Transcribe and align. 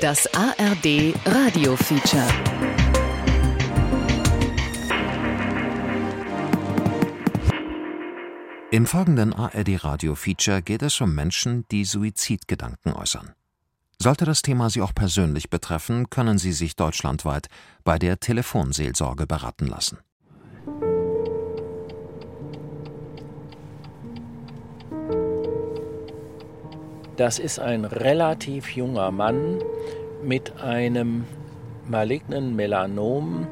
Das 0.00 0.32
ARD 0.32 1.12
Radio 1.26 1.74
Feature. 1.74 2.24
Im 8.70 8.86
folgenden 8.86 9.32
ARD 9.32 9.82
Radio 9.82 10.14
Feature 10.14 10.62
geht 10.62 10.82
es 10.82 11.00
um 11.00 11.16
Menschen, 11.16 11.66
die 11.72 11.84
Suizidgedanken 11.84 12.92
äußern. 12.92 13.32
Sollte 14.00 14.24
das 14.24 14.42
Thema 14.42 14.70
Sie 14.70 14.82
auch 14.82 14.94
persönlich 14.94 15.50
betreffen, 15.50 16.08
können 16.10 16.38
Sie 16.38 16.52
sich 16.52 16.76
deutschlandweit 16.76 17.48
bei 17.82 17.98
der 17.98 18.20
Telefonseelsorge 18.20 19.26
beraten 19.26 19.66
lassen. 19.66 19.98
Das 27.18 27.40
ist 27.40 27.58
ein 27.58 27.84
relativ 27.84 28.76
junger 28.76 29.10
Mann 29.10 29.58
mit 30.22 30.60
einem 30.62 31.24
malignen 31.84 32.54
Melanom, 32.54 33.48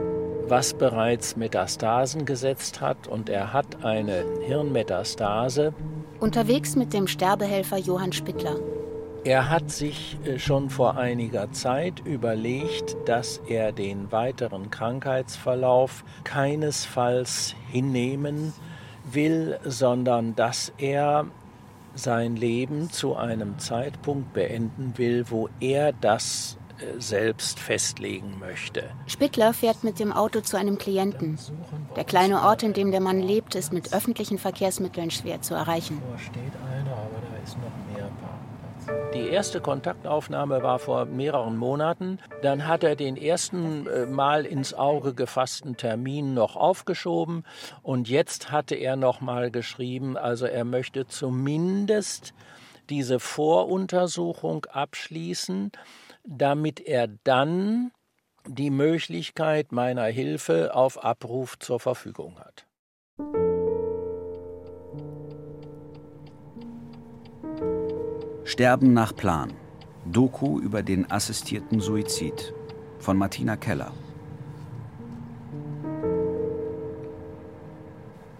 was 0.47 0.73
bereits 0.73 1.35
Metastasen 1.35 2.27
gesetzt 2.27 2.81
hat 2.81 3.09
und 3.09 3.29
er 3.29 3.53
hat 3.53 3.85
eine 3.85 4.25
Hirnmetastase. 4.47 5.75
Unterwegs 6.21 6.77
mit 6.77 6.93
dem 6.93 7.09
Sterbehelfer 7.09 7.79
Johann 7.79 8.13
Spittler. 8.13 8.55
Er 9.25 9.51
hat 9.51 9.73
sich 9.73 10.17
äh, 10.25 10.39
schon 10.39 10.71
vor 10.71 10.97
einiger 10.97 11.51
Zeit 11.51 12.01
überlegt, 12.05 12.97
dass 13.07 13.41
er 13.49 13.73
den 13.73 14.13
weiteren 14.13 14.71
Krankheitsverlauf 14.71 16.05
keinesfalls 16.23 17.57
hinnehmen 17.73 18.53
will, 19.11 19.59
sondern 19.65 20.37
dass 20.37 20.73
er 20.79 21.27
sein 21.97 22.37
Leben 22.37 22.91
zu 22.91 23.17
einem 23.17 23.59
Zeitpunkt 23.59 24.33
beenden 24.33 24.93
will, 24.97 25.27
wo 25.29 25.49
er 25.61 25.93
das 25.93 26.59
äh, 26.79 27.01
selbst 27.01 27.59
festlegen 27.59 28.39
möchte. 28.39 28.85
Spittler 29.07 29.53
fährt 29.53 29.83
mit 29.83 29.99
dem 29.99 30.13
Auto 30.13 30.41
zu 30.41 30.57
einem 30.57 30.79
Klienten. 30.79 31.39
Der 31.97 32.05
kleine 32.05 32.43
Ort, 32.43 32.63
in 32.63 32.75
dem 32.75 32.91
der 32.91 33.01
Mann 33.01 33.21
lebt, 33.21 33.55
ist 33.55 33.73
mit 33.73 33.95
öffentlichen 33.95 34.39
Verkehrsmitteln 34.39 35.11
schwer 35.11 35.41
zu 35.41 35.55
erreichen. 35.55 36.03
Die 39.15 39.29
erste 39.29 39.61
Kontaktaufnahme 39.61 40.63
war 40.63 40.79
vor 40.79 41.07
mehreren 41.07 41.57
Monaten. 41.57 42.19
Dann 42.43 42.67
hat 42.67 42.85
er 42.85 42.97
den 42.97 43.17
ersten 43.17 43.87
äh, 43.87 44.07
Mal 44.07 44.45
ins 44.45 44.75
Auge 44.75 45.15
gefassten 45.15 45.77
Termin 45.77 46.35
noch 46.35 46.55
aufgeschoben 46.55 47.45
und 47.83 48.09
jetzt 48.09 48.51
hatte 48.53 48.75
er 48.75 48.97
noch 48.97 49.21
mal 49.21 49.51
geschrieben, 49.51 50.17
also 50.17 50.47
er 50.47 50.65
möchte 50.65 51.07
zumindest 51.07 52.35
diese 52.91 53.19
Voruntersuchung 53.19 54.67
abschließen, 54.67 55.73
damit 56.25 56.81
er 56.81 57.09
dann 57.25 57.93
die 58.47 58.71
Möglichkeit 58.71 59.73
meiner 59.73 60.05
Hilfe 60.05 60.75
auf 60.75 61.03
Abruf 61.03 61.59
zur 61.59 61.81
Verfügung 61.81 62.39
hat. 62.39 62.66
Sterben 68.47 68.93
nach 68.93 69.13
Plan. 69.13 69.53
Doku 70.05 70.61
über 70.61 70.85
den 70.85 71.11
assistierten 71.11 71.81
Suizid 71.81 72.55
von 73.01 73.19
Martina 73.19 73.57
Keller. 73.57 73.91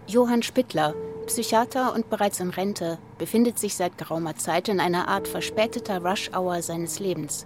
Johann 0.07 0.43
Spittler, 0.43 0.95
Psychiater 1.25 1.93
und 1.93 2.09
bereits 2.09 2.39
in 2.39 2.51
Rente, 2.51 2.99
befindet 3.17 3.59
sich 3.59 3.75
seit 3.75 3.97
geraumer 3.97 4.37
Zeit 4.37 4.69
in 4.69 4.79
einer 4.79 5.09
Art 5.09 5.27
verspäteter 5.27 6.01
Rush-Hour 6.01 6.61
seines 6.61 6.99
Lebens. 7.01 7.45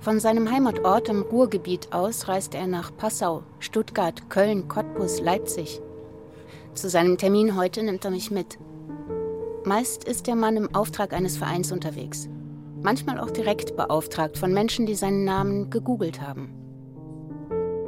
Von 0.00 0.20
seinem 0.20 0.50
Heimatort 0.50 1.10
im 1.10 1.20
Ruhrgebiet 1.20 1.92
aus 1.92 2.26
reist 2.26 2.54
er 2.54 2.66
nach 2.66 2.96
Passau, 2.96 3.42
Stuttgart, 3.58 4.30
Köln, 4.30 4.66
Cottbus, 4.68 5.20
Leipzig. 5.20 5.82
Zu 6.72 6.88
seinem 6.88 7.18
Termin 7.18 7.54
heute 7.54 7.82
nimmt 7.82 8.02
er 8.06 8.12
mich 8.12 8.30
mit. 8.30 8.58
Meist 9.66 10.04
ist 10.04 10.26
der 10.26 10.36
Mann 10.36 10.58
im 10.58 10.74
Auftrag 10.74 11.14
eines 11.14 11.38
Vereins 11.38 11.72
unterwegs. 11.72 12.28
Manchmal 12.82 13.18
auch 13.18 13.30
direkt 13.30 13.76
beauftragt 13.76 14.36
von 14.36 14.52
Menschen, 14.52 14.84
die 14.84 14.94
seinen 14.94 15.24
Namen 15.24 15.70
gegoogelt 15.70 16.20
haben. 16.20 16.52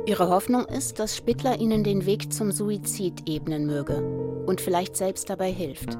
Ihre 0.06 0.30
Hoffnung 0.30 0.64
ist, 0.64 0.98
dass 0.98 1.14
Spittler 1.14 1.60
ihnen 1.60 1.84
den 1.84 2.06
Weg 2.06 2.32
zum 2.32 2.50
Suizid 2.50 3.28
ebnen 3.28 3.66
möge 3.66 4.02
und 4.46 4.62
vielleicht 4.62 4.96
selbst 4.96 5.28
dabei 5.28 5.52
hilft. 5.52 5.98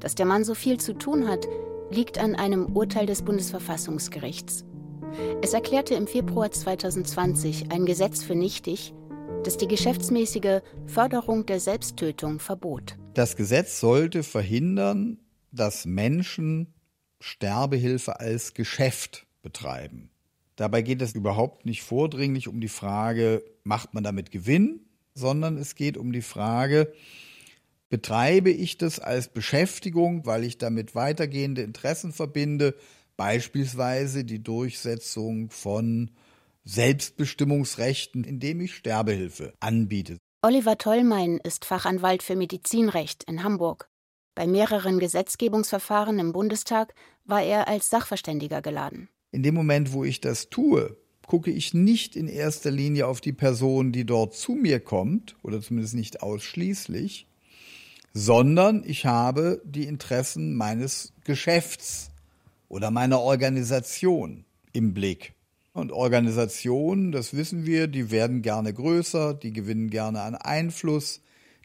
Dass 0.00 0.16
der 0.16 0.26
Mann 0.26 0.42
so 0.42 0.54
viel 0.54 0.80
zu 0.80 0.94
tun 0.94 1.28
hat, 1.28 1.46
liegt 1.90 2.18
an 2.18 2.34
einem 2.34 2.74
Urteil 2.74 3.06
des 3.06 3.22
Bundesverfassungsgerichts. 3.22 4.64
Es 5.42 5.52
erklärte 5.52 5.94
im 5.94 6.08
Februar 6.08 6.50
2020 6.50 7.70
ein 7.70 7.86
Gesetz 7.86 8.24
für 8.24 8.34
nichtig, 8.34 8.94
das 9.44 9.58
die 9.58 9.68
geschäftsmäßige 9.68 10.60
Förderung 10.86 11.46
der 11.46 11.60
Selbsttötung 11.60 12.40
verbot. 12.40 12.96
Das 13.14 13.36
Gesetz 13.36 13.78
sollte 13.78 14.22
verhindern, 14.22 15.18
dass 15.50 15.84
Menschen 15.84 16.72
Sterbehilfe 17.20 18.20
als 18.20 18.54
Geschäft 18.54 19.26
betreiben. 19.42 20.08
Dabei 20.56 20.80
geht 20.80 21.02
es 21.02 21.14
überhaupt 21.14 21.66
nicht 21.66 21.82
vordringlich 21.82 22.48
um 22.48 22.60
die 22.60 22.68
Frage, 22.68 23.44
macht 23.64 23.92
man 23.92 24.02
damit 24.02 24.30
Gewinn, 24.30 24.80
sondern 25.14 25.58
es 25.58 25.74
geht 25.74 25.98
um 25.98 26.12
die 26.12 26.22
Frage, 26.22 26.92
betreibe 27.90 28.50
ich 28.50 28.78
das 28.78 28.98
als 28.98 29.28
Beschäftigung, 29.28 30.24
weil 30.24 30.44
ich 30.44 30.56
damit 30.56 30.94
weitergehende 30.94 31.62
Interessen 31.62 32.14
verbinde, 32.14 32.74
beispielsweise 33.18 34.24
die 34.24 34.42
Durchsetzung 34.42 35.50
von 35.50 36.12
Selbstbestimmungsrechten, 36.64 38.24
indem 38.24 38.62
ich 38.62 38.74
Sterbehilfe 38.74 39.52
anbiete. 39.60 40.16
Oliver 40.44 40.76
Tollmein 40.76 41.38
ist 41.44 41.64
Fachanwalt 41.64 42.20
für 42.20 42.34
Medizinrecht 42.34 43.22
in 43.28 43.44
Hamburg. 43.44 43.88
Bei 44.34 44.48
mehreren 44.48 44.98
Gesetzgebungsverfahren 44.98 46.18
im 46.18 46.32
Bundestag 46.32 46.96
war 47.24 47.42
er 47.42 47.68
als 47.68 47.90
Sachverständiger 47.90 48.60
geladen. 48.60 49.08
In 49.30 49.44
dem 49.44 49.54
Moment, 49.54 49.92
wo 49.92 50.02
ich 50.02 50.20
das 50.20 50.50
tue, 50.50 50.96
gucke 51.28 51.52
ich 51.52 51.74
nicht 51.74 52.16
in 52.16 52.26
erster 52.26 52.72
Linie 52.72 53.06
auf 53.06 53.20
die 53.20 53.32
Person, 53.32 53.92
die 53.92 54.04
dort 54.04 54.34
zu 54.34 54.54
mir 54.54 54.80
kommt, 54.80 55.36
oder 55.44 55.60
zumindest 55.60 55.94
nicht 55.94 56.24
ausschließlich, 56.24 57.28
sondern 58.12 58.82
ich 58.84 59.06
habe 59.06 59.62
die 59.64 59.84
Interessen 59.84 60.56
meines 60.56 61.12
Geschäfts 61.22 62.10
oder 62.68 62.90
meiner 62.90 63.20
Organisation 63.20 64.44
im 64.72 64.92
Blick. 64.92 65.34
Und 65.72 65.90
Organisationen, 65.90 67.12
das 67.12 67.34
wissen 67.34 67.64
wir, 67.64 67.86
die 67.86 68.10
werden 68.10 68.42
gerne 68.42 68.74
größer, 68.74 69.34
die 69.34 69.52
gewinnen 69.52 69.88
gerne 69.88 70.20
an 70.22 70.34
Einfluss, 70.34 71.22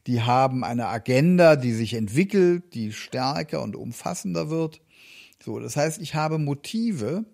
die 0.08 0.22
haben 0.22 0.64
eine 0.64 0.88
Agenda, 0.88 1.58
die 1.58 1.74
sich 1.74 1.94
entwickelt, 1.94 2.74
die 2.74 2.94
stärker 2.94 3.62
und 3.62 3.76
umfassender 3.76 4.50
wird. 4.50 4.80
So, 5.44 5.60
das 5.60 5.76
heißt, 5.76 6.02
ich 6.02 6.16
habe 6.16 6.38
Motive, 6.38 7.26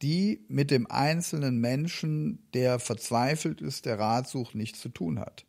die 0.00 0.44
mit 0.48 0.70
dem 0.70 0.90
einzelnen 0.90 1.58
Menschen, 1.58 2.48
der 2.54 2.78
verzweifelt 2.78 3.60
ist, 3.60 3.84
der 3.84 3.98
Rat 3.98 4.28
sucht, 4.28 4.54
nichts 4.54 4.80
zu 4.80 4.88
tun 4.88 5.20
hat. 5.20 5.44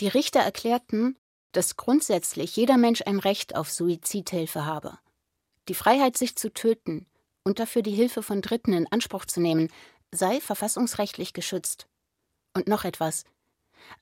Die 0.00 0.08
Richter 0.08 0.40
erklärten, 0.40 1.16
dass 1.52 1.76
grundsätzlich 1.76 2.56
jeder 2.56 2.78
Mensch 2.78 3.02
ein 3.06 3.20
Recht 3.20 3.54
auf 3.54 3.70
Suizidhilfe 3.70 4.66
habe. 4.66 4.98
Die 5.68 5.74
Freiheit, 5.74 6.16
sich 6.16 6.34
zu 6.34 6.52
töten 6.52 7.06
und 7.44 7.60
dafür 7.60 7.82
die 7.82 7.92
Hilfe 7.92 8.22
von 8.22 8.42
Dritten 8.42 8.72
in 8.72 8.90
Anspruch 8.90 9.24
zu 9.24 9.40
nehmen, 9.40 9.68
sei 10.12 10.40
verfassungsrechtlich 10.40 11.32
geschützt. 11.32 11.86
Und 12.54 12.68
noch 12.68 12.84
etwas. 12.84 13.24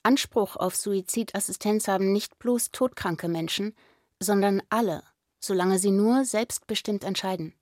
Anspruch 0.03 0.57
auf 0.57 0.77
Suizidassistenz 0.77 1.89
haben 1.89 2.13
nicht 2.13 2.39
bloß 2.39 2.73
todkranke 2.73 3.29
Menschen, 3.29 3.75
sondern 4.19 4.63
alle, 4.69 5.03
solange 5.39 5.79
sie 5.79 5.91
nur 5.91 6.25
selbstbestimmt 6.25 7.05
entscheiden. 7.05 7.55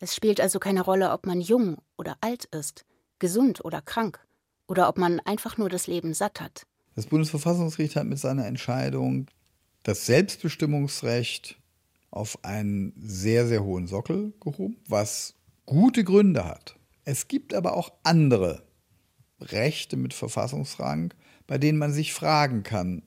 Es 0.00 0.14
spielt 0.14 0.40
also 0.40 0.58
keine 0.58 0.82
Rolle, 0.82 1.12
ob 1.12 1.26
man 1.26 1.40
jung 1.40 1.78
oder 1.96 2.16
alt 2.20 2.44
ist, 2.46 2.84
gesund 3.18 3.64
oder 3.64 3.80
krank, 3.80 4.20
oder 4.66 4.88
ob 4.88 4.98
man 4.98 5.20
einfach 5.20 5.56
nur 5.56 5.68
das 5.68 5.86
Leben 5.86 6.14
satt 6.14 6.40
hat. 6.40 6.66
Das 6.94 7.06
Bundesverfassungsgericht 7.06 7.96
hat 7.96 8.06
mit 8.06 8.18
seiner 8.18 8.46
Entscheidung 8.46 9.26
das 9.82 10.06
Selbstbestimmungsrecht 10.06 11.58
auf 12.10 12.44
einen 12.44 12.92
sehr, 13.00 13.46
sehr 13.46 13.64
hohen 13.64 13.86
Sockel 13.86 14.32
gehoben, 14.40 14.76
was 14.88 15.34
gute 15.66 16.04
Gründe 16.04 16.44
hat. 16.44 16.77
Es 17.10 17.26
gibt 17.26 17.54
aber 17.54 17.74
auch 17.74 17.90
andere 18.02 18.64
Rechte 19.40 19.96
mit 19.96 20.12
Verfassungsrang, 20.12 21.14
bei 21.46 21.56
denen 21.56 21.78
man 21.78 21.90
sich 21.90 22.12
fragen 22.12 22.64
kann, 22.64 23.02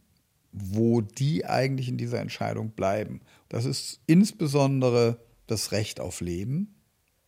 wo 0.51 1.01
die 1.01 1.45
eigentlich 1.45 1.87
in 1.87 1.99
dieser 1.99 2.19
Entscheidung 2.19 2.71
bleiben. 2.71 3.21
Das 3.47 3.65
ist 3.65 4.01
insbesondere 4.07 5.23
das 5.45 5.71
Recht 5.71 5.99
auf 5.99 6.19
Leben, 6.19 6.81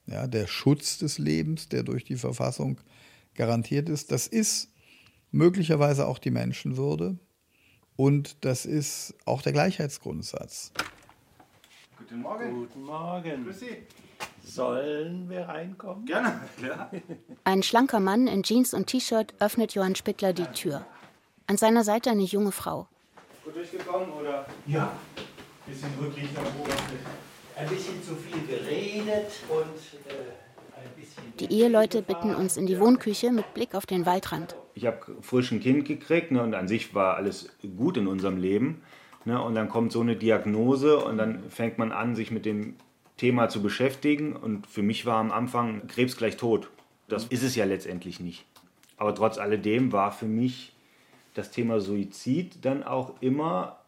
ja, 0.08 0.26
der 0.26 0.48
Schutz 0.48 0.98
des 0.98 1.20
Lebens, 1.20 1.70
der 1.70 1.84
durch 1.84 2.06
die 2.06 2.16
Verfassung 2.16 2.82
garantiert 3.36 3.88
ist. 3.88 4.12
Das 4.12 4.26
ist 4.26 4.74
möglicherweise 5.30 6.08
auch 6.08 6.18
die 6.18 6.32
Menschenwürde 6.32 7.20
und 7.96 8.44
das 8.46 8.66
ist 8.66 9.14
auch 9.26 9.44
der 9.44 9.54
Gleichheitsgrundsatz. 9.54 10.72
Guten 12.00 12.22
Morgen. 12.22 12.52
Guten 12.52 12.82
Morgen. 12.82 13.44
Grüß 13.44 13.60
Sie. 13.60 13.78
Sollen 14.44 15.30
wir 15.30 15.42
reinkommen? 15.48 16.06
Gerne, 16.06 16.42
klar. 16.58 16.92
Ein 17.46 17.64
schlanker 17.64 18.00
Mann 18.00 18.28
in 18.28 18.44
Jeans 18.44 18.74
und 18.74 18.88
T-Shirt 18.88 19.34
öffnet 19.40 19.74
Johann 19.74 19.96
Spittler 19.96 20.34
die 20.34 20.46
Tür. 20.48 20.86
An 21.48 21.58
seiner 21.58 21.84
Seite 21.84 22.10
eine 22.12 22.24
junge 22.24 22.52
Frau. 22.52 22.88
Gut 23.46 23.56
durchgekommen 23.56 24.12
oder? 24.12 24.46
Ja, 24.68 24.92
Bisschen 25.66 25.90
rücklich 26.00 26.28
am 26.38 26.44
Oberfläche. 26.60 27.06
ein 27.56 27.68
bisschen 27.70 28.04
zu 28.04 28.16
viel 28.16 28.46
geredet 28.46 29.32
und 29.48 30.12
äh, 30.12 30.78
ein 30.78 30.90
bisschen. 30.98 31.24
Die 31.40 31.54
Eheleute 31.54 32.02
bitten 32.02 32.36
uns 32.36 32.58
in 32.58 32.66
die 32.68 32.78
Wohnküche 32.82 33.32
mit 33.32 33.54
Blick 33.54 33.74
auf 33.74 33.86
den 33.86 34.06
Waldrand. 34.06 34.58
Ich 34.74 34.86
habe 34.86 35.00
frisch 35.22 35.52
ein 35.54 35.62
Kind 35.62 35.86
gekriegt 35.86 36.32
ne, 36.32 36.44
und 36.44 36.54
an 36.54 36.68
sich 36.68 36.94
war 36.94 37.16
alles 37.16 37.50
gut 37.78 37.96
in 37.96 38.08
unserem 38.08 38.38
Leben. 38.38 38.82
Ne, 39.24 39.42
und 39.42 39.56
dann 39.56 39.70
kommt 39.70 39.94
so 39.94 40.02
eine 40.02 40.18
Diagnose 40.18 40.98
und 40.98 41.18
dann 41.18 41.50
fängt 41.50 41.78
man 41.78 41.94
an, 41.94 42.14
sich 42.16 42.30
mit 42.30 42.46
dem 42.46 42.76
Thema 43.24 43.48
zu 43.48 43.62
beschäftigen. 43.62 44.36
Und 44.36 44.68
für 44.68 44.82
mich 44.82 45.06
war 45.06 45.16
am 45.16 45.32
Anfang 45.32 45.88
Krebs 45.88 46.18
gleich 46.18 46.36
tot. 46.36 46.70
Das 47.08 47.24
ist 47.24 47.42
es 47.42 47.56
ja 47.56 47.64
letztendlich 47.64 48.20
nicht. 48.20 48.44
Aber 48.98 49.16
trotz 49.16 49.38
alledem 49.38 49.94
war 49.94 50.12
für 50.12 50.26
mich 50.26 50.74
das 51.34 51.50
Thema 51.50 51.80
Suizid 51.80 52.66
dann 52.66 52.84
auch 52.84 53.14
immer, 53.22 53.80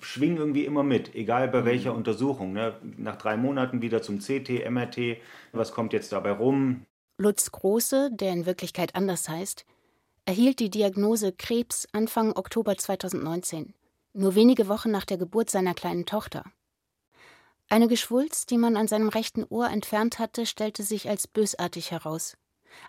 schwing 0.00 0.36
irgendwie 0.36 0.64
immer 0.64 0.84
mit, 0.84 1.16
egal 1.16 1.48
bei 1.48 1.64
welcher 1.64 1.96
Untersuchung. 1.96 2.52
Ne? 2.52 2.76
Nach 2.96 3.16
drei 3.16 3.36
Monaten 3.36 3.82
wieder 3.82 4.02
zum 4.02 4.20
CT, 4.20 4.70
MRT, 4.70 5.16
was 5.50 5.72
kommt 5.72 5.92
jetzt 5.92 6.12
dabei 6.12 6.30
rum? 6.30 6.86
Lutz 7.18 7.50
Große, 7.50 8.10
der 8.12 8.32
in 8.32 8.46
Wirklichkeit 8.46 8.94
anders 8.94 9.28
heißt, 9.28 9.66
erhielt 10.26 10.60
die 10.60 10.70
Diagnose 10.70 11.32
Krebs 11.32 11.88
Anfang 11.90 12.36
Oktober 12.36 12.76
2019, 12.76 13.74
nur 14.12 14.36
wenige 14.36 14.68
Wochen 14.68 14.92
nach 14.92 15.04
der 15.04 15.18
Geburt 15.18 15.50
seiner 15.50 15.74
kleinen 15.74 16.06
Tochter. 16.06 16.44
Eine 17.68 17.88
Geschwulst, 17.88 18.50
die 18.50 18.58
man 18.58 18.76
an 18.76 18.86
seinem 18.86 19.08
rechten 19.08 19.44
Ohr 19.48 19.68
entfernt 19.68 20.18
hatte, 20.18 20.46
stellte 20.46 20.82
sich 20.82 21.08
als 21.08 21.26
bösartig 21.26 21.90
heraus. 21.90 22.36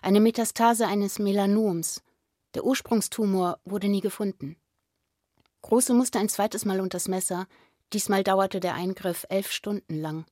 Eine 0.02 0.20
Metastase 0.20 0.86
eines 0.86 1.18
Melanoms. 1.18 2.02
Der 2.54 2.64
Ursprungstumor 2.64 3.58
wurde 3.64 3.88
nie 3.88 4.00
gefunden. 4.00 4.56
Große 5.62 5.94
musste 5.94 6.18
ein 6.18 6.28
zweites 6.28 6.64
Mal 6.64 6.80
unters 6.80 7.08
Messer, 7.08 7.46
diesmal 7.92 8.22
dauerte 8.22 8.60
der 8.60 8.74
Eingriff 8.74 9.26
elf 9.28 9.50
Stunden 9.50 10.00
lang. 10.00 10.24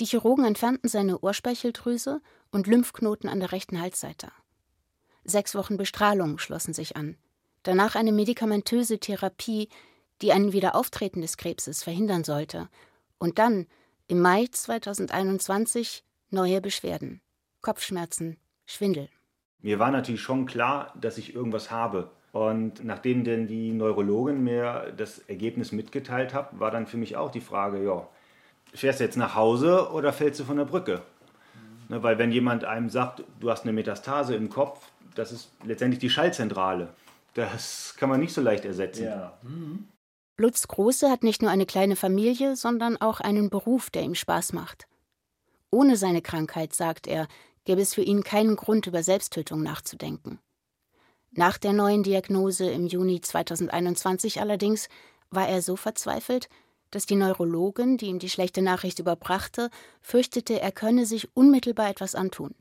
Die 0.00 0.04
Chirurgen 0.04 0.44
entfernten 0.44 0.88
seine 0.88 1.18
Ohrspeicheldrüse 1.18 2.20
und 2.52 2.66
Lymphknoten 2.66 3.28
an 3.28 3.40
der 3.40 3.52
rechten 3.52 3.80
Halsseite. 3.80 4.30
Sechs 5.24 5.54
Wochen 5.54 5.76
Bestrahlung 5.76 6.38
schlossen 6.38 6.72
sich 6.72 6.96
an. 6.96 7.16
Danach 7.62 7.96
eine 7.96 8.12
medikamentöse 8.12 8.98
Therapie, 9.00 9.68
die 10.22 10.32
ein 10.32 10.52
Wiederauftreten 10.52 11.22
des 11.22 11.36
Krebses 11.36 11.82
verhindern 11.82 12.24
sollte. 12.24 12.68
Und 13.18 13.38
dann, 13.38 13.66
im 14.06 14.20
Mai 14.20 14.46
2021, 14.50 16.04
neue 16.30 16.60
Beschwerden. 16.60 17.20
Kopfschmerzen, 17.60 18.36
Schwindel. 18.66 19.08
Mir 19.60 19.78
war 19.78 19.90
natürlich 19.90 20.20
schon 20.20 20.46
klar, 20.46 20.94
dass 21.00 21.18
ich 21.18 21.34
irgendwas 21.34 21.70
habe. 21.70 22.10
Und 22.32 22.84
nachdem 22.84 23.24
denn 23.24 23.46
die 23.48 23.72
Neurologin 23.72 24.44
mir 24.44 24.92
das 24.96 25.18
Ergebnis 25.20 25.72
mitgeteilt 25.72 26.34
hat, 26.34 26.58
war 26.60 26.70
dann 26.70 26.86
für 26.86 26.96
mich 26.96 27.16
auch 27.16 27.30
die 27.30 27.40
Frage, 27.40 27.82
ja, 27.82 28.06
fährst 28.72 29.00
du 29.00 29.04
jetzt 29.04 29.16
nach 29.16 29.34
Hause 29.34 29.90
oder 29.90 30.12
fällst 30.12 30.38
du 30.40 30.44
von 30.44 30.58
der 30.58 30.64
Brücke? 30.64 31.02
Ne, 31.88 32.02
weil 32.02 32.18
wenn 32.18 32.30
jemand 32.30 32.64
einem 32.64 32.90
sagt, 32.90 33.24
du 33.40 33.50
hast 33.50 33.62
eine 33.62 33.72
Metastase 33.72 34.34
im 34.34 34.50
Kopf, 34.50 34.90
das 35.14 35.32
ist 35.32 35.50
letztendlich 35.64 35.98
die 35.98 36.10
Schallzentrale. 36.10 36.90
Das 37.34 37.94
kann 37.96 38.08
man 38.08 38.20
nicht 38.20 38.34
so 38.34 38.40
leicht 38.40 38.64
ersetzen. 38.64 39.04
Ja. 39.04 39.38
Lutz 40.40 40.68
Große 40.68 41.10
hat 41.10 41.24
nicht 41.24 41.42
nur 41.42 41.50
eine 41.50 41.66
kleine 41.66 41.96
Familie, 41.96 42.54
sondern 42.54 42.96
auch 42.96 43.18
einen 43.18 43.50
Beruf, 43.50 43.90
der 43.90 44.02
ihm 44.02 44.14
Spaß 44.14 44.52
macht. 44.52 44.86
Ohne 45.72 45.96
seine 45.96 46.22
Krankheit, 46.22 46.72
sagt 46.74 47.08
er, 47.08 47.26
gäbe 47.64 47.82
es 47.82 47.92
für 47.92 48.02
ihn 48.02 48.22
keinen 48.22 48.54
Grund, 48.54 48.86
über 48.86 49.02
Selbsttötung 49.02 49.64
nachzudenken. 49.64 50.38
Nach 51.32 51.58
der 51.58 51.72
neuen 51.72 52.04
Diagnose 52.04 52.70
im 52.70 52.86
Juni 52.86 53.20
2021 53.20 54.40
allerdings 54.40 54.88
war 55.30 55.48
er 55.48 55.60
so 55.60 55.74
verzweifelt, 55.74 56.48
dass 56.92 57.04
die 57.04 57.16
Neurologin, 57.16 57.96
die 57.96 58.06
ihm 58.06 58.20
die 58.20 58.30
schlechte 58.30 58.62
Nachricht 58.62 59.00
überbrachte, 59.00 59.70
fürchtete, 60.00 60.60
er 60.60 60.70
könne 60.70 61.04
sich 61.04 61.36
unmittelbar 61.36 61.90
etwas 61.90 62.14
antun. 62.14 62.54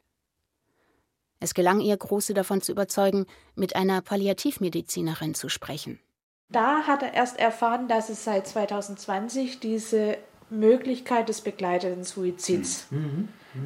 Es 1.40 1.54
gelang 1.54 1.80
ihr, 1.80 1.96
Große 1.96 2.34
davon 2.34 2.64
zu 2.64 2.72
überzeugen, 2.72 3.28
mit 3.54 3.76
einer 3.76 4.02
Palliativmedizinerin 4.02 5.36
zu 5.36 5.48
sprechen. 5.48 6.00
Da 6.50 6.88
hat 6.88 7.04
er 7.04 7.14
erst 7.14 7.40
erfahren, 7.40 7.88
dass 7.88 8.10
es 8.10 8.24
seit 8.24 8.48
2020 8.48 9.60
diese 9.60 10.18
Möglichkeit 10.50 11.28
des 11.28 11.42
begleiteten 11.42 12.04
Suizids 12.06 12.88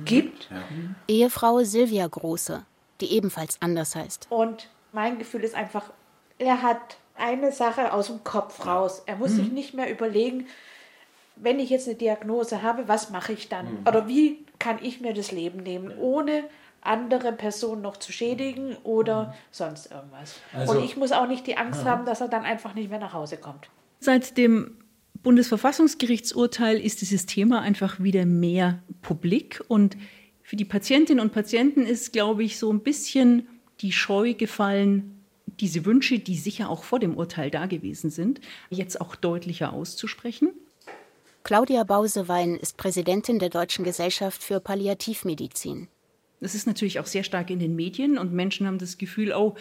gibt. 0.05 0.49
Ehefrau 1.07 1.63
Silvia 1.63 2.07
Große, 2.07 2.65
die 2.99 3.11
ebenfalls 3.13 3.57
anders 3.61 3.95
heißt. 3.95 4.27
Und 4.29 4.69
mein 4.93 5.19
Gefühl 5.19 5.43
ist 5.43 5.53
einfach, 5.53 5.91
er 6.39 6.63
hat 6.63 6.97
eine 7.15 7.51
Sache 7.51 7.93
aus 7.93 8.07
dem 8.07 8.23
Kopf 8.23 8.65
raus. 8.65 9.03
Er 9.05 9.15
muss 9.15 9.31
sich 9.31 9.51
nicht 9.51 9.75
mehr 9.75 9.91
überlegen, 9.91 10.47
wenn 11.35 11.59
ich 11.59 11.69
jetzt 11.69 11.87
eine 11.87 11.97
Diagnose 11.97 12.63
habe, 12.63 12.87
was 12.87 13.11
mache 13.11 13.33
ich 13.33 13.47
dann? 13.47 13.79
Oder 13.87 14.07
wie 14.07 14.43
kann 14.57 14.79
ich 14.81 15.01
mir 15.01 15.13
das 15.13 15.31
Leben 15.31 15.61
nehmen, 15.61 15.95
ohne 15.99 16.43
andere 16.81 17.31
Personen 17.31 17.81
noch 17.81 17.97
zu 17.97 18.11
schädigen 18.11 18.75
oder 18.83 19.33
sonst 19.51 19.91
irgendwas. 19.91 20.35
Also- 20.53 20.73
Und 20.73 20.83
ich 20.83 20.97
muss 20.97 21.11
auch 21.11 21.27
nicht 21.27 21.45
die 21.47 21.57
Angst 21.57 21.85
haben, 21.85 22.05
dass 22.05 22.21
er 22.21 22.27
dann 22.27 22.43
einfach 22.43 22.73
nicht 22.73 22.89
mehr 22.89 22.99
nach 22.99 23.13
Hause 23.13 23.37
kommt. 23.37 23.69
Seit 23.99 24.37
dem 24.37 24.77
Bundesverfassungsgerichtsurteil 25.23 26.79
ist 26.79 27.01
dieses 27.01 27.25
Thema 27.27 27.61
einfach 27.61 27.99
wieder 27.99 28.25
mehr 28.25 28.79
publik 29.01 29.63
und 29.67 29.95
für 30.41 30.55
die 30.55 30.65
Patientinnen 30.65 31.23
und 31.23 31.31
Patienten 31.31 31.85
ist, 31.85 32.11
glaube 32.11 32.43
ich, 32.43 32.57
so 32.57 32.71
ein 32.73 32.81
bisschen 32.81 33.47
die 33.81 33.91
Scheu 33.91 34.33
gefallen, 34.33 35.23
diese 35.59 35.85
Wünsche, 35.85 36.19
die 36.19 36.35
sicher 36.35 36.69
auch 36.69 36.83
vor 36.83 36.99
dem 36.99 37.15
Urteil 37.15 37.51
da 37.51 37.67
gewesen 37.67 38.09
sind, 38.09 38.41
jetzt 38.69 38.99
auch 38.99 39.15
deutlicher 39.15 39.73
auszusprechen. 39.73 40.49
Claudia 41.43 41.83
Bausewein 41.83 42.55
ist 42.55 42.77
Präsidentin 42.77 43.39
der 43.39 43.49
Deutschen 43.49 43.85
Gesellschaft 43.85 44.43
für 44.43 44.59
Palliativmedizin. 44.59 45.87
Das 46.41 46.55
ist 46.55 46.67
natürlich 46.67 46.99
auch 46.99 47.05
sehr 47.05 47.23
stark 47.23 47.49
in 47.49 47.59
den 47.59 47.75
Medien 47.75 48.17
und 48.17 48.33
Menschen 48.33 48.67
haben 48.67 48.79
das 48.79 48.97
Gefühl, 48.97 49.31
oh, 49.33 49.55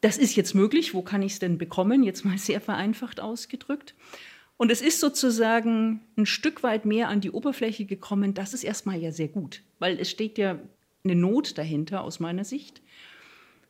das 0.00 0.18
ist 0.18 0.36
jetzt 0.36 0.54
möglich, 0.54 0.92
wo 0.92 1.02
kann 1.02 1.22
ich 1.22 1.32
es 1.32 1.38
denn 1.38 1.58
bekommen? 1.58 2.02
Jetzt 2.02 2.24
mal 2.24 2.38
sehr 2.38 2.60
vereinfacht 2.60 3.20
ausgedrückt. 3.20 3.94
Und 4.56 4.72
es 4.72 4.82
ist 4.82 4.98
sozusagen 5.00 6.00
ein 6.16 6.26
Stück 6.26 6.64
weit 6.64 6.84
mehr 6.84 7.08
an 7.08 7.20
die 7.20 7.30
Oberfläche 7.30 7.84
gekommen. 7.84 8.34
Das 8.34 8.52
ist 8.52 8.64
erstmal 8.64 8.98
ja 8.98 9.12
sehr 9.12 9.28
gut, 9.28 9.62
weil 9.78 9.98
es 9.98 10.10
steht 10.10 10.36
ja 10.36 10.58
eine 11.04 11.14
Not 11.14 11.56
dahinter 11.56 12.02
aus 12.02 12.18
meiner 12.18 12.44
Sicht. 12.44 12.82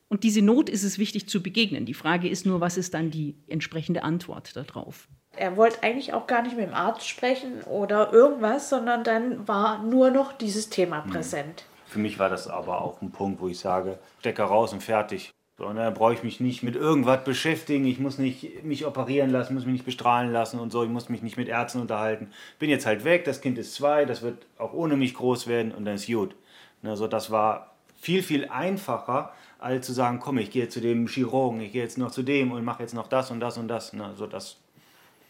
Und 0.08 0.24
diese 0.24 0.40
Not 0.40 0.70
ist 0.70 0.84
es 0.84 0.98
wichtig 0.98 1.28
zu 1.28 1.42
begegnen. 1.42 1.84
Die 1.84 1.92
Frage 1.92 2.28
ist 2.28 2.46
nur, 2.46 2.62
was 2.62 2.78
ist 2.78 2.94
dann 2.94 3.10
die 3.10 3.34
entsprechende 3.48 4.02
Antwort 4.02 4.56
darauf? 4.56 5.06
Er 5.36 5.58
wollte 5.58 5.82
eigentlich 5.82 6.14
auch 6.14 6.26
gar 6.26 6.42
nicht 6.42 6.56
mit 6.56 6.66
dem 6.66 6.74
Arzt 6.74 7.06
sprechen 7.06 7.62
oder 7.64 8.10
irgendwas, 8.12 8.70
sondern 8.70 9.04
dann 9.04 9.46
war 9.46 9.82
nur 9.82 10.10
noch 10.10 10.32
dieses 10.32 10.70
Thema 10.70 11.00
präsent. 11.02 11.64
Für 11.88 11.98
mich 11.98 12.18
war 12.18 12.28
das 12.28 12.48
aber 12.48 12.82
auch 12.82 13.00
ein 13.00 13.10
Punkt, 13.10 13.40
wo 13.40 13.48
ich 13.48 13.58
sage, 13.58 13.98
Stecker 14.20 14.44
raus 14.44 14.72
und 14.72 14.82
fertig. 14.82 15.32
So, 15.56 15.66
und 15.66 15.76
dann 15.76 15.94
brauche 15.94 16.14
ich 16.14 16.22
mich 16.22 16.38
nicht 16.38 16.62
mit 16.62 16.76
irgendwas 16.76 17.24
beschäftigen. 17.24 17.84
Ich 17.86 17.98
muss 17.98 18.18
nicht 18.18 18.62
mich 18.62 18.86
operieren 18.86 19.30
lassen, 19.30 19.54
muss 19.54 19.64
mich 19.64 19.72
nicht 19.72 19.86
bestrahlen 19.86 20.32
lassen 20.32 20.60
und 20.60 20.70
so. 20.70 20.84
Ich 20.84 20.90
muss 20.90 21.08
mich 21.08 21.22
nicht 21.22 21.36
mit 21.36 21.48
Ärzten 21.48 21.80
unterhalten. 21.80 22.30
Bin 22.58 22.70
jetzt 22.70 22.86
halt 22.86 23.04
weg, 23.04 23.24
das 23.24 23.40
Kind 23.40 23.58
ist 23.58 23.74
zwei, 23.74 24.04
das 24.04 24.22
wird 24.22 24.46
auch 24.58 24.72
ohne 24.72 24.96
mich 24.96 25.14
groß 25.14 25.48
werden 25.48 25.72
und 25.72 25.84
dann 25.84 25.96
ist 25.96 26.06
gut. 26.06 26.36
Also 26.82 27.08
das 27.08 27.30
war 27.30 27.74
viel, 28.00 28.22
viel 28.22 28.48
einfacher, 28.48 29.32
als 29.58 29.86
zu 29.86 29.92
sagen, 29.92 30.20
komm, 30.20 30.38
ich 30.38 30.52
gehe 30.52 30.68
zu 30.68 30.80
dem 30.80 31.08
Chirurgen, 31.08 31.60
ich 31.60 31.72
gehe 31.72 31.82
jetzt 31.82 31.98
noch 31.98 32.12
zu 32.12 32.22
dem 32.22 32.52
und 32.52 32.64
mache 32.64 32.82
jetzt 32.82 32.94
noch 32.94 33.08
das 33.08 33.32
und 33.32 33.40
das 33.40 33.58
und 33.58 33.66
das. 33.66 33.92
Also 33.94 34.28
das, 34.28 34.58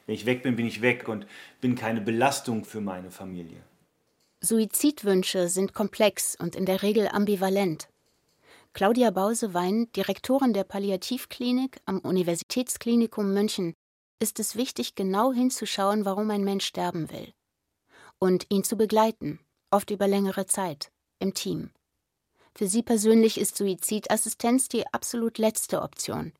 wenn 0.06 0.14
ich 0.14 0.26
weg 0.26 0.42
bin, 0.42 0.56
bin 0.56 0.66
ich 0.66 0.82
weg 0.82 1.08
und 1.08 1.26
bin 1.62 1.74
keine 1.74 2.02
Belastung 2.02 2.64
für 2.64 2.82
meine 2.82 3.10
Familie. 3.10 3.62
Suizidwünsche 4.40 5.48
sind 5.48 5.74
komplex 5.74 6.36
und 6.38 6.54
in 6.54 6.64
der 6.64 6.82
Regel 6.82 7.08
ambivalent. 7.08 7.88
Claudia 8.72 9.10
Bausewein, 9.10 9.90
Direktorin 9.96 10.52
der 10.52 10.62
Palliativklinik 10.62 11.80
am 11.86 11.98
Universitätsklinikum 11.98 13.34
München, 13.34 13.74
ist 14.20 14.38
es 14.38 14.54
wichtig, 14.54 14.94
genau 14.94 15.32
hinzuschauen, 15.32 16.04
warum 16.04 16.30
ein 16.30 16.44
Mensch 16.44 16.66
sterben 16.66 17.10
will. 17.10 17.32
Und 18.20 18.46
ihn 18.48 18.62
zu 18.62 18.76
begleiten, 18.76 19.40
oft 19.72 19.90
über 19.90 20.06
längere 20.06 20.46
Zeit, 20.46 20.92
im 21.18 21.34
Team. 21.34 21.70
Für 22.54 22.68
sie 22.68 22.82
persönlich 22.82 23.40
ist 23.40 23.56
Suizidassistenz 23.56 24.68
die 24.68 24.86
absolut 24.92 25.38
letzte 25.38 25.82
Option. 25.82 26.32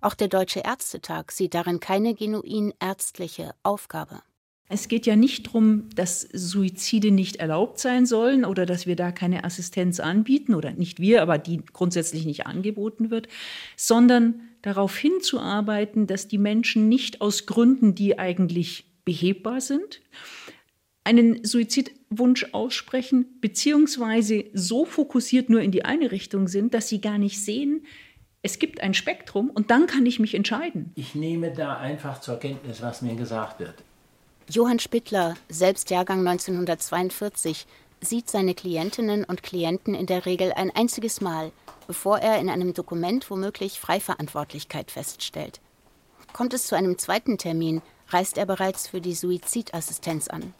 Auch 0.00 0.14
der 0.14 0.28
Deutsche 0.28 0.60
Ärztetag 0.60 1.32
sieht 1.32 1.54
darin 1.54 1.80
keine 1.80 2.14
genuin 2.14 2.72
ärztliche 2.78 3.54
Aufgabe. 3.64 4.22
Es 4.70 4.88
geht 4.88 5.06
ja 5.06 5.16
nicht 5.16 5.46
darum, 5.46 5.88
dass 5.94 6.20
Suizide 6.20 7.10
nicht 7.10 7.36
erlaubt 7.36 7.78
sein 7.78 8.04
sollen 8.04 8.44
oder 8.44 8.66
dass 8.66 8.86
wir 8.86 8.96
da 8.96 9.12
keine 9.12 9.44
Assistenz 9.44 9.98
anbieten 9.98 10.54
oder 10.54 10.72
nicht 10.72 11.00
wir, 11.00 11.22
aber 11.22 11.38
die 11.38 11.62
grundsätzlich 11.72 12.26
nicht 12.26 12.46
angeboten 12.46 13.10
wird, 13.10 13.28
sondern 13.76 14.40
darauf 14.60 14.96
hinzuarbeiten, 14.96 16.06
dass 16.06 16.28
die 16.28 16.38
Menschen 16.38 16.88
nicht 16.88 17.22
aus 17.22 17.46
Gründen, 17.46 17.94
die 17.94 18.18
eigentlich 18.18 18.84
behebbar 19.04 19.62
sind, 19.62 20.02
einen 21.04 21.42
Suizidwunsch 21.44 22.48
aussprechen, 22.52 23.38
beziehungsweise 23.40 24.44
so 24.52 24.84
fokussiert 24.84 25.48
nur 25.48 25.62
in 25.62 25.70
die 25.70 25.86
eine 25.86 26.12
Richtung 26.12 26.48
sind, 26.48 26.74
dass 26.74 26.88
sie 26.88 27.00
gar 27.00 27.16
nicht 27.16 27.42
sehen, 27.42 27.86
es 28.42 28.58
gibt 28.58 28.82
ein 28.82 28.94
Spektrum 28.94 29.50
und 29.50 29.70
dann 29.70 29.86
kann 29.86 30.06
ich 30.06 30.20
mich 30.20 30.34
entscheiden. 30.34 30.92
Ich 30.94 31.14
nehme 31.14 31.52
da 31.52 31.78
einfach 31.78 32.20
zur 32.20 32.38
Kenntnis, 32.38 32.82
was 32.82 33.02
mir 33.02 33.16
gesagt 33.16 33.60
wird. 33.60 33.82
Johann 34.50 34.78
Spittler, 34.78 35.34
selbst 35.50 35.90
Jahrgang 35.90 36.26
1942, 36.26 37.66
sieht 38.00 38.30
seine 38.30 38.54
Klientinnen 38.54 39.24
und 39.24 39.42
Klienten 39.42 39.94
in 39.94 40.06
der 40.06 40.24
Regel 40.24 40.54
ein 40.54 40.70
einziges 40.74 41.20
Mal, 41.20 41.52
bevor 41.86 42.20
er 42.20 42.38
in 42.38 42.48
einem 42.48 42.72
Dokument 42.72 43.30
womöglich 43.30 43.78
Freiverantwortlichkeit 43.78 44.90
feststellt. 44.90 45.60
Kommt 46.32 46.54
es 46.54 46.66
zu 46.66 46.76
einem 46.76 46.96
zweiten 46.96 47.36
Termin, 47.36 47.82
reist 48.08 48.38
er 48.38 48.46
bereits 48.46 48.88
für 48.88 49.02
die 49.02 49.14
Suizidassistenz 49.14 50.28
an. 50.28 50.54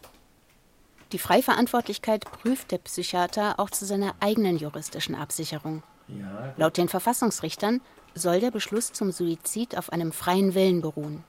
Die 1.12 1.18
Freiverantwortlichkeit 1.18 2.26
prüft 2.30 2.72
der 2.72 2.78
Psychiater 2.78 3.58
auch 3.58 3.70
zu 3.70 3.86
seiner 3.86 4.14
eigenen 4.20 4.58
juristischen 4.58 5.14
Absicherung. 5.14 5.82
Ja, 6.08 6.52
Laut 6.58 6.76
den 6.76 6.88
Verfassungsrichtern 6.88 7.80
soll 8.14 8.40
der 8.40 8.50
Beschluss 8.50 8.92
zum 8.92 9.12
Suizid 9.12 9.78
auf 9.78 9.90
einem 9.92 10.12
freien 10.12 10.54
Willen 10.54 10.82
beruhen. 10.82 11.24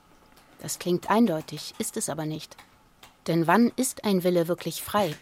Das 0.60 0.78
klingt 0.78 1.10
eindeutig, 1.10 1.74
ist 1.78 1.96
es 1.96 2.08
aber 2.08 2.26
nicht. 2.26 2.56
Denn 3.26 3.46
wann 3.46 3.72
ist 3.76 4.04
ein 4.04 4.24
Wille 4.24 4.48
wirklich 4.48 4.82
frei? 4.82 5.16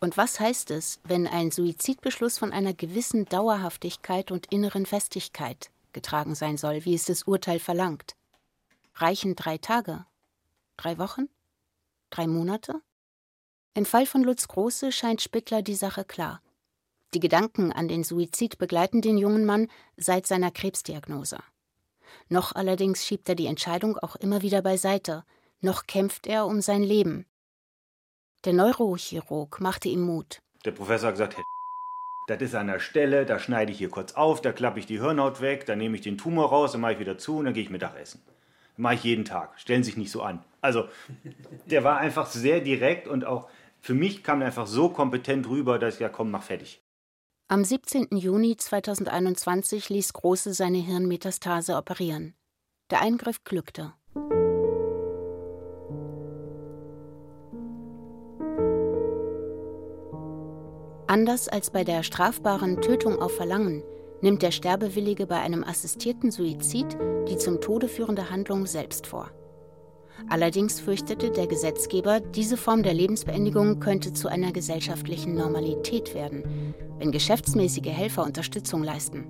Und 0.00 0.16
was 0.16 0.40
heißt 0.40 0.70
es, 0.70 1.00
wenn 1.04 1.26
ein 1.26 1.50
Suizidbeschluss 1.50 2.38
von 2.38 2.52
einer 2.52 2.72
gewissen 2.72 3.26
Dauerhaftigkeit 3.26 4.30
und 4.30 4.46
inneren 4.52 4.86
Festigkeit 4.86 5.70
getragen 5.92 6.34
sein 6.34 6.56
soll, 6.56 6.84
wie 6.84 6.94
es 6.94 7.04
das 7.04 7.24
Urteil 7.24 7.58
verlangt? 7.58 8.14
Reichen 8.94 9.36
drei 9.36 9.58
Tage? 9.58 10.06
Drei 10.76 10.98
Wochen? 10.98 11.28
Drei 12.08 12.26
Monate? 12.26 12.80
Im 13.74 13.84
Fall 13.84 14.06
von 14.06 14.22
Lutz 14.22 14.48
Große 14.48 14.90
scheint 14.90 15.22
Spittler 15.22 15.62
die 15.62 15.74
Sache 15.74 16.04
klar. 16.04 16.42
Die 17.12 17.20
Gedanken 17.20 17.72
an 17.72 17.88
den 17.88 18.04
Suizid 18.04 18.58
begleiten 18.58 19.00
den 19.02 19.18
jungen 19.18 19.44
Mann 19.44 19.68
seit 19.96 20.26
seiner 20.26 20.50
Krebsdiagnose. 20.50 21.38
Noch 22.28 22.54
allerdings 22.54 23.06
schiebt 23.06 23.28
er 23.28 23.34
die 23.34 23.46
Entscheidung 23.46 23.98
auch 23.98 24.16
immer 24.16 24.42
wieder 24.42 24.62
beiseite, 24.62 25.24
noch 25.60 25.86
kämpft 25.86 26.26
er 26.26 26.46
um 26.46 26.60
sein 26.60 26.82
Leben. 26.82 27.26
Der 28.44 28.54
Neurochirurg 28.54 29.60
machte 29.60 29.88
ihm 29.88 30.00
Mut. 30.00 30.40
Der 30.64 30.70
Professor 30.70 31.08
hat 31.08 31.14
gesagt, 31.14 31.36
das 32.28 32.40
ist 32.40 32.54
an 32.54 32.68
der 32.68 32.78
Stelle, 32.78 33.26
da 33.26 33.38
schneide 33.38 33.72
ich 33.72 33.78
hier 33.78 33.90
kurz 33.90 34.12
auf, 34.12 34.40
da 34.40 34.52
klappe 34.52 34.78
ich 34.78 34.86
die 34.86 35.00
Hirnhaut 35.00 35.40
weg, 35.40 35.66
dann 35.66 35.78
nehme 35.78 35.96
ich 35.96 36.02
den 36.02 36.16
Tumor 36.16 36.48
raus, 36.48 36.72
dann 36.72 36.80
mache 36.80 36.92
ich 36.92 36.98
wieder 36.98 37.18
zu 37.18 37.38
und 37.38 37.46
dann 37.46 37.54
gehe 37.54 37.62
ich 37.62 37.70
Mittagessen. 37.70 38.22
Das 38.26 38.78
mache 38.78 38.94
ich 38.94 39.04
jeden 39.04 39.24
Tag. 39.24 39.58
Stellen 39.58 39.82
Sie 39.82 39.90
sich 39.90 39.98
nicht 39.98 40.12
so 40.12 40.22
an. 40.22 40.44
Also, 40.60 40.88
der 41.66 41.84
war 41.84 41.98
einfach 41.98 42.26
sehr 42.26 42.60
direkt 42.60 43.08
und 43.08 43.24
auch 43.24 43.48
für 43.80 43.94
mich 43.94 44.22
kam 44.22 44.40
er 44.40 44.46
einfach 44.46 44.66
so 44.66 44.90
kompetent 44.90 45.48
rüber, 45.48 45.78
dass 45.78 45.94
ich 45.94 46.00
ja 46.00 46.08
komm, 46.08 46.30
mach 46.30 46.42
fertig. 46.42 46.79
Am 47.52 47.64
17. 47.64 48.16
Juni 48.16 48.56
2021 48.56 49.88
ließ 49.88 50.12
Große 50.12 50.54
seine 50.54 50.78
Hirnmetastase 50.78 51.74
operieren. 51.74 52.36
Der 52.92 53.02
Eingriff 53.02 53.42
glückte. 53.42 53.92
Anders 61.08 61.48
als 61.48 61.72
bei 61.72 61.82
der 61.82 62.04
strafbaren 62.04 62.80
Tötung 62.82 63.20
auf 63.20 63.34
Verlangen 63.34 63.82
nimmt 64.20 64.42
der 64.42 64.52
Sterbewillige 64.52 65.26
bei 65.26 65.40
einem 65.40 65.64
assistierten 65.64 66.30
Suizid 66.30 66.96
die 67.28 67.36
zum 67.36 67.60
Tode 67.60 67.88
führende 67.88 68.30
Handlung 68.30 68.66
selbst 68.66 69.08
vor. 69.08 69.28
Allerdings 70.28 70.78
fürchtete 70.78 71.32
der 71.32 71.48
Gesetzgeber, 71.48 72.20
diese 72.20 72.56
Form 72.56 72.84
der 72.84 72.94
Lebensbeendigung 72.94 73.80
könnte 73.80 74.12
zu 74.12 74.28
einer 74.28 74.52
gesellschaftlichen 74.52 75.34
Normalität 75.34 76.14
werden, 76.14 76.44
wenn 77.00 77.10
geschäftsmäßige 77.10 77.88
Helfer 77.88 78.22
Unterstützung 78.22 78.84
leisten. 78.84 79.26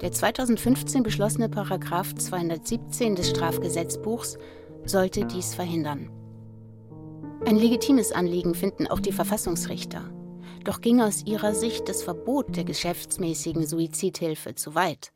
Der 0.00 0.12
2015 0.12 1.02
beschlossene 1.02 1.48
Paragraph 1.48 2.14
217 2.14 3.16
des 3.16 3.30
Strafgesetzbuchs 3.30 4.38
sollte 4.84 5.24
dies 5.24 5.54
verhindern. 5.54 6.10
Ein 7.44 7.56
legitimes 7.56 8.12
Anliegen 8.12 8.54
finden 8.54 8.86
auch 8.86 9.00
die 9.00 9.12
Verfassungsrichter. 9.12 10.12
Doch 10.62 10.80
ging 10.80 11.00
aus 11.00 11.24
ihrer 11.26 11.54
Sicht 11.54 11.88
das 11.88 12.04
Verbot 12.04 12.56
der 12.56 12.64
geschäftsmäßigen 12.64 13.66
Suizidhilfe 13.66 14.54
zu 14.54 14.76
weit. 14.76 15.12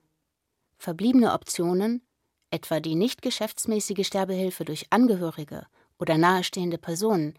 Verbliebene 0.79 1.33
Optionen 1.33 2.03
etwa 2.51 2.81
die 2.81 2.97
nicht 2.97 3.23
geschäftsmäßige 3.23 4.07
Sterbehilfe 4.07 4.65
durch 4.65 4.87
Angehörige 4.91 5.67
oder 5.99 6.19
nahestehende 6.19 6.79
Personen, 6.79 7.35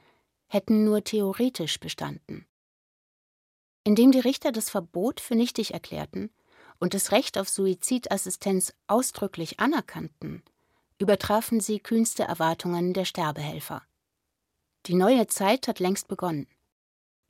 hätten 0.48 0.84
nur 0.84 1.04
theoretisch 1.04 1.80
bestanden. 1.80 2.46
Indem 3.84 4.12
die 4.12 4.20
Richter 4.20 4.52
das 4.52 4.70
Verbot 4.70 5.20
für 5.20 5.36
nichtig 5.36 5.74
erklärten 5.74 6.30
und 6.80 6.94
das 6.94 7.12
Recht 7.12 7.38
auf 7.38 7.50
Suizidassistenz 7.50 8.74
ausdrücklich 8.88 9.60
anerkannten, 9.60 10.44
übertrafen 11.00 11.60
sie 11.60 11.80
kühnste 11.80 12.24
Erwartungen 12.24 12.94
der 12.94 13.06
Sterbehelfer. 13.06 13.82
Die 14.86 14.94
neue 14.94 15.28
Zeit 15.28 15.68
hat 15.68 15.80
längst 15.80 16.08
begonnen. 16.08 16.48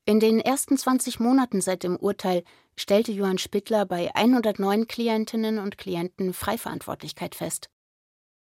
In 0.06 0.20
den 0.20 0.40
ersten 0.40 0.78
20 0.78 1.20
Monaten 1.20 1.62
seit 1.62 1.84
dem 1.84 1.96
Urteil 1.96 2.44
stellte 2.76 3.12
Johann 3.12 3.38
Spittler 3.38 3.86
bei 3.86 4.14
109 4.16 4.88
Klientinnen 4.88 5.60
und 5.60 5.78
Klienten 5.78 6.34
Freiverantwortlichkeit 6.34 7.36
fest. 7.36 7.70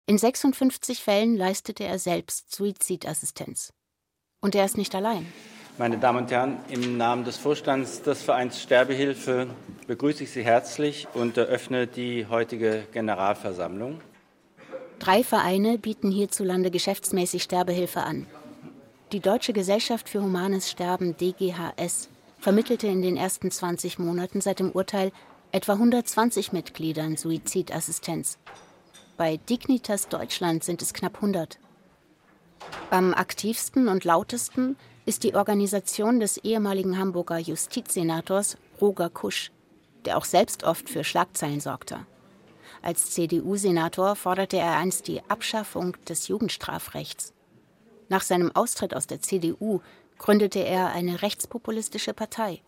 In 0.06 0.18
56 0.18 1.02
Fällen 1.02 1.36
leistete 1.36 1.84
er 1.84 1.98
selbst 1.98 2.54
Suizidassistenz. 2.54 3.72
Und 4.40 4.54
er 4.54 4.64
ist 4.64 4.76
nicht 4.76 4.94
allein. 4.94 5.26
Meine 5.78 5.99
Damen 5.99 6.21
und 6.21 6.30
Herren, 6.30 6.56
im 6.71 6.97
Namen 6.97 7.25
des 7.25 7.37
Vorstands 7.37 8.00
des 8.00 8.23
Vereins 8.23 8.62
Sterbehilfe 8.62 9.47
begrüße 9.87 10.25
ich 10.25 10.30
Sie 10.30 10.42
herzlich 10.42 11.06
und 11.12 11.37
eröffne 11.37 11.87
die 11.87 12.26
heutige 12.30 12.87
Generalversammlung. 12.92 14.00
Drei 14.99 15.23
Vereine 15.23 15.76
bieten 15.76 16.11
hierzulande 16.11 16.71
geschäftsmäßig 16.71 17.42
Sterbehilfe 17.42 18.00
an. 18.04 18.26
Die 19.12 19.21
Deutsche 19.21 19.52
Gesellschaft 19.52 20.09
für 20.09 20.23
Humanes 20.23 20.71
Sterben 20.71 21.14
DGHS 21.18 22.09
vermittelte 22.38 22.87
in 22.87 23.02
den 23.02 23.18
ersten 23.18 23.50
20 23.50 23.99
Monaten 23.99 24.40
seit 24.40 24.61
dem 24.61 24.71
Urteil 24.71 25.12
etwa 25.52 25.75
120 25.75 26.52
Mitgliedern 26.54 27.18
Suizidassistenz. 27.18 28.38
Bei 29.18 29.37
Dignitas 29.37 30.09
Deutschland 30.09 30.64
sind 30.64 30.80
es 30.80 30.95
knapp 30.95 31.16
100. 31.16 31.59
Am 32.88 33.12
aktivsten 33.12 33.88
und 33.88 34.04
lautesten 34.04 34.76
ist 35.06 35.22
die 35.22 35.36
Organisation 35.36 36.18
des 36.18 36.36
ehemaligen 36.38 36.98
Hamburger 36.98 37.38
Justizsenators 37.38 38.58
Roger 38.80 39.08
Kusch, 39.08 39.52
der 40.04 40.18
auch 40.18 40.25
selbst 40.25 40.64
oft 40.64 40.90
für 40.90 41.04
Schlagzeilen 41.04 41.60
sorgte. 41.60 42.04
Als 42.82 43.12
CDU-Senator 43.12 44.16
forderte 44.16 44.58
er 44.58 44.76
einst 44.76 45.06
die 45.06 45.22
Abschaffung 45.28 45.96
des 46.08 46.26
Jugendstrafrechts. 46.26 47.32
Nach 48.08 48.22
seinem 48.22 48.54
Austritt 48.54 48.94
aus 48.94 49.06
der 49.06 49.20
CDU 49.22 49.80
gründete 50.18 50.60
er 50.60 50.92
eine 50.92 51.22
rechtspopulistische 51.22 52.12
Partei, 52.12 52.60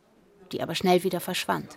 die 0.53 0.63
aber 0.63 0.77
schnell 0.77 1.03
wieder 1.03 1.21
verschwand. 1.21 1.77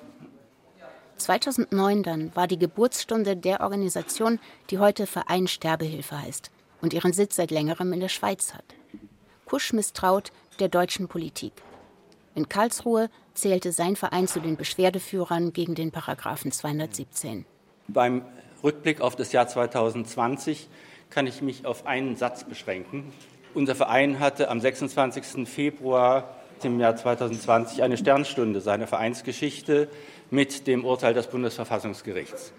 2009 1.18 2.03
dann 2.03 2.36
war 2.36 2.48
die 2.48 2.60
Geburtsstunde 2.60 3.36
der 3.36 3.62
Organisation, 3.62 4.39
die 4.70 4.77
heute 4.77 5.08
Verein 5.08 5.48
Sterbehilfe 5.48 6.20
heißt 6.20 6.51
und 6.82 6.94
ihren 6.94 7.13
Sitz 7.13 7.36
seit 7.36 7.51
längerem 7.51 7.94
in 7.94 8.00
der 8.00 8.10
Schweiz 8.10 8.53
hat. 8.53 8.65
Kusch 9.46 9.74
misstraut 9.74 10.32
der 10.62 10.70
deutschen 10.70 11.10
Politik. 11.10 11.51
In 12.34 12.48
Karlsruhe 12.48 13.10
zählte 13.34 13.74
sein 13.74 13.98
Verein 13.98 14.27
zu 14.27 14.39
den 14.39 14.56
Beschwerdeführern 14.56 15.51
gegen 15.51 15.75
den 15.75 15.91
Paragraphen 15.91 16.51
217. 16.51 17.46
Beim 17.89 18.22
Rückblick 18.63 19.01
auf 19.01 19.18
das 19.18 19.34
Jahr 19.34 19.48
2020 19.48 20.70
kann 21.10 21.27
ich 21.27 21.41
mich 21.41 21.65
auf 21.65 21.86
einen 21.86 22.15
Satz 22.15 22.46
beschränken. 22.46 23.12
Unser 23.53 23.75
Verein 23.75 24.20
hatte 24.20 24.50
am 24.50 24.62
26. 24.62 25.48
Februar 25.50 26.36
im 26.63 26.80
Jahr 26.80 26.96
2020 26.96 27.84
eine 27.84 27.98
Sternstunde 27.98 28.62
seiner 28.62 28.88
Vereinsgeschichte 28.88 29.89
mit 30.30 30.68
dem 30.68 30.86
Urteil 30.86 31.13
des 31.13 31.27
Bundesverfassungsgerichts. 31.27 32.53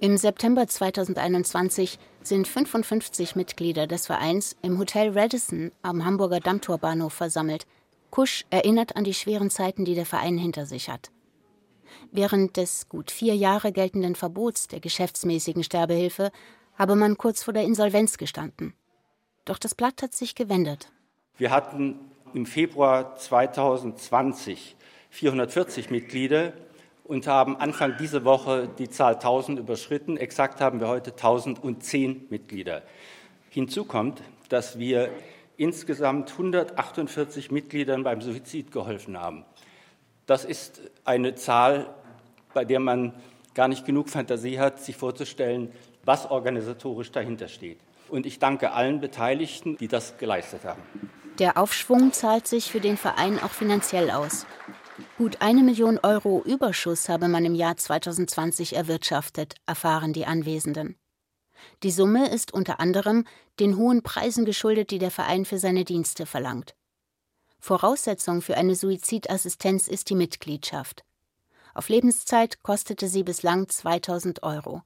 Im 0.00 0.16
September 0.16 0.66
2021 0.66 1.98
sind 2.22 2.46
55 2.46 3.36
Mitglieder 3.36 3.86
des 3.86 4.06
Vereins 4.06 4.56
im 4.62 4.78
Hotel 4.78 5.16
Radisson 5.18 5.72
am 5.82 6.04
Hamburger 6.04 6.40
Dammtorbahnhof 6.40 7.12
versammelt. 7.12 7.66
Kusch 8.10 8.44
erinnert 8.50 8.96
an 8.96 9.04
die 9.04 9.14
schweren 9.14 9.50
Zeiten, 9.50 9.84
die 9.84 9.94
der 9.94 10.06
Verein 10.06 10.36
hinter 10.36 10.66
sich 10.66 10.88
hat. 10.90 11.10
Während 12.12 12.56
des 12.56 12.88
gut 12.88 13.10
vier 13.10 13.34
Jahre 13.34 13.72
geltenden 13.72 14.14
Verbots 14.14 14.68
der 14.68 14.80
geschäftsmäßigen 14.80 15.64
Sterbehilfe 15.64 16.30
habe 16.74 16.96
man 16.96 17.16
kurz 17.16 17.42
vor 17.42 17.54
der 17.54 17.64
Insolvenz 17.64 18.18
gestanden. 18.18 18.74
Doch 19.44 19.58
das 19.58 19.74
Blatt 19.74 20.02
hat 20.02 20.14
sich 20.14 20.34
gewendet. 20.34 20.90
Wir 21.36 21.50
hatten 21.50 21.98
im 22.34 22.46
Februar 22.46 23.16
2020 23.16 24.76
440 25.10 25.90
Mitglieder 25.90 26.52
und 27.10 27.26
haben 27.26 27.56
Anfang 27.56 27.96
dieser 27.98 28.24
Woche 28.24 28.68
die 28.78 28.88
Zahl 28.88 29.14
1000 29.14 29.58
überschritten. 29.58 30.16
Exakt 30.16 30.60
haben 30.60 30.78
wir 30.78 30.86
heute 30.86 31.10
1010 31.10 32.26
Mitglieder. 32.30 32.82
Hinzu 33.48 33.84
kommt, 33.84 34.22
dass 34.48 34.78
wir 34.78 35.10
insgesamt 35.56 36.30
148 36.30 37.50
Mitgliedern 37.50 38.04
beim 38.04 38.20
Suizid 38.22 38.70
geholfen 38.70 39.18
haben. 39.18 39.44
Das 40.26 40.44
ist 40.44 40.82
eine 41.04 41.34
Zahl, 41.34 41.92
bei 42.54 42.64
der 42.64 42.78
man 42.78 43.12
gar 43.54 43.66
nicht 43.66 43.84
genug 43.84 44.08
Fantasie 44.08 44.60
hat, 44.60 44.78
sich 44.78 44.96
vorzustellen, 44.96 45.72
was 46.04 46.30
organisatorisch 46.30 47.10
dahinter 47.10 47.48
steht. 47.48 47.80
Und 48.08 48.24
ich 48.24 48.38
danke 48.38 48.70
allen 48.70 49.00
Beteiligten, 49.00 49.76
die 49.78 49.88
das 49.88 50.16
geleistet 50.16 50.64
haben. 50.64 50.82
Der 51.40 51.58
Aufschwung 51.58 52.12
zahlt 52.12 52.46
sich 52.46 52.70
für 52.70 52.80
den 52.80 52.96
Verein 52.96 53.42
auch 53.42 53.50
finanziell 53.50 54.12
aus. 54.12 54.46
Gut 55.18 55.40
eine 55.40 55.62
Million 55.62 55.98
Euro 55.98 56.42
Überschuss 56.44 57.08
habe 57.08 57.28
man 57.28 57.44
im 57.44 57.54
Jahr 57.54 57.76
2020 57.76 58.74
erwirtschaftet, 58.74 59.54
erfahren 59.66 60.12
die 60.12 60.26
Anwesenden. 60.26 60.96
Die 61.82 61.90
Summe 61.90 62.30
ist 62.30 62.52
unter 62.52 62.80
anderem 62.80 63.24
den 63.58 63.76
hohen 63.76 64.02
Preisen 64.02 64.44
geschuldet, 64.44 64.90
die 64.90 64.98
der 64.98 65.10
Verein 65.10 65.44
für 65.44 65.58
seine 65.58 65.84
Dienste 65.84 66.26
verlangt. 66.26 66.74
Voraussetzung 67.58 68.40
für 68.40 68.56
eine 68.56 68.74
Suizidassistenz 68.74 69.86
ist 69.86 70.08
die 70.08 70.14
Mitgliedschaft. 70.14 71.04
Auf 71.74 71.88
Lebenszeit 71.88 72.62
kostete 72.62 73.08
sie 73.08 73.22
bislang 73.22 73.68
2000 73.68 74.42
Euro. 74.42 74.82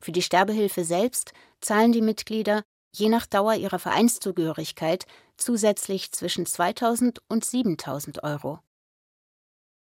Für 0.00 0.12
die 0.12 0.22
Sterbehilfe 0.22 0.84
selbst 0.84 1.32
zahlen 1.60 1.92
die 1.92 2.02
Mitglieder, 2.02 2.62
je 2.92 3.08
nach 3.08 3.26
Dauer 3.26 3.54
ihrer 3.54 3.78
Vereinszugehörigkeit, 3.78 5.06
zusätzlich 5.36 6.12
zwischen 6.12 6.46
2000 6.46 7.20
und 7.28 7.44
7000 7.44 8.22
Euro. 8.22 8.60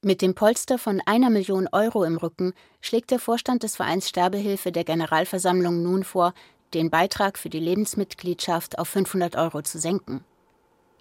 Mit 0.05 0.21
dem 0.21 0.35
Polster 0.35 0.79
von 0.79 1.01
einer 1.07 1.31
Million 1.31 1.69
Euro 1.71 2.03
im 2.03 2.17
Rücken 2.17 2.55
schlägt 2.81 3.13
der 3.13 3.21
Vorstand 3.21 3.63
des 3.63 3.77
Vereins 3.77 4.09
Sterbehilfe 4.09 4.73
der 4.73 4.83
Generalversammlung 4.83 5.81
nun 5.85 6.03
vor, 6.03 6.35
den 6.75 6.91
Beitrag 6.91 7.39
für 7.39 7.51
die 7.51 7.61
Lebensmitgliedschaft 7.61 8.81
auf 8.81 8.89
500 8.89 9.37
Euro 9.37 9.63
zu 9.63 9.79
senken. 9.79 10.25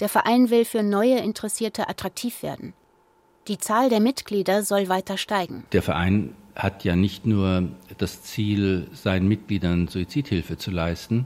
Der 0.02 0.08
Verein 0.08 0.52
will 0.52 0.66
für 0.66 0.84
neue 0.84 1.18
Interessierte 1.18 1.90
attraktiv 1.90 2.44
werden. 2.44 2.74
Die 3.48 3.58
Zahl 3.58 3.90
der 3.90 4.02
Mitglieder 4.02 4.62
soll 4.62 4.88
weiter 4.88 5.18
steigen. 5.18 5.64
Der 5.72 5.82
Verein 5.82 6.36
hat 6.56 6.84
ja 6.84 6.96
nicht 6.96 7.26
nur 7.26 7.70
das 7.98 8.22
Ziel, 8.22 8.88
seinen 8.94 9.28
Mitgliedern 9.28 9.88
Suizidhilfe 9.88 10.60
zu 10.60 10.70
leisten, 10.70 11.26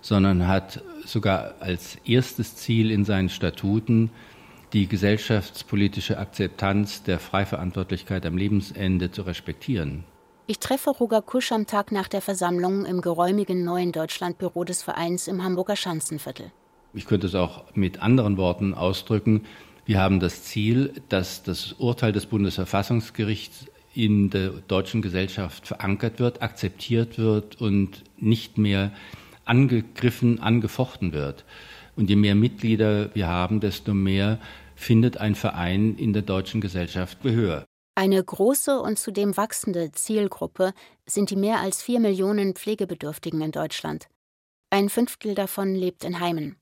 sondern 0.00 0.48
hat 0.48 0.82
sogar 1.04 1.54
als 1.60 1.98
erstes 2.04 2.56
Ziel 2.56 2.90
in 2.90 3.04
seinen 3.04 3.28
Statuten 3.28 4.10
die 4.72 4.86
gesellschaftspolitische 4.86 6.18
Akzeptanz 6.18 7.02
der 7.02 7.18
Freiverantwortlichkeit 7.18 8.24
am 8.24 8.36
Lebensende 8.36 9.10
zu 9.10 9.22
respektieren. 9.22 10.04
Ich 10.46 10.58
treffe 10.58 10.90
Roger 10.90 11.22
Kusch 11.22 11.52
am 11.52 11.66
Tag 11.66 11.92
nach 11.92 12.08
der 12.08 12.20
Versammlung 12.20 12.84
im 12.84 13.00
geräumigen 13.00 13.64
neuen 13.64 13.92
Deutschlandbüro 13.92 14.64
des 14.64 14.82
Vereins 14.82 15.28
im 15.28 15.44
Hamburger 15.44 15.76
Schanzenviertel. 15.76 16.50
Ich 16.94 17.06
könnte 17.06 17.26
es 17.26 17.34
auch 17.34 17.64
mit 17.74 18.02
anderen 18.02 18.36
Worten 18.36 18.74
ausdrücken. 18.74 19.44
Wir 19.84 20.00
haben 20.00 20.20
das 20.20 20.44
Ziel, 20.44 20.92
dass 21.08 21.42
das 21.42 21.74
Urteil 21.74 22.12
des 22.12 22.26
Bundesverfassungsgerichts 22.26 23.66
in 23.94 24.30
der 24.30 24.50
deutschen 24.68 25.02
Gesellschaft 25.02 25.66
verankert 25.66 26.18
wird, 26.18 26.42
akzeptiert 26.42 27.18
wird 27.18 27.60
und 27.60 28.02
nicht 28.16 28.58
mehr 28.58 28.92
angegriffen, 29.44 30.40
angefochten 30.40 31.12
wird. 31.12 31.44
Und 31.96 32.08
je 32.08 32.16
mehr 32.16 32.34
Mitglieder 32.34 33.14
wir 33.14 33.28
haben, 33.28 33.60
desto 33.60 33.94
mehr 33.94 34.38
findet 34.74 35.18
ein 35.18 35.34
Verein 35.34 35.96
in 35.96 36.12
der 36.12 36.22
deutschen 36.22 36.60
Gesellschaft 36.60 37.22
Gehör. 37.22 37.64
Eine 37.94 38.24
große 38.24 38.80
und 38.80 38.98
zudem 38.98 39.36
wachsende 39.36 39.92
Zielgruppe 39.92 40.72
sind 41.06 41.30
die 41.30 41.36
mehr 41.36 41.60
als 41.60 41.82
vier 41.82 42.00
Millionen 42.00 42.54
Pflegebedürftigen 42.54 43.42
in 43.42 43.52
Deutschland. 43.52 44.08
Ein 44.70 44.88
Fünftel 44.88 45.34
davon 45.34 45.74
lebt 45.74 46.02
in 46.02 46.18
Heimen. 46.18 46.56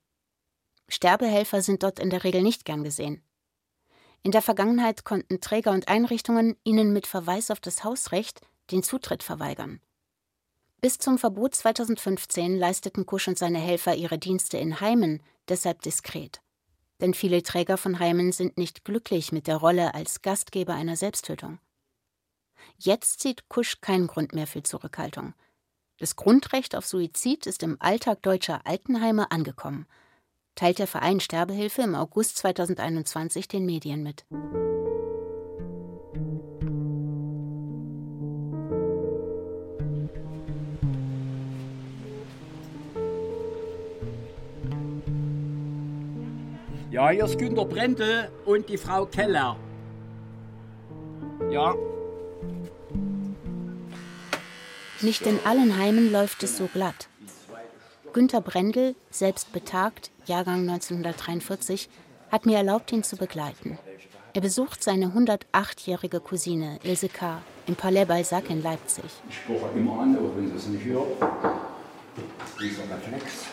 Sterbehelfer 0.89 1.63
sind 1.63 1.85
dort 1.85 2.01
in 2.01 2.11
der 2.11 2.25
Regel 2.25 2.43
nicht 2.43 2.65
gern 2.65 2.83
gesehen. 2.83 3.23
In 4.23 4.33
der 4.33 4.43
Vergangenheit 4.43 5.05
konnten 5.05 5.41
Träger 5.41 5.71
und 5.71 5.87
Einrichtungen 5.89 6.57
ihnen 6.65 6.93
mit 6.93 7.07
Verweis 7.07 7.51
auf 7.53 7.61
das 7.61 7.85
Hausrecht 7.85 8.41
den 8.73 8.83
Zutritt 8.83 9.23
verweigern. 9.23 9.81
Bis 10.81 10.99
zum 10.99 11.19
Verbot 11.19 11.55
2015 11.55 12.59
leisteten 12.59 13.07
Kusch 13.07 13.29
und 13.29 13.39
seine 13.39 13.59
Helfer 13.59 13.95
ihre 13.95 14.19
Dienste 14.19 14.57
in 14.59 14.81
Heimen 14.81 15.23
deshalb 15.49 15.83
diskret 15.83 16.41
denn 17.01 17.15
viele 17.15 17.43
Träger 17.43 17.77
von 17.77 17.99
Heimen 17.99 18.33
sind 18.33 18.59
nicht 18.59 18.85
glücklich 18.85 19.33
mit 19.33 19.47
der 19.47 19.57
Rolle 19.57 19.95
als 19.95 20.23
Gastgeber 20.23 20.75
einer 20.75 20.97
Selbsttötung. 20.97 21.59
Jetzt 22.79 23.21
sieht 23.21 23.49
Kusch 23.49 23.81
keinen 23.81 24.07
Grund 24.07 24.35
mehr 24.35 24.47
für 24.47 24.63
Zurückhaltung. 24.63 25.35
Das 25.99 26.17
Grundrecht 26.17 26.75
auf 26.77 26.87
Suizid 26.87 27.47
ist 27.47 27.63
im 27.63 27.77
Alltag 27.81 28.23
deutscher 28.23 28.67
Altenheime 28.67 29.31
angekommen, 29.31 29.87
teilt 30.55 30.79
der 30.79 30.87
Verein 30.87 31.21
Sterbehilfe 31.21 31.83
im 31.83 31.95
August 31.95 32.39
2021 32.39 33.49
den 33.49 33.67
Medien 33.67 34.03
mit. 34.03 34.25
Ja, 46.91 47.09
hier 47.11 47.25
ist 47.25 47.39
Günter 47.39 47.65
Brendel 47.67 48.33
und 48.45 48.69
die 48.69 48.77
Frau 48.77 49.07
Keller. 49.07 49.57
Ja. 51.49 51.77
Nicht 55.01 55.25
in 55.25 55.39
allen 55.45 55.79
Heimen 55.79 56.11
läuft 56.11 56.43
es 56.43 56.57
so 56.57 56.67
glatt. 56.67 57.09
Günter 58.13 58.41
Brendel, 58.41 58.97
selbst 59.09 59.53
betagt, 59.53 60.11
Jahrgang 60.27 60.69
1943, 60.69 61.89
hat 62.33 62.45
mir 62.45 62.57
erlaubt, 62.57 62.91
ihn 62.91 63.05
zu 63.05 63.17
begleiten. 63.17 63.79
Er 64.35 64.41
besucht 64.41 64.83
seine 64.83 65.13
108-jährige 65.13 66.19
Cousine 66.19 66.81
Ilse 66.83 67.09
K. 67.09 67.41
im 67.69 67.77
Palais 67.77 68.05
Balzac 68.05 68.51
in 68.51 68.65
Leipzig. 68.65 69.05
Ich 69.29 69.37
spruche 69.37 69.69
immer 69.77 70.01
an, 70.01 70.17
auch 70.17 70.37
wenn 70.37 70.49
sie 70.49 70.57
es 70.57 70.67
nicht 70.67 70.85
hört. 70.87 71.07
Dieser 72.61 72.83
Reflex. 72.83 73.47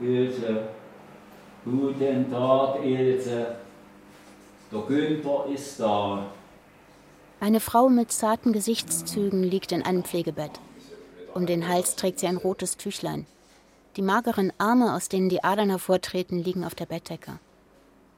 Ilse. 0.00 0.68
Guten 1.64 2.30
Tag, 2.30 2.84
Ilse. 2.84 3.56
Der 4.70 4.80
Günther 4.80 5.46
ist 5.52 5.80
da. 5.80 6.26
Eine 7.40 7.60
Frau 7.60 7.88
mit 7.88 8.12
zarten 8.12 8.52
Gesichtszügen 8.52 9.42
liegt 9.42 9.72
in 9.72 9.82
einem 9.82 10.04
Pflegebett. 10.04 10.60
Um 11.34 11.46
den 11.46 11.68
Hals 11.68 11.94
trägt 11.96 12.20
sie 12.20 12.26
ein 12.26 12.36
rotes 12.36 12.76
Tüchlein. 12.76 13.26
Die 13.96 14.02
mageren 14.02 14.52
Arme, 14.58 14.94
aus 14.94 15.08
denen 15.08 15.28
die 15.28 15.44
Adern 15.44 15.70
hervortreten, 15.70 16.42
liegen 16.42 16.64
auf 16.64 16.74
der 16.74 16.86
Bettdecke. 16.86 17.38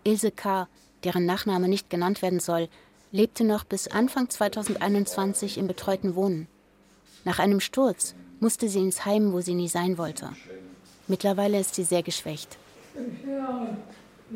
Ilse 0.04 0.30
K., 0.30 0.68
deren 1.04 1.26
Nachname 1.26 1.68
nicht 1.68 1.90
genannt 1.90 2.22
werden 2.22 2.40
soll, 2.40 2.68
lebte 3.12 3.44
noch 3.44 3.64
bis 3.64 3.88
Anfang 3.88 4.28
2021 4.28 5.58
im 5.58 5.66
betreuten 5.66 6.14
Wohnen. 6.14 6.46
Nach 7.24 7.38
einem 7.38 7.60
Sturz 7.60 8.14
musste 8.38 8.68
sie 8.68 8.80
ins 8.80 9.04
Heim, 9.04 9.32
wo 9.32 9.40
sie 9.40 9.54
nie 9.54 9.68
sein 9.68 9.98
wollte. 9.98 10.30
Mittlerweile 11.08 11.58
ist 11.58 11.74
sie 11.74 11.84
sehr 11.84 12.02
geschwächt. 12.02 12.56
Ich 12.94 13.26
höre, 13.26 13.76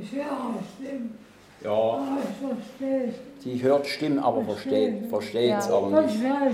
ich 0.00 0.12
höre 0.12 0.58
Stimmen. 0.76 1.14
Ja. 1.62 2.18
Ich 2.18 2.46
verstehe 2.46 3.14
Sie 3.40 3.62
hört 3.62 3.86
Stimmen, 3.86 4.18
aber 4.18 4.44
versteht 4.44 5.08
versteht 5.08 5.54
es 5.58 5.68
aber 5.68 6.02
nicht. 6.02 6.22
ja. 6.22 6.50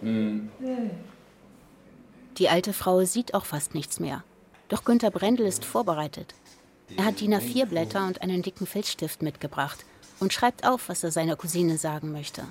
Hm. 0.00 0.48
Nee. 0.60 0.90
Die 2.36 2.48
alte 2.48 2.72
Frau 2.72 3.04
sieht 3.04 3.34
auch 3.34 3.44
fast 3.44 3.74
nichts 3.74 3.98
mehr. 3.98 4.22
Doch 4.68 4.84
Günter 4.84 5.10
Brendel 5.10 5.46
ist 5.46 5.64
vorbereitet. 5.64 6.34
Er 6.96 7.06
hat 7.06 7.20
DIN 7.20 7.34
A4-Blätter 7.34 8.06
und 8.06 8.22
einen 8.22 8.42
dicken 8.42 8.66
Filzstift 8.66 9.22
mitgebracht 9.22 9.84
und 10.20 10.32
schreibt 10.32 10.66
auf, 10.66 10.88
was 10.88 11.04
er 11.04 11.10
seiner 11.10 11.36
Cousine 11.36 11.78
sagen 11.78 12.12
möchte. 12.12 12.44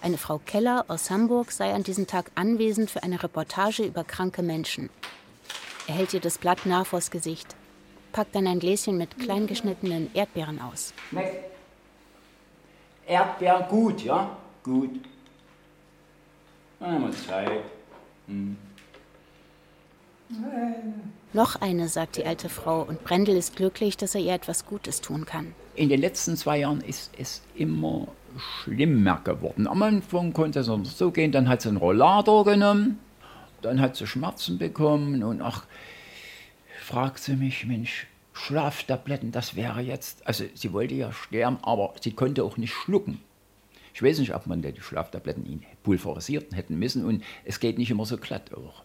Eine 0.00 0.18
Frau 0.18 0.38
Keller 0.44 0.84
aus 0.88 1.10
Hamburg 1.10 1.52
sei 1.52 1.72
an 1.72 1.84
diesem 1.84 2.06
Tag 2.06 2.30
anwesend 2.34 2.90
für 2.90 3.02
eine 3.02 3.22
Reportage 3.22 3.84
über 3.84 4.02
kranke 4.02 4.42
Menschen. 4.42 4.90
Er 5.86 5.94
hält 5.94 6.14
ihr 6.14 6.20
das 6.20 6.38
Blatt 6.38 6.66
nah 6.66 6.84
vors 6.84 7.10
Gesicht, 7.10 7.54
packt 8.12 8.34
dann 8.34 8.46
ein 8.46 8.58
Gläschen 8.58 8.98
mit 8.98 9.18
klein 9.18 9.46
geschnittenen 9.46 10.12
Erdbeeren 10.14 10.60
aus. 10.60 10.92
Erdbeeren 13.06 13.68
gut, 13.68 14.02
ja? 14.02 14.36
Gut. 14.62 15.00
Einmal 16.80 17.12
Zeit. 17.12 17.62
Hm. 18.26 18.56
Noch 21.32 21.60
eine, 21.60 21.88
sagt 21.88 22.16
die 22.16 22.26
alte 22.26 22.48
Frau, 22.48 22.82
und 22.82 23.04
Brendel 23.04 23.36
ist 23.36 23.56
glücklich, 23.56 23.96
dass 23.96 24.14
er 24.14 24.20
ihr 24.20 24.34
etwas 24.34 24.66
Gutes 24.66 25.00
tun 25.00 25.26
kann. 25.26 25.54
In 25.74 25.88
den 25.88 26.00
letzten 26.00 26.36
zwei 26.36 26.58
Jahren 26.58 26.82
ist 26.82 27.12
es 27.18 27.42
immer 27.54 28.08
schlimmer 28.36 29.20
geworden. 29.24 29.66
Am 29.66 29.82
Anfang 29.82 30.32
konnte 30.32 30.60
es 30.60 30.66
noch 30.66 30.84
so 30.84 31.10
gehen, 31.10 31.32
dann 31.32 31.48
hat 31.48 31.62
sie 31.62 31.68
einen 31.68 31.78
Rollator 31.78 32.44
genommen, 32.44 32.98
dann 33.62 33.80
hat 33.80 33.96
sie 33.96 34.06
Schmerzen 34.06 34.58
bekommen 34.58 35.22
und 35.22 35.40
ach, 35.40 35.64
fragt 36.80 37.20
sie 37.20 37.36
mich, 37.36 37.64
Mensch, 37.64 38.06
Schlaftabletten, 38.34 39.32
das 39.32 39.56
wäre 39.56 39.80
jetzt, 39.80 40.26
also 40.26 40.44
sie 40.54 40.72
wollte 40.72 40.94
ja 40.94 41.12
sterben, 41.12 41.58
aber 41.62 41.94
sie 42.00 42.12
konnte 42.12 42.44
auch 42.44 42.56
nicht 42.56 42.72
schlucken. 42.72 43.20
Ich 43.94 44.02
weiß 44.02 44.18
nicht, 44.18 44.34
ob 44.34 44.46
man 44.46 44.62
die 44.62 44.80
Schlaftabletten 44.80 45.64
pulverisiert 45.82 46.54
hätten 46.54 46.78
müssen 46.78 47.04
und 47.04 47.22
es 47.44 47.60
geht 47.60 47.78
nicht 47.78 47.90
immer 47.90 48.06
so 48.06 48.16
glatt 48.16 48.52
auch. 48.54 48.82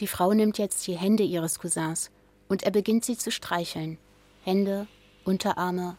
Die 0.00 0.06
Frau 0.06 0.32
nimmt 0.32 0.58
jetzt 0.58 0.86
die 0.86 0.96
Hände 0.96 1.22
ihres 1.22 1.58
Cousins 1.58 2.10
und 2.48 2.62
er 2.62 2.70
beginnt 2.70 3.04
sie 3.04 3.16
zu 3.16 3.30
streicheln. 3.30 3.98
Hände, 4.44 4.86
Unterarme, 5.24 5.96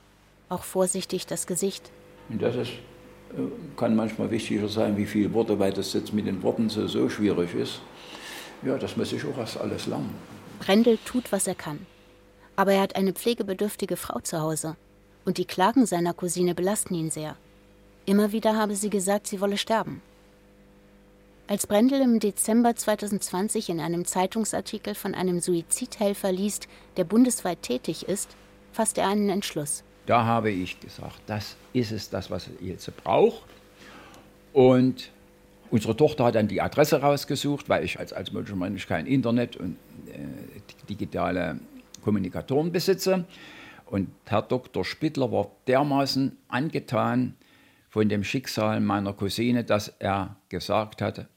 auch 0.49 0.63
vorsichtig 0.63 1.25
das 1.25 1.47
Gesicht. 1.47 1.91
Und 2.29 2.41
das 2.41 2.55
ist, 2.55 2.71
äh, 2.71 3.77
kann 3.77 3.95
manchmal 3.95 4.31
wichtiger 4.31 4.67
sein, 4.67 4.97
wie 4.97 5.05
viele 5.05 5.33
Worte, 5.33 5.59
weil 5.59 5.73
das 5.73 5.93
jetzt 5.93 6.13
mit 6.13 6.27
den 6.27 6.41
Worten 6.43 6.69
so, 6.69 6.87
so 6.87 7.09
schwierig 7.09 7.53
ist. 7.53 7.81
Ja, 8.63 8.77
das 8.77 8.97
muss 8.97 9.11
ich 9.11 9.23
auch 9.25 9.37
erst 9.37 9.59
alles 9.59 9.85
lernen. 9.87 10.13
Brendel 10.59 10.97
tut, 11.05 11.31
was 11.31 11.47
er 11.47 11.55
kann. 11.55 11.85
Aber 12.55 12.73
er 12.73 12.81
hat 12.81 12.95
eine 12.95 13.13
pflegebedürftige 13.13 13.97
Frau 13.97 14.19
zu 14.19 14.39
Hause. 14.39 14.75
Und 15.25 15.37
die 15.37 15.45
Klagen 15.45 15.85
seiner 15.85 16.13
Cousine 16.13 16.55
belasten 16.55 16.95
ihn 16.95 17.11
sehr. 17.11 17.35
Immer 18.05 18.31
wieder 18.31 18.55
habe 18.55 18.75
sie 18.75 18.89
gesagt, 18.89 19.27
sie 19.27 19.41
wolle 19.41 19.57
sterben. 19.57 20.01
Als 21.47 21.67
Brendel 21.67 22.01
im 22.01 22.19
Dezember 22.19 22.75
2020 22.75 23.69
in 23.69 23.79
einem 23.79 24.05
Zeitungsartikel 24.05 24.95
von 24.95 25.13
einem 25.13 25.39
Suizidhelfer 25.39 26.31
liest, 26.31 26.67
der 26.97 27.03
bundesweit 27.03 27.61
tätig 27.61 28.07
ist, 28.07 28.35
fasst 28.71 28.97
er 28.97 29.09
einen 29.09 29.29
Entschluss. 29.29 29.83
Da 30.05 30.23
habe 30.23 30.51
ich 30.51 30.79
gesagt, 30.79 31.19
das 31.25 31.55
ist 31.73 31.91
es, 31.91 32.09
das, 32.09 32.29
was 32.29 32.49
Ilse 32.61 32.91
braucht. 32.91 33.43
Und 34.53 35.11
unsere 35.71 35.97
Tochter 35.97 36.25
hat 36.25 36.35
dann 36.35 36.47
die 36.47 36.61
Adresse 36.61 37.01
rausgesucht, 37.01 37.69
weil 37.69 37.83
ich 37.83 37.99
als, 37.99 38.13
als 38.13 38.31
Mensch 38.31 38.87
kein 38.87 39.07
Internet 39.07 39.57
und 39.57 39.77
äh, 40.07 40.87
digitale 40.87 41.59
Kommunikatoren 42.03 42.71
besitze. 42.71 43.25
Und 43.85 44.09
Herr 44.25 44.41
Dr. 44.41 44.85
Spittler 44.85 45.31
war 45.31 45.51
dermaßen 45.67 46.37
angetan 46.47 47.35
von 47.89 48.09
dem 48.09 48.23
Schicksal 48.23 48.81
meiner 48.81 49.13
Cousine, 49.13 49.63
dass 49.63 49.87
er 49.99 50.35
gesagt 50.49 51.01
hatte, 51.01 51.27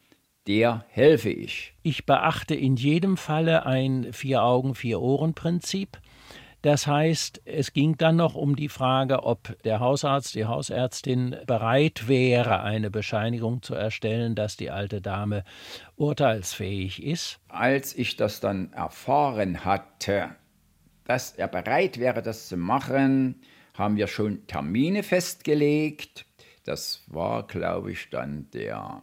der 0.47 0.85
helfe 0.89 1.31
ich. 1.31 1.75
Ich 1.83 2.07
beachte 2.07 2.55
in 2.55 2.77
jedem 2.77 3.17
Falle 3.17 3.67
ein 3.67 4.13
Vier-Augen, 4.13 4.75
Vier-Ohren-Prinzip. 4.75 5.99
Das 6.63 6.89
heißt, 6.89 7.43
es 7.45 7.73
ging 7.73 7.97
dann 7.97 8.17
noch 8.17 8.35
um 8.35 8.57
die 8.57 8.69
Frage, 8.69 9.23
ob 9.23 9.57
der 9.63 9.79
Hausarzt, 9.79 10.35
die 10.35 10.47
Hausärztin 10.47 11.37
bereit 11.47 12.09
wäre, 12.09 12.63
eine 12.63 12.91
Bescheinigung 12.91 13.63
zu 13.63 13.75
erstellen, 13.75 14.35
dass 14.35 14.57
die 14.57 14.71
alte 14.71 15.01
Dame 15.01 15.45
urteilsfähig 15.97 17.03
ist. 17.03 17.39
Als 17.49 17.97
ich 17.97 18.17
das 18.17 18.41
dann 18.41 18.73
erfahren 18.73 19.65
hatte, 19.65 20.31
dass 21.05 21.33
er 21.33 21.47
bereit 21.47 21.99
wäre, 21.99 22.23
das 22.23 22.49
zu 22.49 22.57
machen, 22.57 23.41
haben 23.75 23.97
wir 23.97 24.09
schon 24.09 24.47
Termine 24.49 25.05
festgelegt. 25.05 26.27
Das 26.65 27.05
war, 27.07 27.47
glaube 27.47 27.93
ich, 27.93 28.11
dann 28.11 28.51
der 28.53 29.03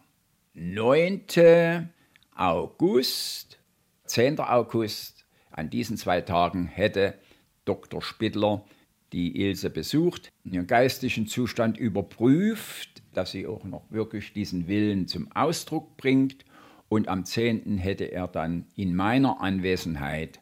9. 0.53 1.89
August, 2.35 3.59
10. 4.05 4.39
August. 4.41 5.25
An 5.51 5.69
diesen 5.69 5.95
zwei 5.95 6.19
Tagen 6.19 6.67
hätte 6.67 7.17
Dr. 7.65 8.01
Spittler 8.01 8.63
die 9.11 9.41
Ilse 9.41 9.69
besucht, 9.69 10.31
ihren 10.43 10.67
geistigen 10.67 11.27
Zustand 11.27 11.77
überprüft, 11.77 13.01
dass 13.13 13.31
sie 13.31 13.47
auch 13.47 13.63
noch 13.63 13.89
wirklich 13.89 14.33
diesen 14.33 14.67
Willen 14.67 15.07
zum 15.07 15.31
Ausdruck 15.31 15.95
bringt. 15.97 16.43
Und 16.89 17.07
am 17.07 17.25
10. 17.25 17.77
hätte 17.77 18.05
er 18.05 18.27
dann 18.27 18.67
in 18.75 18.95
meiner 18.95 19.41
Anwesenheit 19.41 20.39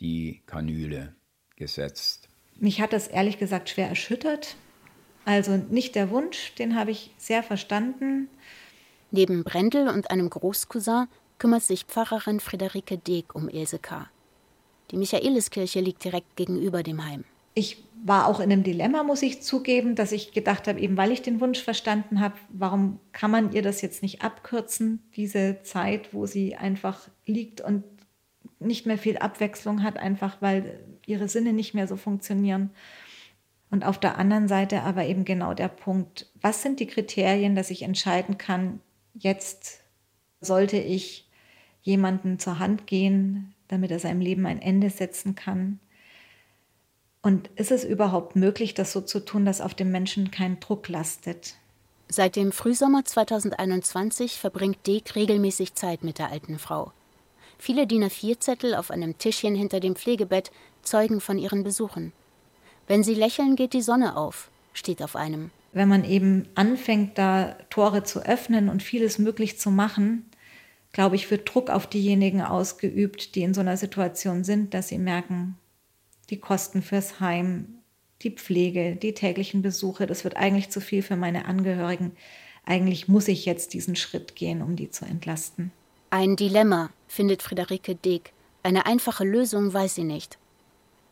die 0.00 0.42
Kanüle 0.46 1.14
gesetzt. 1.56 2.28
Mich 2.60 2.80
hat 2.80 2.92
das 2.92 3.08
ehrlich 3.08 3.38
gesagt 3.38 3.70
schwer 3.70 3.88
erschüttert. 3.88 4.56
Also 5.24 5.56
nicht 5.56 5.94
der 5.94 6.10
Wunsch, 6.10 6.54
den 6.54 6.74
habe 6.74 6.90
ich 6.90 7.14
sehr 7.18 7.42
verstanden. 7.42 8.28
Neben 9.10 9.44
Brendel 9.44 9.88
und 9.88 10.10
einem 10.10 10.28
Großcousin 10.28 11.06
kümmert 11.38 11.62
sich 11.62 11.84
Pfarrerin 11.84 12.40
Friederike 12.40 12.98
Deeg 12.98 13.34
um 13.34 13.48
Ilse 13.48 13.78
K. 13.78 14.08
Die 14.90 14.96
Michaeliskirche 14.96 15.80
liegt 15.80 16.04
direkt 16.04 16.36
gegenüber 16.36 16.82
dem 16.82 17.04
Heim. 17.04 17.24
Ich 17.54 17.82
war 18.04 18.26
auch 18.26 18.40
in 18.40 18.52
einem 18.52 18.62
Dilemma, 18.62 19.02
muss 19.02 19.22
ich 19.22 19.42
zugeben, 19.42 19.94
dass 19.94 20.12
ich 20.12 20.32
gedacht 20.32 20.68
habe, 20.68 20.80
eben 20.80 20.96
weil 20.96 21.10
ich 21.10 21.22
den 21.22 21.40
Wunsch 21.40 21.60
verstanden 21.62 22.20
habe, 22.20 22.36
warum 22.50 23.00
kann 23.12 23.30
man 23.30 23.52
ihr 23.52 23.62
das 23.62 23.82
jetzt 23.82 24.02
nicht 24.02 24.22
abkürzen, 24.22 25.02
diese 25.16 25.62
Zeit, 25.62 26.14
wo 26.14 26.26
sie 26.26 26.54
einfach 26.54 27.08
liegt 27.26 27.60
und 27.60 27.84
nicht 28.60 28.86
mehr 28.86 28.98
viel 28.98 29.18
Abwechslung 29.18 29.82
hat, 29.82 29.98
einfach 29.98 30.40
weil 30.40 30.80
ihre 31.06 31.28
Sinne 31.28 31.52
nicht 31.52 31.74
mehr 31.74 31.88
so 31.88 31.96
funktionieren. 31.96 32.70
Und 33.70 33.84
auf 33.84 33.98
der 33.98 34.18
anderen 34.18 34.48
Seite 34.48 34.82
aber 34.82 35.06
eben 35.06 35.24
genau 35.24 35.54
der 35.54 35.68
Punkt, 35.68 36.30
was 36.40 36.62
sind 36.62 36.80
die 36.80 36.86
Kriterien, 36.86 37.54
dass 37.54 37.70
ich 37.70 37.82
entscheiden 37.82 38.38
kann, 38.38 38.80
jetzt 39.14 39.80
sollte 40.40 40.78
ich 40.78 41.28
jemanden 41.82 42.38
zur 42.38 42.58
Hand 42.58 42.86
gehen, 42.86 43.54
damit 43.68 43.90
er 43.90 43.98
seinem 43.98 44.20
Leben 44.20 44.46
ein 44.46 44.60
Ende 44.60 44.90
setzen 44.90 45.34
kann. 45.34 45.78
Und 47.22 47.48
ist 47.56 47.70
es 47.70 47.84
überhaupt 47.84 48.36
möglich, 48.36 48.74
das 48.74 48.92
so 48.92 49.00
zu 49.00 49.24
tun, 49.24 49.44
dass 49.44 49.60
auf 49.60 49.74
dem 49.74 49.90
Menschen 49.90 50.30
kein 50.30 50.60
Druck 50.60 50.88
lastet? 50.88 51.54
Seit 52.08 52.36
dem 52.36 52.52
Frühsommer 52.52 53.04
2021 53.04 54.38
verbringt 54.38 54.86
Dek 54.86 55.14
regelmäßig 55.14 55.74
Zeit 55.74 56.02
mit 56.02 56.18
der 56.18 56.30
alten 56.30 56.58
Frau. 56.58 56.92
Viele 57.58 57.86
DIN 57.86 58.04
A4-Zettel 58.04 58.74
auf 58.74 58.90
einem 58.90 59.18
Tischchen 59.18 59.54
hinter 59.54 59.80
dem 59.80 59.96
Pflegebett 59.96 60.50
zeugen 60.82 61.20
von 61.20 61.38
ihren 61.38 61.64
Besuchen. 61.64 62.12
Wenn 62.86 63.02
sie 63.02 63.14
lächeln, 63.14 63.56
geht 63.56 63.74
die 63.74 63.82
Sonne 63.82 64.16
auf, 64.16 64.50
steht 64.72 65.02
auf 65.02 65.16
einem. 65.16 65.50
Wenn 65.72 65.88
man 65.88 66.04
eben 66.04 66.48
anfängt, 66.54 67.18
da 67.18 67.56
Tore 67.68 68.04
zu 68.04 68.24
öffnen 68.24 68.68
und 68.68 68.82
vieles 68.82 69.18
möglich 69.18 69.58
zu 69.58 69.70
machen, 69.70 70.24
glaube 70.92 71.16
ich, 71.16 71.30
wird 71.30 71.52
Druck 71.52 71.70
auf 71.70 71.86
diejenigen 71.86 72.42
ausgeübt, 72.42 73.34
die 73.34 73.42
in 73.42 73.54
so 73.54 73.60
einer 73.60 73.76
Situation 73.76 74.44
sind, 74.44 74.74
dass 74.74 74.88
sie 74.88 74.98
merken, 74.98 75.56
die 76.30 76.38
Kosten 76.38 76.82
fürs 76.82 77.20
Heim, 77.20 77.78
die 78.22 78.30
Pflege, 78.30 78.96
die 78.96 79.14
täglichen 79.14 79.62
Besuche, 79.62 80.06
das 80.06 80.24
wird 80.24 80.36
eigentlich 80.36 80.70
zu 80.70 80.80
viel 80.80 81.02
für 81.02 81.16
meine 81.16 81.44
Angehörigen. 81.44 82.12
Eigentlich 82.64 83.08
muss 83.08 83.28
ich 83.28 83.46
jetzt 83.46 83.74
diesen 83.74 83.96
Schritt 83.96 84.34
gehen, 84.34 84.60
um 84.60 84.76
die 84.76 84.90
zu 84.90 85.04
entlasten. 85.04 85.72
Ein 86.10 86.36
Dilemma, 86.36 86.90
findet 87.06 87.42
Friederike 87.42 87.94
Deeg. 87.94 88.32
Eine 88.62 88.86
einfache 88.86 89.24
Lösung 89.24 89.72
weiß 89.72 89.94
sie 89.94 90.04
nicht. 90.04 90.38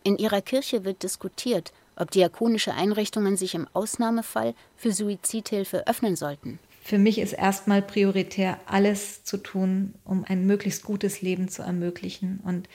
In 0.03 0.19
ihrer 0.19 0.41
Kirche 0.41 0.85
wird 0.85 1.03
diskutiert, 1.03 1.73
ob 1.97 2.11
diakonische 2.11 2.75
Einrichtungen 2.75 3.37
sich 3.37 3.55
im 3.55 3.67
Ausnahmefall 3.73 4.55
für 4.77 4.93
Suizidhilfe 4.93 5.87
öffnen 5.87 6.17
sollten. 6.17 6.59
Für 6.87 6.99
mich 6.99 7.18
ist 7.18 7.33
erstmal 7.33 7.83
prioritär, 7.83 8.61
alles 8.64 9.25
zu 9.25 9.38
tun, 9.38 9.94
um 10.05 10.25
ein 10.25 10.46
möglichst 10.46 10.85
gutes 10.85 11.20
Leben 11.20 11.49
zu 11.49 11.62
ermöglichen. 11.62 12.38
Und 12.44 12.68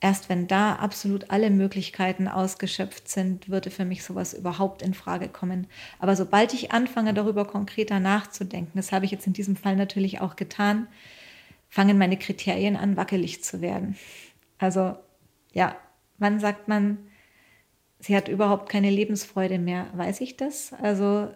erst 0.00 0.28
wenn 0.28 0.48
da 0.48 0.74
absolut 0.74 1.30
alle 1.30 1.50
Möglichkeiten 1.50 2.26
ausgeschöpft 2.26 3.08
sind, 3.08 3.48
würde 3.48 3.70
für 3.70 3.84
mich 3.84 4.02
sowas 4.02 4.34
überhaupt 4.34 4.82
in 4.82 4.92
Frage 4.92 5.28
kommen. 5.28 5.68
Aber 6.00 6.16
sobald 6.16 6.52
ich 6.52 6.72
anfange, 6.72 7.14
darüber 7.14 7.44
konkreter 7.44 8.00
nachzudenken, 8.00 8.72
das 8.74 8.90
habe 8.90 9.04
ich 9.04 9.12
jetzt 9.12 9.28
in 9.28 9.34
diesem 9.34 9.54
Fall 9.54 9.76
natürlich 9.76 10.20
auch 10.20 10.34
getan, 10.34 10.88
fangen 11.68 11.96
meine 11.96 12.16
Kriterien 12.16 12.74
an, 12.74 12.96
wackelig 12.96 13.44
zu 13.44 13.60
werden. 13.60 13.96
Also 14.58 14.96
ja, 15.52 15.76
wann 16.18 16.40
sagt 16.40 16.66
man, 16.66 16.98
sie 18.00 18.16
hat 18.16 18.26
überhaupt 18.26 18.68
keine 18.68 18.90
Lebensfreude 18.90 19.60
mehr? 19.60 19.86
Weiß 19.94 20.22
ich 20.22 20.36
das? 20.36 20.72
Also 20.82 21.28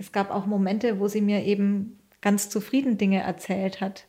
es 0.00 0.12
gab 0.12 0.30
auch 0.30 0.46
Momente, 0.46 0.98
wo 0.98 1.08
sie 1.08 1.20
mir 1.20 1.44
eben 1.44 1.98
ganz 2.22 2.48
zufrieden 2.48 2.96
Dinge 2.96 3.22
erzählt 3.22 3.82
hat. 3.82 4.06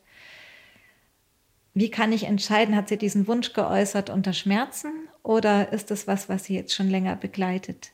Wie 1.73 1.91
kann 1.91 2.13
ich 2.13 2.23
entscheiden, 2.23 2.75
hat 2.75 2.87
sie 2.87 2.97
diesen 2.97 3.27
Wunsch 3.27 3.53
geäußert 3.53 4.09
unter 4.09 4.33
Schmerzen 4.33 4.91
oder 5.21 5.71
ist 5.73 5.91
das 5.91 6.07
was, 6.07 6.29
was 6.29 6.45
sie 6.45 6.55
jetzt 6.55 6.73
schon 6.73 6.89
länger 6.89 7.15
begleitet? 7.17 7.91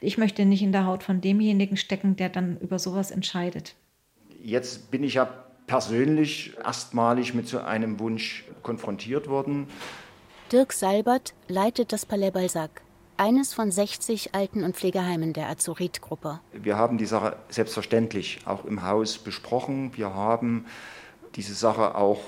Ich 0.00 0.18
möchte 0.18 0.44
nicht 0.44 0.62
in 0.62 0.72
der 0.72 0.86
Haut 0.86 1.04
von 1.04 1.20
demjenigen 1.20 1.76
stecken, 1.76 2.16
der 2.16 2.28
dann 2.28 2.58
über 2.58 2.78
sowas 2.78 3.10
entscheidet. 3.10 3.74
Jetzt 4.42 4.90
bin 4.90 5.04
ich 5.04 5.14
ja 5.14 5.24
persönlich 5.66 6.56
erstmalig 6.64 7.32
mit 7.32 7.48
so 7.48 7.60
einem 7.60 7.98
Wunsch 8.00 8.44
konfrontiert 8.62 9.28
worden. 9.28 9.68
Dirk 10.52 10.72
Salbert 10.72 11.34
leitet 11.48 11.92
das 11.92 12.06
Palais 12.06 12.30
Balzac 12.30 12.82
eines 13.18 13.54
von 13.54 13.70
60 13.70 14.34
Alten- 14.34 14.64
und 14.64 14.76
Pflegeheimen 14.76 15.32
der 15.32 15.48
Azurit-Gruppe. 15.48 16.40
Wir 16.52 16.76
haben 16.76 16.98
die 16.98 17.06
Sache 17.06 17.36
selbstverständlich 17.48 18.40
auch 18.44 18.64
im 18.64 18.82
Haus 18.82 19.18
besprochen. 19.18 19.92
Wir 19.96 20.14
haben 20.14 20.66
diese 21.34 21.54
Sache 21.54 21.94
auch 21.94 22.20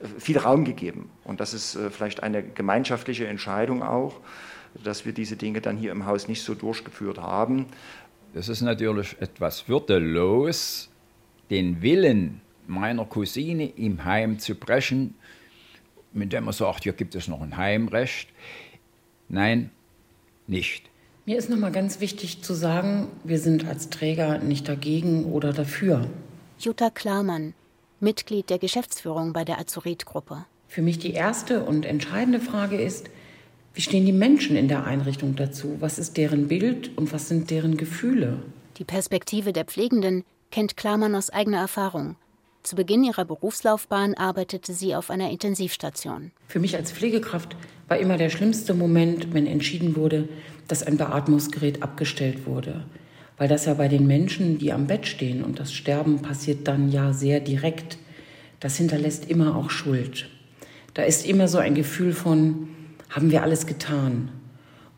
äh, 0.00 0.06
viel 0.18 0.38
Raum 0.38 0.64
gegeben. 0.64 1.10
Und 1.24 1.40
das 1.40 1.54
ist 1.54 1.74
äh, 1.74 1.90
vielleicht 1.90 2.22
eine 2.22 2.42
gemeinschaftliche 2.42 3.26
Entscheidung 3.26 3.82
auch, 3.82 4.20
dass 4.82 5.04
wir 5.04 5.12
diese 5.12 5.36
Dinge 5.36 5.60
dann 5.60 5.76
hier 5.76 5.92
im 5.92 6.06
Haus 6.06 6.28
nicht 6.28 6.42
so 6.42 6.54
durchgeführt 6.54 7.18
haben. 7.18 7.66
Es 8.34 8.48
ist 8.48 8.62
natürlich 8.62 9.16
etwas 9.20 9.68
würdelos, 9.68 10.90
den 11.50 11.82
Willen 11.82 12.40
meiner 12.66 13.04
Cousine 13.04 13.66
im 13.66 14.04
Heim 14.04 14.38
zu 14.38 14.54
brechen, 14.54 15.14
mit 16.12 16.32
dem 16.32 16.44
man 16.44 16.54
sagt, 16.54 16.84
hier 16.84 16.92
gibt 16.92 17.14
es 17.14 17.28
noch 17.28 17.42
ein 17.42 17.56
Heimrecht 17.56 18.28
Nein, 19.32 19.70
nicht. 20.46 20.90
Mir 21.24 21.38
ist 21.38 21.50
nochmal 21.50 21.72
ganz 21.72 22.00
wichtig 22.00 22.42
zu 22.42 22.52
sagen, 22.52 23.08
wir 23.22 23.38
sind 23.38 23.66
als 23.66 23.90
Träger 23.90 24.38
nicht 24.38 24.68
dagegen 24.68 25.26
oder 25.26 25.52
dafür. 25.52 26.08
Jutta 26.58 26.90
Klarmann, 26.90 27.54
Mitglied 28.00 28.50
der 28.50 28.58
Geschäftsführung 28.58 29.32
bei 29.32 29.44
der 29.44 29.60
Azurit-Gruppe. 29.60 30.44
Für 30.66 30.82
mich 30.82 30.98
die 30.98 31.12
erste 31.12 31.64
und 31.64 31.86
entscheidende 31.86 32.40
Frage 32.40 32.80
ist, 32.80 33.08
wie 33.74 33.80
stehen 33.80 34.04
die 34.04 34.12
Menschen 34.12 34.56
in 34.56 34.68
der 34.68 34.84
Einrichtung 34.84 35.36
dazu? 35.36 35.76
Was 35.80 35.98
ist 35.98 36.16
deren 36.16 36.48
Bild 36.48 36.90
und 36.96 37.12
was 37.12 37.28
sind 37.28 37.50
deren 37.50 37.76
Gefühle? 37.76 38.42
Die 38.78 38.84
Perspektive 38.84 39.52
der 39.52 39.64
Pflegenden 39.64 40.24
kennt 40.50 40.76
Klarmann 40.76 41.14
aus 41.14 41.30
eigener 41.30 41.58
Erfahrung. 41.58 42.16
Zu 42.62 42.76
Beginn 42.76 43.02
ihrer 43.02 43.24
Berufslaufbahn 43.24 44.14
arbeitete 44.14 44.72
sie 44.72 44.94
auf 44.94 45.10
einer 45.10 45.30
Intensivstation. 45.30 46.32
Für 46.46 46.60
mich 46.60 46.76
als 46.76 46.92
Pflegekraft 46.92 47.56
war 47.92 47.98
immer 47.98 48.16
der 48.16 48.30
schlimmste 48.30 48.72
Moment, 48.72 49.34
wenn 49.34 49.46
entschieden 49.46 49.96
wurde, 49.96 50.26
dass 50.66 50.82
ein 50.82 50.96
Beatmungsgerät 50.96 51.82
abgestellt 51.82 52.46
wurde. 52.46 52.84
Weil 53.36 53.48
das 53.48 53.66
ja 53.66 53.74
bei 53.74 53.86
den 53.86 54.06
Menschen, 54.06 54.56
die 54.56 54.72
am 54.72 54.86
Bett 54.86 55.06
stehen 55.06 55.44
und 55.44 55.60
das 55.60 55.74
Sterben 55.74 56.22
passiert 56.22 56.66
dann 56.66 56.90
ja 56.90 57.12
sehr 57.12 57.38
direkt, 57.38 57.98
das 58.60 58.78
hinterlässt 58.78 59.28
immer 59.28 59.56
auch 59.56 59.68
Schuld. 59.68 60.30
Da 60.94 61.02
ist 61.02 61.26
immer 61.26 61.48
so 61.48 61.58
ein 61.58 61.74
Gefühl 61.74 62.14
von, 62.14 62.68
haben 63.10 63.30
wir 63.30 63.42
alles 63.42 63.66
getan? 63.66 64.30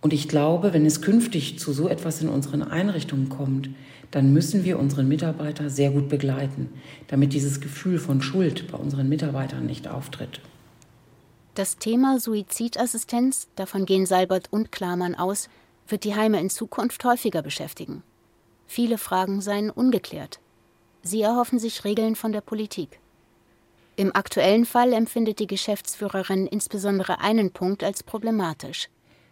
Und 0.01 0.13
ich 0.13 0.29
glaube, 0.29 0.73
wenn 0.73 0.87
es 0.87 1.03
künftig 1.03 1.59
zu 1.59 1.73
so 1.73 1.89
etwas 1.89 2.23
in 2.23 2.29
unseren 2.29 2.63
Einrichtungen 2.63 3.29
kommt, 3.29 3.71
dann 4.13 4.33
müssen 4.33 4.65
wir 4.65 4.79
unseren 4.79 5.09
Mitarbeiter 5.09 5.69
sehr 5.69 5.91
gut 5.91 6.09
begleiten, 6.09 6.69
damit 7.09 7.33
dieses 7.33 7.61
Gefühl 7.61 7.99
von 7.99 8.23
Schuld 8.23 8.71
bei 8.71 8.79
unseren 8.79 9.09
Mitarbeitern 9.09 9.67
nicht 9.67 9.89
auftritt. 9.89 10.39
Das 11.55 11.77
Thema 11.77 12.19
Suizidassistenz, 12.19 13.47
davon 13.55 13.87
gehen 13.87 14.07
Seibert 14.07 14.49
und 14.51 14.73
Klamann 14.73 15.15
aus, 15.15 15.49
wird 15.87 16.03
die 16.03 16.17
Heime 16.17 16.41
in 16.41 16.51
Zukunft 16.51 17.05
häufiger 17.05 17.43
beschäftigen. 17.43 18.03
Viele 18.67 18.99
Fragen 18.99 19.41
seien 19.41 19.71
ungeklärt. 19.71 20.41
Sie 21.03 21.23
erhoffen 21.23 21.61
sich 21.61 21.85
Regeln 21.85 22.17
von 22.17 22.33
der 22.33 22.41
Politik. 22.41 22.99
Im 23.95 24.17
aktuellen 24.17 24.65
Fall 24.65 24.93
empfindet 24.93 25.39
die 25.39 25.47
Geschäftsführerin 25.47 26.49
insbesondere 26.49 27.21
einen 27.21 27.53
Punkt 27.53 27.85
als 27.85 28.03
problematisch. 28.03 28.89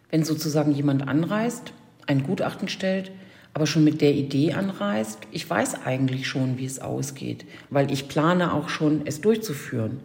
Wenn 0.09 0.23
sozusagen 0.23 0.71
jemand 0.71 1.05
anreist, 1.05 1.73
ein 2.07 2.23
Gutachten 2.23 2.69
stellt, 2.69 3.11
aber 3.53 3.67
schon 3.67 3.83
mit 3.83 3.99
der 3.99 4.13
Idee 4.13 4.53
anreist, 4.53 5.19
ich 5.31 5.49
weiß 5.49 5.85
eigentlich 5.85 6.25
schon, 6.29 6.57
wie 6.57 6.65
es 6.65 6.79
ausgeht, 6.79 7.45
weil 7.69 7.91
ich 7.91 8.07
plane 8.07 8.53
auch 8.53 8.69
schon, 8.69 9.01
es 9.05 9.19
durchzuführen. 9.19 9.99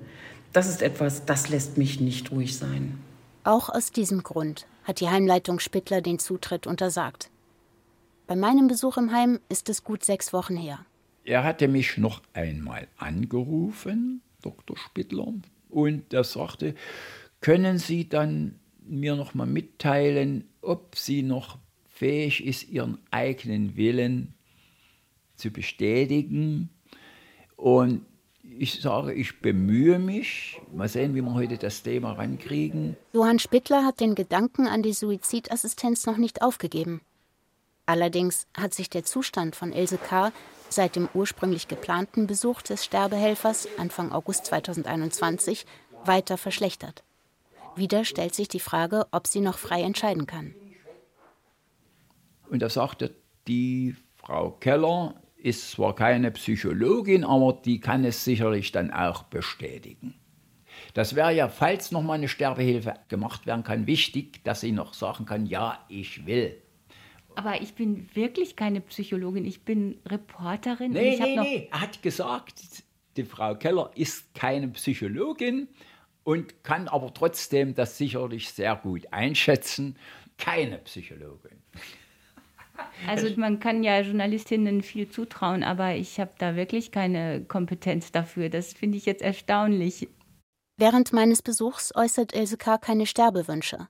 Das 0.58 0.68
ist 0.68 0.82
etwas, 0.82 1.24
das 1.24 1.50
lässt 1.50 1.78
mich 1.78 2.00
nicht 2.00 2.32
ruhig 2.32 2.58
sein. 2.58 2.98
Auch 3.44 3.68
aus 3.68 3.92
diesem 3.92 4.24
Grund 4.24 4.66
hat 4.82 4.98
die 4.98 5.08
Heimleitung 5.08 5.60
Spittler 5.60 6.00
den 6.00 6.18
Zutritt 6.18 6.66
untersagt. 6.66 7.30
Bei 8.26 8.34
meinem 8.34 8.66
Besuch 8.66 8.96
im 8.96 9.12
Heim 9.12 9.38
ist 9.48 9.68
es 9.68 9.84
gut 9.84 10.02
sechs 10.02 10.32
Wochen 10.32 10.56
her. 10.56 10.84
Er 11.22 11.44
hatte 11.44 11.68
mich 11.68 11.96
noch 11.96 12.22
einmal 12.32 12.88
angerufen, 12.96 14.20
Dr. 14.42 14.76
Spittler, 14.76 15.32
und 15.68 16.12
er 16.12 16.24
sagte, 16.24 16.74
können 17.40 17.78
Sie 17.78 18.08
dann 18.08 18.58
mir 18.84 19.14
noch 19.14 19.34
mal 19.34 19.46
mitteilen, 19.46 20.48
ob 20.60 20.96
sie 20.96 21.22
noch 21.22 21.58
fähig 21.88 22.44
ist, 22.44 22.68
ihren 22.68 22.98
eigenen 23.12 23.76
Willen 23.76 24.34
zu 25.36 25.52
bestätigen. 25.52 26.70
Und 27.54 28.04
ich 28.56 28.80
sage, 28.80 29.12
ich 29.12 29.40
bemühe 29.40 29.98
mich. 29.98 30.60
Mal 30.72 30.88
sehen, 30.88 31.14
wie 31.14 31.22
wir 31.22 31.34
heute 31.34 31.58
das 31.58 31.82
Thema 31.82 32.12
rankriegen. 32.12 32.96
Johann 33.12 33.38
Spittler 33.38 33.84
hat 33.84 34.00
den 34.00 34.14
Gedanken 34.14 34.66
an 34.66 34.82
die 34.82 34.92
Suizidassistenz 34.92 36.06
noch 36.06 36.16
nicht 36.16 36.42
aufgegeben. 36.42 37.00
Allerdings 37.86 38.46
hat 38.56 38.74
sich 38.74 38.90
der 38.90 39.04
Zustand 39.04 39.56
von 39.56 39.72
Ilse 39.72 39.98
K. 39.98 40.32
seit 40.68 40.96
dem 40.96 41.08
ursprünglich 41.14 41.68
geplanten 41.68 42.26
Besuch 42.26 42.60
des 42.62 42.84
Sterbehelfers 42.84 43.68
Anfang 43.78 44.12
August 44.12 44.46
2021 44.46 45.64
weiter 46.04 46.36
verschlechtert. 46.36 47.02
Wieder 47.76 48.04
stellt 48.04 48.34
sich 48.34 48.48
die 48.48 48.60
Frage, 48.60 49.06
ob 49.10 49.26
sie 49.26 49.40
noch 49.40 49.56
frei 49.56 49.82
entscheiden 49.82 50.26
kann. 50.26 50.54
Und 52.50 52.60
da 52.60 52.68
sagte 52.68 53.14
die 53.46 53.94
Frau 54.16 54.50
Keller, 54.50 55.14
ist 55.38 55.70
zwar 55.70 55.94
keine 55.94 56.30
Psychologin, 56.32 57.24
aber 57.24 57.60
die 57.64 57.80
kann 57.80 58.04
es 58.04 58.24
sicherlich 58.24 58.72
dann 58.72 58.90
auch 58.90 59.24
bestätigen. 59.24 60.14
Das 60.94 61.14
wäre 61.14 61.32
ja, 61.32 61.48
falls 61.48 61.92
noch 61.92 62.02
mal 62.02 62.14
eine 62.14 62.28
Sterbehilfe 62.28 62.94
gemacht 63.08 63.46
werden 63.46 63.64
kann, 63.64 63.86
wichtig, 63.86 64.42
dass 64.44 64.60
sie 64.60 64.72
noch 64.72 64.94
sagen 64.94 65.26
kann, 65.26 65.46
ja, 65.46 65.84
ich 65.88 66.26
will. 66.26 66.60
Aber 67.34 67.60
ich 67.60 67.74
bin 67.74 68.08
wirklich 68.14 68.56
keine 68.56 68.80
Psychologin, 68.80 69.44
ich 69.44 69.62
bin 69.62 69.98
Reporterin. 70.06 70.92
Nee, 70.92 71.14
ich 71.14 71.20
nee, 71.20 71.38
nee, 71.38 71.68
er 71.70 71.80
hat 71.82 72.02
gesagt, 72.02 72.62
die 73.16 73.24
Frau 73.24 73.54
Keller 73.54 73.90
ist 73.94 74.34
keine 74.34 74.68
Psychologin 74.68 75.68
und 76.24 76.64
kann 76.64 76.88
aber 76.88 77.14
trotzdem 77.14 77.74
das 77.74 77.96
sicherlich 77.96 78.50
sehr 78.50 78.74
gut 78.76 79.12
einschätzen. 79.12 79.96
Keine 80.36 80.78
Psychologin. 80.78 81.62
Also 83.06 83.28
man 83.36 83.60
kann 83.60 83.82
ja 83.82 84.00
Journalistinnen 84.00 84.82
viel 84.82 85.08
zutrauen, 85.08 85.62
aber 85.62 85.94
ich 85.94 86.20
habe 86.20 86.32
da 86.38 86.56
wirklich 86.56 86.92
keine 86.92 87.44
Kompetenz 87.44 88.12
dafür. 88.12 88.48
Das 88.48 88.72
finde 88.72 88.98
ich 88.98 89.06
jetzt 89.06 89.22
erstaunlich. 89.22 90.08
Während 90.76 91.12
meines 91.12 91.42
Besuchs 91.42 91.94
äußert 91.94 92.34
Ilse 92.34 92.56
K. 92.56 92.78
keine 92.78 93.06
Sterbewünsche. 93.06 93.88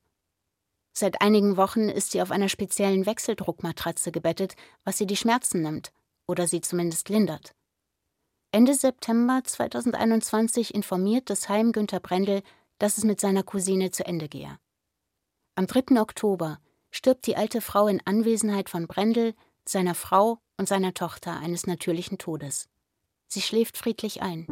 Seit 0.97 1.21
einigen 1.21 1.57
Wochen 1.57 1.89
ist 1.89 2.13
sie 2.13 2.23
auf 2.23 2.31
einer 2.31 2.49
speziellen 2.49 3.07
Wechseldruckmatratze 3.07 4.11
gebettet, 4.11 4.57
was 4.85 5.01
ihr 5.01 5.07
die 5.07 5.17
Schmerzen 5.17 5.63
nimmt 5.63 5.93
oder 6.27 6.47
sie 6.47 6.61
zumindest 6.61 7.09
lindert. 7.09 7.53
Ende 8.51 8.75
September 8.75 9.43
2021 9.45 10.75
informiert 10.75 11.29
das 11.29 11.49
Heim 11.49 11.73
Günter 11.73 12.01
Brendel, 12.01 12.43
dass 12.79 12.97
es 12.97 13.05
mit 13.05 13.21
seiner 13.21 13.43
Cousine 13.43 13.91
zu 13.91 14.07
Ende 14.07 14.29
gehe. 14.29 14.59
Am 15.55 15.67
3. 15.67 16.01
Oktober 16.01 16.59
stirbt 16.91 17.27
die 17.27 17.37
alte 17.37 17.61
Frau 17.61 17.87
in 17.89 18.01
Anwesenheit 18.05 18.69
von 18.71 18.87
Brendel, 18.87 19.35
seiner 19.65 19.95
Frau 19.95 20.39
und 20.57 20.69
seiner 20.69 20.95
Tochter 20.95 21.39
eines 21.39 21.67
natürlichen 21.67 22.19
Todes. 22.19 22.69
Sie 23.27 23.43
schläft 23.43 23.77
friedlich 23.77 24.23
ein. 24.23 24.47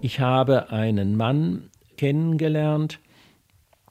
Ich 0.00 0.20
habe 0.20 0.70
einen 0.70 1.16
Mann 1.16 1.70
kennengelernt, 1.96 3.00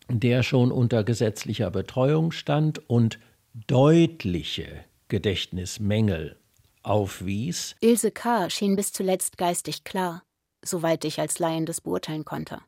der 0.10 0.44
schon 0.44 0.72
unter 0.72 1.04
gesetzlicher 1.04 1.72
Betreuung 1.72 2.32
stand 2.32 2.90
und 2.90 3.20
deutliche 3.68 4.86
Gedächtnismängel 5.08 6.38
aufwies. 6.84 7.76
Ilse 7.82 8.12
K. 8.12 8.50
schien 8.50 8.76
bis 8.76 8.92
zuletzt 8.92 9.38
geistig 9.38 9.84
klar, 9.84 10.24
soweit 10.64 11.06
ich 11.06 11.20
als 11.20 11.40
Laien 11.40 11.66
das 11.66 11.82
beurteilen 11.82 12.26
konnte. 12.26 12.60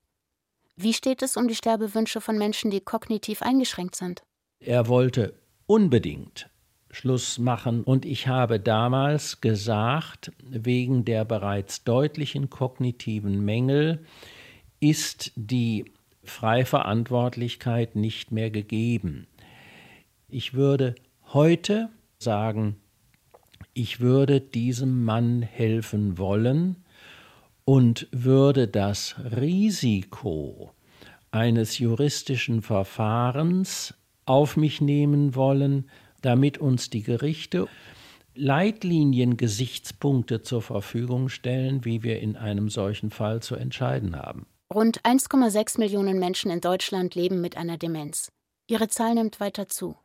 Wie 0.76 0.94
steht 0.94 1.22
es 1.24 1.38
um 1.38 1.48
die 1.48 1.56
Sterbewünsche 1.56 2.22
von 2.22 2.38
Menschen, 2.38 2.70
die 2.72 2.82
kognitiv 2.82 3.42
eingeschränkt 3.42 3.96
sind? 3.96 4.22
Er 4.60 4.88
wollte 4.88 5.34
unbedingt 5.66 6.50
Schluss 6.92 7.38
machen 7.38 7.84
und 7.84 8.06
ich 8.06 8.28
habe 8.28 8.60
damals 8.60 9.42
gesagt, 9.42 10.32
wegen 10.44 11.04
der 11.06 11.26
bereits 11.26 11.84
deutlichen 11.84 12.50
kognitiven 12.50 13.44
Mängel 13.44 14.06
ist 14.80 15.32
die 15.36 15.86
Freiverantwortlichkeit 16.28 17.96
nicht 17.96 18.32
mehr 18.32 18.50
gegeben. 18.52 19.28
Ich 20.28 20.54
würde 20.54 20.96
heute 21.34 21.90
sagen, 22.20 22.76
ich 23.74 24.00
würde 24.00 24.42
diesem 24.42 25.04
Mann 25.04 25.42
helfen 25.42 26.18
wollen 26.18 26.78
und 27.66 28.08
würde 28.12 28.68
das 28.68 29.16
Risiko 29.40 30.72
eines 31.32 31.78
juristischen 31.80 32.62
Verfahrens 32.62 33.94
auf 34.26 34.58
mich 34.58 34.82
nehmen 34.82 35.36
wollen, 35.36 35.90
damit 36.22 36.58
uns 36.58 36.90
die 36.90 37.04
Gerichte 37.04 37.68
Leitlinien, 38.38 39.36
Gesichtspunkte 39.36 40.42
zur 40.44 40.62
Verfügung 40.62 41.28
stellen, 41.28 41.86
wie 41.86 42.04
wir 42.04 42.20
in 42.20 42.36
einem 42.36 42.70
solchen 42.70 43.10
Fall 43.10 43.42
zu 43.42 43.56
entscheiden 43.56 44.16
haben. 44.16 44.46
Rund 44.74 45.02
1,6 45.04 45.80
Millionen 45.80 46.20
Menschen 46.20 46.52
in 46.52 46.60
Deutschland 46.60 47.16
leben 47.16 47.40
mit 47.40 47.56
einer 47.56 47.78
Demenz. 47.78 48.34
Ihre 48.68 48.90
Zahl 48.90 49.14
nimmt 49.14 49.40
weiter 49.40 49.70
zu. 49.70 49.96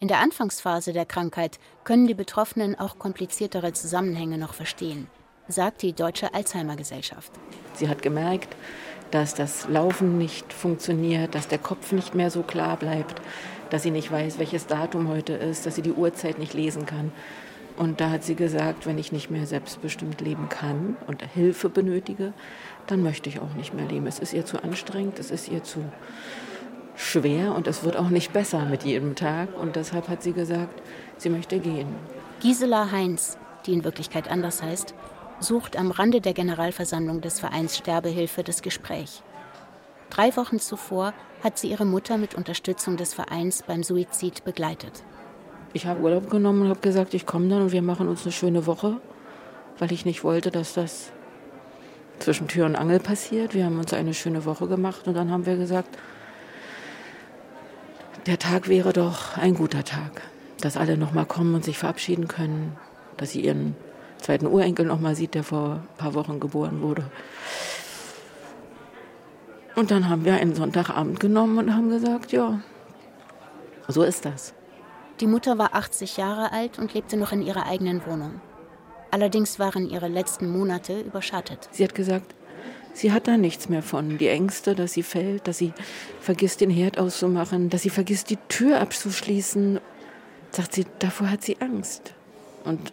In 0.00 0.08
der 0.08 0.20
Anfangsphase 0.20 0.94
der 0.94 1.04
Krankheit 1.04 1.58
können 1.84 2.06
die 2.06 2.14
Betroffenen 2.14 2.74
auch 2.78 2.98
kompliziertere 2.98 3.74
Zusammenhänge 3.74 4.38
noch 4.38 4.54
verstehen, 4.54 5.08
sagt 5.46 5.82
die 5.82 5.92
Deutsche 5.92 6.32
Alzheimer 6.32 6.76
Gesellschaft. 6.76 7.32
Sie 7.74 7.86
hat 7.86 8.00
gemerkt, 8.00 8.56
dass 9.10 9.34
das 9.34 9.68
Laufen 9.68 10.16
nicht 10.16 10.54
funktioniert, 10.54 11.34
dass 11.34 11.48
der 11.48 11.58
Kopf 11.58 11.92
nicht 11.92 12.14
mehr 12.14 12.30
so 12.30 12.42
klar 12.42 12.78
bleibt, 12.78 13.20
dass 13.68 13.82
sie 13.82 13.90
nicht 13.90 14.10
weiß, 14.10 14.38
welches 14.38 14.66
Datum 14.66 15.08
heute 15.08 15.34
ist, 15.34 15.66
dass 15.66 15.74
sie 15.74 15.82
die 15.82 15.92
Uhrzeit 15.92 16.38
nicht 16.38 16.54
lesen 16.54 16.86
kann. 16.86 17.12
Und 17.82 18.00
da 18.00 18.10
hat 18.10 18.22
sie 18.22 18.36
gesagt, 18.36 18.86
wenn 18.86 18.96
ich 18.96 19.10
nicht 19.10 19.28
mehr 19.28 19.44
selbstbestimmt 19.44 20.20
leben 20.20 20.48
kann 20.48 20.96
und 21.08 21.24
Hilfe 21.34 21.68
benötige, 21.68 22.32
dann 22.86 23.02
möchte 23.02 23.28
ich 23.28 23.40
auch 23.40 23.54
nicht 23.54 23.74
mehr 23.74 23.86
leben. 23.86 24.06
Es 24.06 24.20
ist 24.20 24.32
ihr 24.32 24.46
zu 24.46 24.62
anstrengend, 24.62 25.18
es 25.18 25.32
ist 25.32 25.48
ihr 25.48 25.64
zu 25.64 25.82
schwer 26.94 27.56
und 27.56 27.66
es 27.66 27.82
wird 27.82 27.96
auch 27.96 28.08
nicht 28.08 28.32
besser 28.32 28.66
mit 28.66 28.84
jedem 28.84 29.16
Tag. 29.16 29.48
Und 29.60 29.74
deshalb 29.74 30.06
hat 30.06 30.22
sie 30.22 30.32
gesagt, 30.32 30.80
sie 31.16 31.28
möchte 31.28 31.58
gehen. 31.58 31.88
Gisela 32.40 32.92
Heinz, 32.92 33.36
die 33.66 33.72
in 33.72 33.82
Wirklichkeit 33.82 34.30
anders 34.30 34.62
heißt, 34.62 34.94
sucht 35.40 35.76
am 35.76 35.90
Rande 35.90 36.20
der 36.20 36.34
Generalversammlung 36.34 37.20
des 37.20 37.40
Vereins 37.40 37.76
Sterbehilfe 37.76 38.44
das 38.44 38.62
Gespräch. 38.62 39.24
Drei 40.08 40.36
Wochen 40.36 40.60
zuvor 40.60 41.14
hat 41.42 41.58
sie 41.58 41.72
ihre 41.72 41.84
Mutter 41.84 42.16
mit 42.16 42.36
Unterstützung 42.36 42.96
des 42.96 43.12
Vereins 43.12 43.64
beim 43.66 43.82
Suizid 43.82 44.44
begleitet. 44.44 45.02
Ich 45.74 45.86
habe 45.86 46.00
Urlaub 46.00 46.28
genommen 46.28 46.62
und 46.62 46.68
habe 46.68 46.80
gesagt, 46.80 47.14
ich 47.14 47.24
komme 47.24 47.48
dann 47.48 47.62
und 47.62 47.72
wir 47.72 47.80
machen 47.80 48.08
uns 48.08 48.24
eine 48.24 48.32
schöne 48.32 48.66
Woche, 48.66 49.00
weil 49.78 49.90
ich 49.90 50.04
nicht 50.04 50.22
wollte, 50.22 50.50
dass 50.50 50.74
das 50.74 51.12
zwischen 52.18 52.46
Tür 52.46 52.66
und 52.66 52.76
Angel 52.76 53.00
passiert. 53.00 53.54
Wir 53.54 53.64
haben 53.64 53.78
uns 53.78 53.92
eine 53.94 54.12
schöne 54.12 54.44
Woche 54.44 54.66
gemacht 54.66 55.08
und 55.08 55.14
dann 55.14 55.30
haben 55.30 55.46
wir 55.46 55.56
gesagt, 55.56 55.96
der 58.26 58.38
Tag 58.38 58.68
wäre 58.68 58.92
doch 58.92 59.38
ein 59.38 59.54
guter 59.54 59.82
Tag, 59.82 60.22
dass 60.60 60.76
alle 60.76 60.98
noch 60.98 61.12
mal 61.12 61.24
kommen 61.24 61.54
und 61.54 61.64
sich 61.64 61.78
verabschieden 61.78 62.28
können, 62.28 62.76
dass 63.16 63.30
sie 63.30 63.40
ihren 63.40 63.74
zweiten 64.18 64.46
Urenkel 64.46 64.84
noch 64.86 65.00
mal 65.00 65.16
sieht, 65.16 65.34
der 65.34 65.42
vor 65.42 65.80
ein 65.80 65.96
paar 65.96 66.14
Wochen 66.14 66.38
geboren 66.38 66.82
wurde. 66.82 67.04
Und 69.74 69.90
dann 69.90 70.10
haben 70.10 70.26
wir 70.26 70.34
einen 70.34 70.54
Sonntagabend 70.54 71.18
genommen 71.18 71.58
und 71.58 71.74
haben 71.74 71.88
gesagt, 71.88 72.30
ja, 72.30 72.60
so 73.88 74.02
ist 74.02 74.26
das. 74.26 74.52
Die 75.22 75.28
Mutter 75.28 75.56
war 75.56 75.76
80 75.76 76.16
Jahre 76.16 76.50
alt 76.50 76.80
und 76.80 76.94
lebte 76.94 77.16
noch 77.16 77.30
in 77.30 77.42
ihrer 77.42 77.66
eigenen 77.66 78.04
Wohnung. 78.06 78.40
Allerdings 79.12 79.60
waren 79.60 79.88
ihre 79.88 80.08
letzten 80.08 80.50
Monate 80.50 81.00
überschattet. 81.00 81.68
Sie 81.70 81.84
hat 81.84 81.94
gesagt, 81.94 82.34
sie 82.92 83.12
hat 83.12 83.28
da 83.28 83.36
nichts 83.36 83.68
mehr 83.68 83.84
von. 83.84 84.18
Die 84.18 84.26
Ängste, 84.26 84.74
dass 84.74 84.94
sie 84.94 85.04
fällt, 85.04 85.46
dass 85.46 85.58
sie 85.58 85.74
vergisst, 86.20 86.60
den 86.60 86.70
Herd 86.70 86.98
auszumachen, 86.98 87.70
dass 87.70 87.82
sie 87.82 87.90
vergisst, 87.90 88.30
die 88.30 88.38
Tür 88.48 88.80
abzuschließen. 88.80 89.78
Sagt 90.50 90.74
sie, 90.74 90.86
davor 90.98 91.30
hat 91.30 91.44
sie 91.44 91.60
Angst. 91.60 92.14
Und 92.64 92.92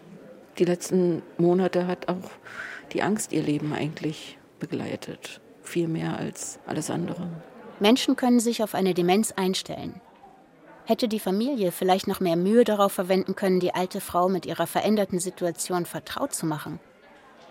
die 0.60 0.66
letzten 0.66 1.24
Monate 1.40 1.88
hat 1.88 2.10
auch 2.10 2.30
die 2.94 3.02
Angst 3.02 3.34
ihr 3.34 3.42
Leben 3.42 3.74
eigentlich 3.74 4.38
begleitet. 4.60 5.42
Viel 5.64 5.88
mehr 5.88 6.20
als 6.20 6.60
alles 6.68 6.92
andere. 6.92 7.28
Menschen 7.80 8.16
können 8.16 8.40
sich 8.40 8.62
auf 8.62 8.76
eine 8.76 8.94
Demenz 8.94 9.32
einstellen. 9.32 10.00
Hätte 10.90 11.08
die 11.08 11.20
Familie 11.20 11.72
vielleicht 11.72 12.08
noch 12.08 12.20
mehr 12.20 12.36
Mühe 12.36 12.64
darauf 12.64 12.92
verwenden 12.92 13.36
können, 13.36 13.60
die 13.60 13.76
alte 13.76 14.02
Frau 14.02 14.28
mit 14.28 14.48
ihrer 14.48 14.66
veränderten 14.66 15.20
Situation 15.20 15.86
vertraut 15.86 16.34
zu 16.34 16.48
machen? 16.48 16.80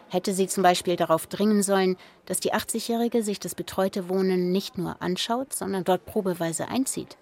Hätte 0.09 0.35
sie 0.35 0.48
zum 0.48 0.64
Beispiel 0.64 0.96
darauf 0.96 1.29
dringen 1.29 1.62
sollen, 1.62 1.96
dass 2.27 2.40
die 2.40 2.53
80-Jährige 2.53 3.22
sich 3.22 3.38
das 3.38 3.55
betreute 3.55 4.09
Wohnen 4.09 4.51
nicht 4.51 4.77
nur 4.77 5.01
anschaut, 5.01 5.53
sondern 5.53 5.85
dort 5.85 6.05
probeweise 6.05 6.66
einzieht? 6.66 7.16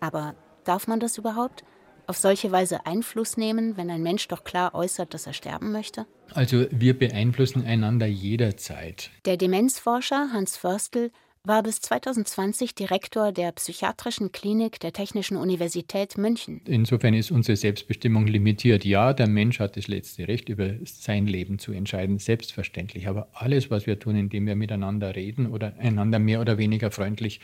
Aber 0.00 0.34
darf 0.64 0.88
man 0.88 0.98
das 0.98 1.16
überhaupt? 1.16 1.62
Auf 2.08 2.16
solche 2.16 2.50
Weise 2.50 2.84
Einfluss 2.84 3.36
nehmen, 3.36 3.76
wenn 3.76 3.92
ein 3.92 4.02
Mensch 4.02 4.26
doch 4.26 4.42
klar 4.42 4.74
äußert, 4.74 5.14
dass 5.14 5.28
er 5.28 5.32
sterben 5.32 5.70
möchte? 5.70 6.06
Also 6.34 6.66
wir 6.72 6.98
beeinflussen 6.98 7.64
einander 7.64 8.06
jederzeit. 8.06 9.10
Der 9.26 9.36
Demenzforscher 9.36 10.30
Hans 10.32 10.56
Förstl 10.56 11.12
war 11.44 11.62
bis 11.62 11.80
2020 11.80 12.74
Direktor 12.74 13.32
der 13.32 13.52
Psychiatrischen 13.52 14.32
Klinik 14.32 14.80
der 14.80 14.92
Technischen 14.92 15.36
Universität 15.36 16.18
München. 16.18 16.60
Insofern 16.66 17.14
ist 17.14 17.30
unsere 17.30 17.56
Selbstbestimmung 17.56 18.26
limitiert. 18.26 18.84
Ja, 18.84 19.12
der 19.12 19.28
Mensch 19.28 19.60
hat 19.60 19.76
das 19.76 19.88
letzte 19.88 20.28
Recht, 20.28 20.48
über 20.48 20.74
sein 20.84 21.26
Leben 21.26 21.58
zu 21.58 21.72
entscheiden, 21.72 22.18
selbstverständlich. 22.18 23.08
Aber 23.08 23.28
alles, 23.32 23.70
was 23.70 23.86
wir 23.86 23.98
tun, 23.98 24.16
indem 24.16 24.46
wir 24.46 24.56
miteinander 24.56 25.14
reden 25.14 25.46
oder 25.46 25.74
einander 25.78 26.18
mehr 26.18 26.40
oder 26.40 26.58
weniger 26.58 26.90
freundlich 26.90 27.40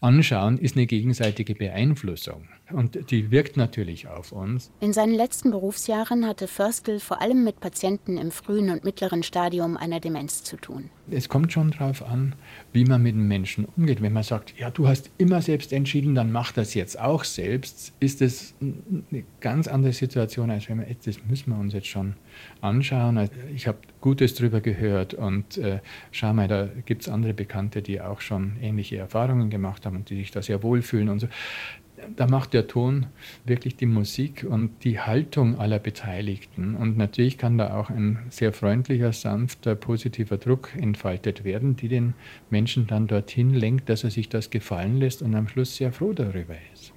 anschauen, 0.00 0.58
ist 0.58 0.76
eine 0.76 0.86
gegenseitige 0.86 1.54
Beeinflussung. 1.54 2.48
Und 2.72 3.10
die 3.10 3.30
wirkt 3.30 3.56
natürlich 3.56 4.08
auf 4.08 4.32
uns. 4.32 4.70
In 4.80 4.92
seinen 4.92 5.14
letzten 5.14 5.50
Berufsjahren 5.50 6.26
hatte 6.26 6.46
Förstl 6.48 7.00
vor 7.00 7.22
allem 7.22 7.44
mit 7.44 7.60
Patienten 7.60 8.18
im 8.18 8.30
frühen 8.30 8.70
und 8.70 8.84
mittleren 8.84 9.22
Stadium 9.22 9.76
einer 9.76 10.00
Demenz 10.00 10.44
zu 10.44 10.56
tun. 10.56 10.90
Es 11.10 11.30
kommt 11.30 11.52
schon 11.52 11.70
darauf 11.70 12.02
an, 12.02 12.34
wie 12.72 12.84
man 12.84 13.02
mit 13.02 13.14
dem 13.14 13.26
Menschen 13.26 13.66
umgeht. 13.76 14.02
Wenn 14.02 14.12
man 14.12 14.22
sagt, 14.22 14.58
ja, 14.58 14.70
du 14.70 14.86
hast 14.86 15.10
immer 15.16 15.40
selbst 15.40 15.72
entschieden, 15.72 16.14
dann 16.14 16.30
mach 16.30 16.52
das 16.52 16.74
jetzt 16.74 17.00
auch 17.00 17.24
selbst, 17.24 17.94
ist 18.00 18.20
das 18.20 18.54
eine 18.60 19.24
ganz 19.40 19.68
andere 19.68 19.94
Situation, 19.94 20.50
als 20.50 20.68
wenn 20.68 20.78
man, 20.78 20.86
das 21.04 21.16
müssen 21.26 21.50
wir 21.50 21.58
uns 21.58 21.72
jetzt 21.72 21.86
schon 21.86 22.14
anschauen. 22.60 23.16
Also 23.16 23.32
ich 23.54 23.66
habe 23.66 23.78
Gutes 24.02 24.34
darüber 24.34 24.60
gehört 24.60 25.14
und 25.14 25.56
äh, 25.56 25.80
schau 26.10 26.34
mal, 26.34 26.48
da 26.48 26.68
gibt 26.84 27.02
es 27.02 27.08
andere 27.08 27.32
Bekannte, 27.32 27.80
die 27.80 28.00
auch 28.00 28.20
schon 28.20 28.56
ähnliche 28.60 28.98
Erfahrungen 28.98 29.48
gemacht 29.48 29.86
haben 29.86 29.96
und 29.96 30.10
die 30.10 30.16
sich 30.16 30.30
da 30.30 30.42
sehr 30.42 30.62
wohlfühlen 30.62 31.08
und 31.08 31.20
so 31.20 31.28
da 32.16 32.26
macht 32.26 32.52
der 32.52 32.66
Ton 32.66 33.06
wirklich 33.44 33.76
die 33.76 33.86
Musik 33.86 34.46
und 34.48 34.84
die 34.84 35.00
Haltung 35.00 35.58
aller 35.58 35.78
Beteiligten. 35.78 36.74
Und 36.74 36.96
natürlich 36.96 37.38
kann 37.38 37.58
da 37.58 37.78
auch 37.78 37.90
ein 37.90 38.26
sehr 38.30 38.52
freundlicher, 38.52 39.12
sanfter, 39.12 39.74
positiver 39.74 40.36
Druck 40.36 40.74
entfaltet 40.76 41.44
werden, 41.44 41.76
die 41.76 41.88
den 41.88 42.14
Menschen 42.50 42.86
dann 42.86 43.06
dorthin 43.06 43.54
lenkt, 43.54 43.88
dass 43.88 44.04
er 44.04 44.10
sich 44.10 44.28
das 44.28 44.50
gefallen 44.50 44.98
lässt 44.98 45.22
und 45.22 45.34
am 45.34 45.48
Schluss 45.48 45.76
sehr 45.76 45.92
froh 45.92 46.12
darüber 46.12 46.54
ist. 46.72 46.92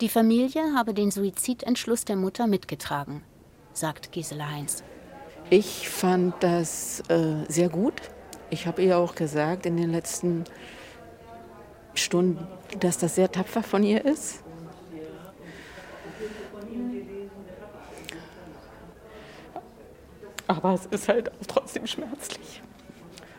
Die 0.00 0.08
Familie 0.08 0.62
habe 0.76 0.94
den 0.94 1.10
Suizidentschluss 1.10 2.04
der 2.04 2.16
Mutter 2.16 2.46
mitgetragen, 2.46 3.22
sagt 3.72 4.12
Gisela 4.12 4.50
Heinz. 4.50 4.84
Ich 5.50 5.88
fand 5.88 6.34
das 6.40 7.02
äh, 7.08 7.44
sehr 7.48 7.68
gut. 7.68 7.94
Ich 8.50 8.66
habe 8.66 8.82
ihr 8.82 8.98
auch 8.98 9.14
gesagt 9.14 9.66
in 9.66 9.76
den 9.76 9.90
letzten 9.90 10.44
Stunden, 11.98 12.46
dass 12.80 12.98
das 12.98 13.14
sehr 13.14 13.30
tapfer 13.30 13.62
von 13.62 13.82
ihr 13.82 14.04
ist. 14.04 14.42
Aber 20.46 20.72
es 20.72 20.86
ist 20.86 21.08
halt 21.08 21.30
auch 21.30 21.46
trotzdem 21.46 21.86
schmerzlich. 21.86 22.62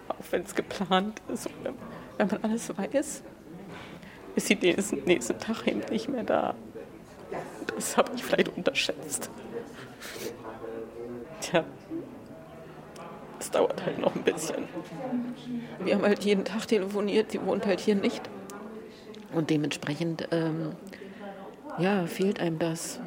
Auch 0.08 0.16
wenn 0.30 0.44
es 0.44 0.54
geplant 0.54 1.22
ist 1.34 1.48
und 1.48 1.76
wenn, 2.18 2.28
man 2.28 2.44
alles 2.44 2.70
weiß, 2.78 3.24
ist 4.36 4.48
sie 4.48 4.56
nächsten, 4.56 5.04
nächsten 5.06 5.40
Tag 5.40 5.68
eben 5.68 5.82
nicht 5.90 6.08
mehr 6.08 6.24
da. 6.24 6.56
Das 7.76 7.98
habe 7.98 8.12
ich 8.16 8.24
vielleicht 8.24 8.56
unterschätzt. 8.56 9.32
Tja, 11.42 11.64
es 13.40 13.50
dauert 13.50 13.84
halt 13.84 13.98
noch 13.98 14.16
ein 14.16 14.24
bisschen. 14.24 14.68
Wir 15.80 15.96
haben 15.96 16.04
halt 16.04 16.24
jeden 16.24 16.46
Tag 16.46 16.68
telefoniert, 16.68 17.32
sie 17.32 17.42
wohnt 17.44 17.66
halt 17.66 17.80
hier 17.80 17.96
nicht. 17.96 18.30
Und 19.34 19.50
dementsprechend, 19.50 20.28
ähm, 20.32 20.72
ja, 21.78 22.06
fehlt 22.06 22.40
einem 22.40 22.60
das. 22.60 23.00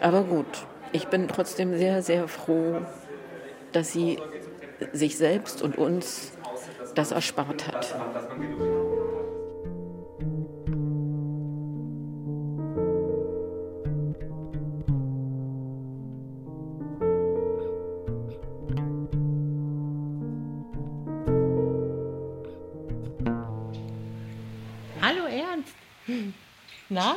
Aber 0.00 0.22
gut, 0.22 0.46
ich 0.92 1.08
bin 1.08 1.28
trotzdem 1.28 1.76
sehr, 1.76 2.02
sehr 2.02 2.28
froh, 2.28 2.80
dass 3.72 3.92
sie 3.92 4.18
sich 4.92 5.16
selbst 5.16 5.62
und 5.62 5.78
uns 5.78 6.32
das 6.94 7.12
erspart 7.12 7.68
hat. 7.68 7.94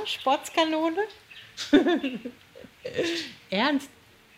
Sportskanone? 0.05 1.03
Ernst, 3.49 3.89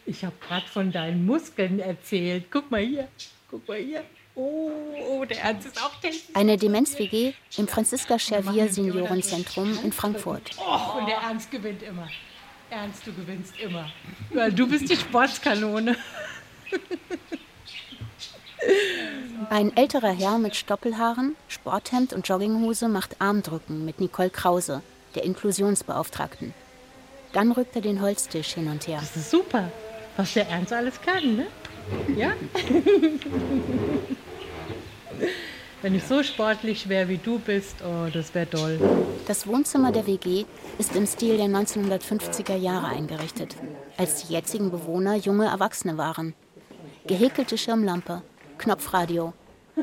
ich 0.05 0.23
habe 0.23 0.35
gerade 0.39 0.67
von 0.67 0.91
deinen 0.91 1.25
Muskeln 1.25 1.79
erzählt. 1.79 2.45
Guck 2.51 2.69
mal 2.69 2.81
hier, 2.81 3.07
guck 3.49 3.67
mal 3.67 3.77
hier. 3.77 4.03
Oh, 4.35 4.69
oh 5.09 5.25
der 5.25 5.39
Ernst 5.41 5.67
ist 5.67 5.81
auch 5.81 5.95
Tennis. 6.01 6.23
Eine 6.33 6.57
Demenz-WG 6.57 7.33
im 7.57 7.67
Franziska 7.67 8.19
Schervier 8.19 8.67
Seniorenzentrum 8.67 9.79
in 9.83 9.93
Frankfurt. 9.93 10.51
Oh, 10.57 10.99
und 10.99 11.07
der 11.07 11.17
Ernst 11.17 11.49
gewinnt 11.49 11.81
immer. 11.83 12.09
Ernst, 12.69 13.07
du 13.07 13.13
gewinnst 13.13 13.57
immer. 13.59 13.89
Weil 14.33 14.51
du 14.51 14.67
bist 14.67 14.89
die 14.89 14.97
Sportskanone. 14.97 15.95
Ein 19.49 19.75
älterer 19.77 20.11
Herr 20.11 20.37
mit 20.39 20.55
Stoppelhaaren, 20.55 21.35
Sporthemd 21.47 22.13
und 22.13 22.27
Jogginghose 22.27 22.89
macht 22.89 23.21
Armdrücken 23.21 23.85
mit 23.85 23.99
Nicole 23.99 24.31
Krause, 24.31 24.81
der 25.15 25.23
Inklusionsbeauftragten. 25.23 26.53
Dann 27.33 27.51
rückt 27.51 27.75
er 27.75 27.81
den 27.81 28.01
Holztisch 28.01 28.53
hin 28.53 28.67
und 28.67 28.87
her. 28.87 28.99
Das 28.99 29.15
ist 29.15 29.31
super, 29.31 29.71
was 30.17 30.33
der 30.33 30.47
Ernst 30.49 30.71
alles 30.73 31.01
kann, 31.01 31.35
ne? 31.35 31.47
Ja? 32.15 32.33
Wenn 35.81 35.93
ich 35.93 36.03
so 36.05 36.23
sportlich 36.23 36.89
wäre, 36.89 37.09
wie 37.09 37.17
du 37.17 37.37
bist, 37.37 37.75
oh, 37.83 38.09
das 38.11 38.33
wäre 38.33 38.49
toll. 38.49 38.79
Das 39.27 39.45
Wohnzimmer 39.45 39.91
der 39.91 40.07
WG 40.07 40.45
ist 40.79 40.95
im 40.95 41.05
Stil 41.05 41.37
der 41.37 41.45
1950er 41.45 42.55
Jahre 42.55 42.87
eingerichtet, 42.87 43.55
als 43.97 44.25
die 44.25 44.33
jetzigen 44.33 44.71
Bewohner 44.71 45.15
junge 45.15 45.45
Erwachsene 45.45 45.97
waren. 45.97 46.33
Gehäkelte 47.05 47.55
Schirmlampe, 47.57 48.23
Knopfradio, 48.57 49.33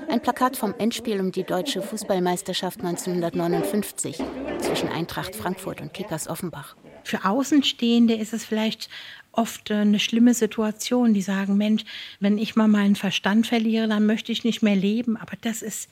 ein 0.08 0.22
Plakat 0.22 0.56
vom 0.56 0.74
Endspiel 0.78 1.20
um 1.20 1.32
die 1.32 1.44
deutsche 1.44 1.82
Fußballmeisterschaft 1.82 2.80
1959 2.80 4.18
zwischen 4.60 4.88
Eintracht 4.88 5.34
Frankfurt 5.36 5.80
und 5.80 5.92
Kickers 5.92 6.28
Offenbach. 6.28 6.76
Für 7.04 7.24
Außenstehende 7.24 8.14
ist 8.14 8.32
es 8.32 8.44
vielleicht 8.44 8.88
oft 9.32 9.70
äh, 9.70 9.74
eine 9.74 9.98
schlimme 9.98 10.34
Situation. 10.34 11.14
Die 11.14 11.22
sagen, 11.22 11.56
Mensch, 11.56 11.84
wenn 12.20 12.38
ich 12.38 12.56
mal 12.56 12.68
meinen 12.68 12.96
Verstand 12.96 13.46
verliere, 13.46 13.88
dann 13.88 14.06
möchte 14.06 14.32
ich 14.32 14.44
nicht 14.44 14.62
mehr 14.62 14.76
leben. 14.76 15.16
Aber 15.16 15.36
das 15.40 15.62
ist 15.62 15.90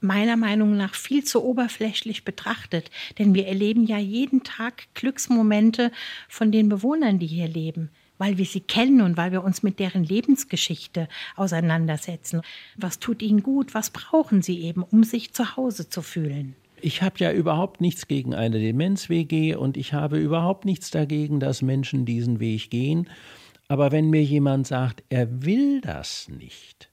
meiner 0.00 0.36
Meinung 0.36 0.76
nach 0.76 0.94
viel 0.94 1.24
zu 1.24 1.42
oberflächlich 1.44 2.24
betrachtet. 2.24 2.90
Denn 3.18 3.34
wir 3.34 3.46
erleben 3.46 3.86
ja 3.86 3.98
jeden 3.98 4.42
Tag 4.42 4.88
Glücksmomente 4.94 5.90
von 6.28 6.52
den 6.52 6.68
Bewohnern, 6.68 7.18
die 7.18 7.26
hier 7.26 7.48
leben 7.48 7.90
weil 8.18 8.38
wir 8.38 8.44
sie 8.44 8.60
kennen 8.60 9.00
und 9.00 9.16
weil 9.16 9.32
wir 9.32 9.42
uns 9.42 9.62
mit 9.62 9.78
deren 9.78 10.04
Lebensgeschichte 10.04 11.08
auseinandersetzen. 11.36 12.42
Was 12.76 12.98
tut 12.98 13.22
ihnen 13.22 13.42
gut? 13.42 13.74
Was 13.74 13.90
brauchen 13.90 14.42
sie 14.42 14.60
eben, 14.60 14.82
um 14.82 15.04
sich 15.04 15.32
zu 15.32 15.56
Hause 15.56 15.88
zu 15.88 16.02
fühlen? 16.02 16.54
Ich 16.80 17.02
habe 17.02 17.16
ja 17.18 17.32
überhaupt 17.32 17.80
nichts 17.80 18.06
gegen 18.06 18.34
eine 18.34 18.58
Demenz-WG 18.58 19.56
und 19.56 19.76
ich 19.76 19.92
habe 19.94 20.18
überhaupt 20.18 20.64
nichts 20.64 20.90
dagegen, 20.90 21.40
dass 21.40 21.62
Menschen 21.62 22.04
diesen 22.04 22.38
Weg 22.38 22.70
gehen. 22.70 23.08
Aber 23.66 23.92
wenn 23.92 24.10
mir 24.10 24.22
jemand 24.22 24.66
sagt, 24.66 25.02
er 25.08 25.44
will 25.44 25.80
das 25.80 26.28
nicht, 26.28 26.90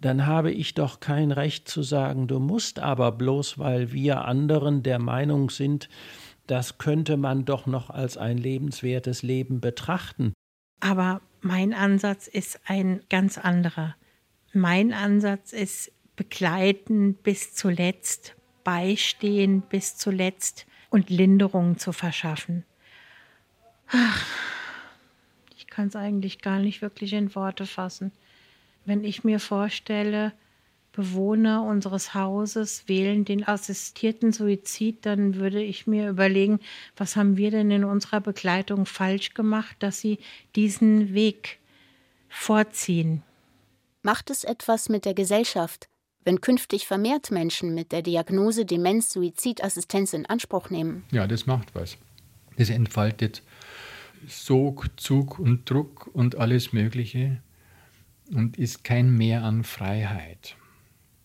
dann 0.00 0.26
habe 0.26 0.52
ich 0.52 0.74
doch 0.74 1.00
kein 1.00 1.32
Recht 1.32 1.68
zu 1.68 1.82
sagen, 1.82 2.28
du 2.28 2.38
musst 2.38 2.78
aber 2.78 3.12
bloß, 3.12 3.58
weil 3.58 3.92
wir 3.92 4.24
anderen 4.24 4.82
der 4.82 4.98
Meinung 4.98 5.50
sind, 5.50 5.88
das 6.48 6.78
könnte 6.78 7.16
man 7.16 7.44
doch 7.44 7.66
noch 7.66 7.90
als 7.90 8.16
ein 8.16 8.38
lebenswertes 8.38 9.22
Leben 9.22 9.60
betrachten. 9.60 10.32
Aber 10.80 11.20
mein 11.40 11.72
Ansatz 11.72 12.26
ist 12.26 12.60
ein 12.66 13.00
ganz 13.10 13.38
anderer. 13.38 13.94
Mein 14.52 14.92
Ansatz 14.92 15.52
ist 15.52 15.92
begleiten 16.16 17.14
bis 17.14 17.54
zuletzt, 17.54 18.34
beistehen 18.64 19.60
bis 19.60 19.96
zuletzt 19.96 20.66
und 20.90 21.10
Linderung 21.10 21.78
zu 21.78 21.92
verschaffen. 21.92 22.64
Ach, 23.88 24.26
ich 25.56 25.66
kann 25.66 25.88
es 25.88 25.96
eigentlich 25.96 26.40
gar 26.40 26.58
nicht 26.58 26.82
wirklich 26.82 27.12
in 27.12 27.34
Worte 27.34 27.66
fassen. 27.66 28.10
Wenn 28.84 29.04
ich 29.04 29.22
mir 29.22 29.38
vorstelle, 29.38 30.32
Bewohner 30.98 31.62
unseres 31.62 32.12
Hauses 32.12 32.88
wählen 32.88 33.24
den 33.24 33.46
assistierten 33.46 34.32
Suizid, 34.32 35.06
dann 35.06 35.36
würde 35.36 35.62
ich 35.62 35.86
mir 35.86 36.08
überlegen, 36.08 36.58
was 36.96 37.14
haben 37.14 37.36
wir 37.36 37.52
denn 37.52 37.70
in 37.70 37.84
unserer 37.84 38.20
Begleitung 38.20 38.84
falsch 38.84 39.32
gemacht, 39.32 39.76
dass 39.78 40.00
sie 40.00 40.18
diesen 40.56 41.14
Weg 41.14 41.60
vorziehen. 42.28 43.22
Macht 44.02 44.28
es 44.28 44.42
etwas 44.42 44.88
mit 44.88 45.04
der 45.04 45.14
Gesellschaft, 45.14 45.88
wenn 46.24 46.40
künftig 46.40 46.88
vermehrt 46.88 47.30
Menschen 47.30 47.76
mit 47.76 47.92
der 47.92 48.02
Diagnose 48.02 48.66
Demenz 48.66 49.12
Suizidassistenz 49.12 50.14
in 50.14 50.26
Anspruch 50.26 50.68
nehmen? 50.68 51.04
Ja, 51.12 51.28
das 51.28 51.46
macht 51.46 51.76
was. 51.76 51.96
Das 52.56 52.70
entfaltet 52.70 53.44
Sog, 54.26 54.90
Zug 54.96 55.38
und 55.38 55.70
Druck 55.70 56.10
und 56.12 56.34
alles 56.38 56.72
Mögliche 56.72 57.40
und 58.34 58.58
ist 58.58 58.82
kein 58.82 59.16
Mehr 59.16 59.44
an 59.44 59.62
Freiheit. 59.62 60.56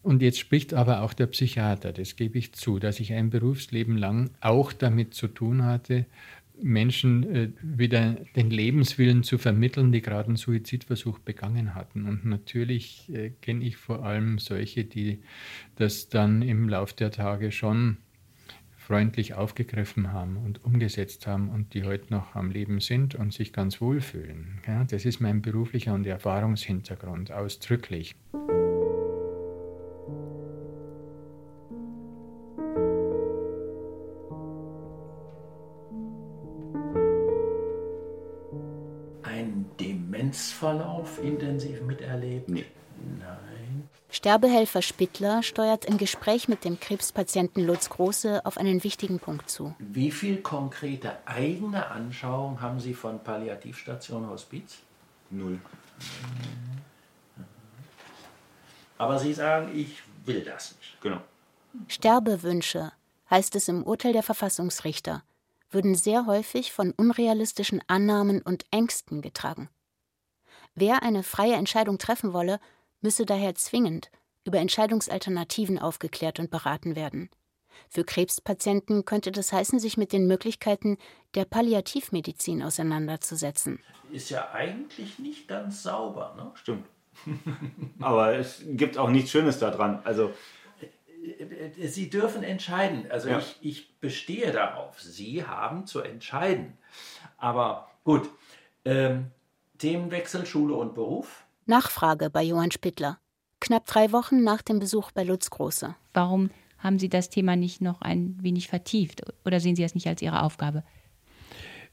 Und 0.03 0.21
jetzt 0.21 0.37
spricht 0.37 0.73
aber 0.73 1.01
auch 1.01 1.13
der 1.13 1.27
Psychiater, 1.27 1.93
das 1.93 2.17
gebe 2.17 2.37
ich 2.37 2.53
zu, 2.53 2.77
dass 2.77 2.99
ich 2.99 3.13
ein 3.13 3.29
Berufsleben 3.29 3.97
lang 3.97 4.29
auch 4.41 4.73
damit 4.73 5.13
zu 5.13 5.29
tun 5.29 5.63
hatte, 5.63 6.05
Menschen 6.61 7.23
äh, 7.35 7.49
wieder 7.61 8.17
den 8.35 8.49
Lebenswillen 8.49 9.23
zu 9.23 9.37
vermitteln, 9.37 9.91
die 9.91 10.01
gerade 10.01 10.27
einen 10.27 10.35
Suizidversuch 10.35 11.19
begangen 11.19 11.73
hatten. 11.73 12.05
Und 12.05 12.25
natürlich 12.25 13.09
äh, 13.13 13.31
kenne 13.41 13.63
ich 13.65 13.77
vor 13.77 14.05
allem 14.05 14.37
solche, 14.37 14.83
die 14.83 15.19
das 15.77 16.09
dann 16.09 16.41
im 16.41 16.69
Lauf 16.69 16.93
der 16.93 17.11
Tage 17.11 17.51
schon 17.51 17.97
freundlich 18.77 19.33
aufgegriffen 19.33 20.11
haben 20.11 20.37
und 20.37 20.63
umgesetzt 20.65 21.25
haben 21.25 21.49
und 21.49 21.73
die 21.73 21.85
heute 21.85 22.11
noch 22.11 22.35
am 22.35 22.51
Leben 22.51 22.81
sind 22.81 23.15
und 23.15 23.33
sich 23.33 23.53
ganz 23.53 23.79
wohlfühlen. 23.79 24.59
Ja, 24.67 24.83
das 24.83 25.05
ist 25.05 25.21
mein 25.21 25.41
beruflicher 25.41 25.93
und 25.93 26.05
Erfahrungshintergrund 26.05 27.31
ausdrücklich. 27.31 28.15
Demenzverlauf 41.03 41.23
intensiv 41.23 41.81
miterlebt? 41.81 42.49
Nee. 42.49 42.65
Nein. 43.19 43.89
Sterbehelfer 44.09 44.81
Spittler 44.81 45.41
steuert 45.41 45.85
im 45.85 45.97
Gespräch 45.97 46.47
mit 46.47 46.63
dem 46.63 46.79
Krebspatienten 46.79 47.65
Lutz 47.65 47.89
Große 47.89 48.45
auf 48.45 48.57
einen 48.57 48.83
wichtigen 48.83 49.19
Punkt 49.19 49.49
zu. 49.49 49.75
Wie 49.79 50.11
viel 50.11 50.41
konkrete 50.41 51.17
eigene 51.25 51.87
Anschauung 51.87 52.61
haben 52.61 52.79
Sie 52.79 52.93
von 52.93 53.23
Palliativstation 53.23 54.29
Hospiz? 54.29 54.77
Null. 55.31 55.59
Aber 58.99 59.17
Sie 59.17 59.33
sagen, 59.33 59.71
ich 59.75 60.03
will 60.25 60.41
das 60.41 60.75
nicht. 60.77 61.01
Genau. 61.01 61.21
Sterbewünsche, 61.87 62.91
heißt 63.31 63.55
es 63.55 63.67
im 63.67 63.83
Urteil 63.83 64.13
der 64.13 64.21
Verfassungsrichter, 64.21 65.23
würden 65.71 65.95
sehr 65.95 66.27
häufig 66.27 66.71
von 66.71 66.91
unrealistischen 66.91 67.81
Annahmen 67.87 68.43
und 68.43 68.65
Ängsten 68.69 69.23
getragen. 69.23 69.69
Wer 70.75 71.03
eine 71.03 71.23
freie 71.23 71.53
Entscheidung 71.53 71.97
treffen 71.97 72.33
wolle, 72.33 72.59
müsse 73.01 73.25
daher 73.25 73.55
zwingend 73.55 74.09
über 74.45 74.59
Entscheidungsalternativen 74.59 75.79
aufgeklärt 75.79 76.39
und 76.39 76.49
beraten 76.51 76.95
werden. 76.95 77.29
Für 77.89 78.03
Krebspatienten 78.03 79.05
könnte 79.05 79.31
das 79.31 79.51
heißen, 79.53 79.79
sich 79.79 79.97
mit 79.97 80.13
den 80.13 80.27
Möglichkeiten 80.27 80.97
der 81.35 81.45
Palliativmedizin 81.45 82.61
auseinanderzusetzen. 82.61 83.79
Ist 84.11 84.29
ja 84.29 84.51
eigentlich 84.51 85.17
nicht 85.19 85.47
ganz 85.47 85.83
sauber, 85.83 86.35
ne? 86.37 86.51
Stimmt. 86.55 86.85
Aber 87.99 88.35
es 88.35 88.63
gibt 88.65 88.97
auch 88.97 89.09
nichts 89.09 89.31
Schönes 89.31 89.59
daran. 89.59 90.01
Also 90.03 90.33
Sie 91.79 92.09
dürfen 92.09 92.43
entscheiden. 92.43 93.09
Also 93.09 93.29
Ja. 93.29 93.39
ich, 93.39 93.57
ich 93.61 93.99
bestehe 93.99 94.51
darauf. 94.51 94.99
Sie 95.01 95.45
haben 95.45 95.87
zu 95.87 96.01
entscheiden. 96.01 96.77
Aber 97.37 97.89
gut, 98.03 98.29
ähm, 98.85 99.31
Themenwechsel 99.83 100.45
Schule 100.45 100.75
und 100.75 100.95
Beruf. 100.95 101.45
Nachfrage 101.65 102.29
bei 102.29 102.41
Johann 102.41 102.71
Spittler. 102.71 103.19
Knapp 103.59 103.85
drei 103.85 104.13
Wochen 104.13 104.41
nach 104.41 104.61
dem 104.61 104.79
Besuch 104.79 105.11
bei 105.11 105.25
Lutz 105.25 105.49
Große. 105.49 105.93
Warum 106.13 106.51
haben 106.77 106.99
Sie 106.99 107.09
das 107.09 107.29
Thema 107.29 107.57
nicht 107.57 107.81
noch 107.81 107.99
ein 107.99 108.37
wenig 108.41 108.69
vertieft? 108.69 109.23
Oder 109.43 109.59
sehen 109.59 109.75
Sie 109.75 109.81
das 109.81 109.93
nicht 109.93 110.07
als 110.07 110.21
Ihre 110.21 110.41
Aufgabe? 110.41 110.85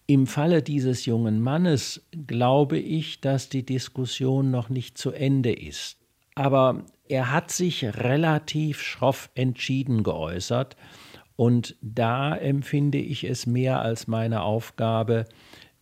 Im 0.06 0.28
Falle 0.28 0.62
dieses 0.62 1.04
jungen 1.04 1.40
Mannes 1.40 2.06
glaube 2.28 2.78
ich, 2.78 3.20
dass 3.20 3.48
die 3.48 3.66
Diskussion 3.66 4.52
noch 4.52 4.68
nicht 4.68 4.96
zu 4.96 5.10
Ende 5.10 5.52
ist. 5.52 5.98
Aber 6.36 6.84
er 7.08 7.32
hat 7.32 7.50
sich 7.50 7.84
relativ 7.84 8.82
schroff 8.82 9.30
entschieden 9.34 10.04
geäußert. 10.04 10.76
Und 11.34 11.74
da 11.82 12.36
empfinde 12.36 12.98
ich 12.98 13.24
es 13.24 13.46
mehr 13.46 13.80
als 13.80 14.06
meine 14.06 14.42
Aufgabe, 14.42 15.26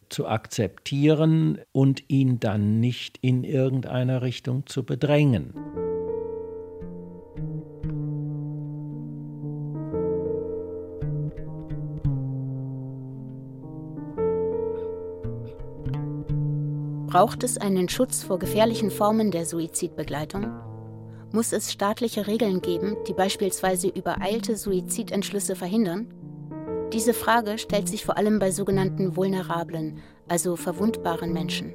zu 0.08 0.26
akzeptieren 0.26 1.58
und 1.72 2.04
ihn 2.08 2.40
dann 2.40 2.80
nicht 2.80 3.18
in 3.20 3.44
irgendeiner 3.44 4.22
Richtung 4.22 4.66
zu 4.66 4.84
bedrängen. 4.84 5.54
Braucht 17.08 17.42
es 17.42 17.56
einen 17.56 17.88
Schutz 17.88 18.22
vor 18.22 18.38
gefährlichen 18.38 18.90
Formen 18.90 19.30
der 19.30 19.46
Suizidbegleitung? 19.46 20.52
Muss 21.32 21.52
es 21.52 21.72
staatliche 21.72 22.26
Regeln 22.26 22.60
geben, 22.60 22.96
die 23.06 23.14
beispielsweise 23.14 23.88
übereilte 23.88 24.56
Suizidentschlüsse 24.56 25.56
verhindern? 25.56 26.12
Diese 26.92 27.12
Frage 27.12 27.58
stellt 27.58 27.86
sich 27.86 28.04
vor 28.04 28.16
allem 28.16 28.38
bei 28.38 28.50
sogenannten 28.50 29.14
vulnerablen, 29.14 30.00
also 30.26 30.56
verwundbaren 30.56 31.34
Menschen. 31.34 31.74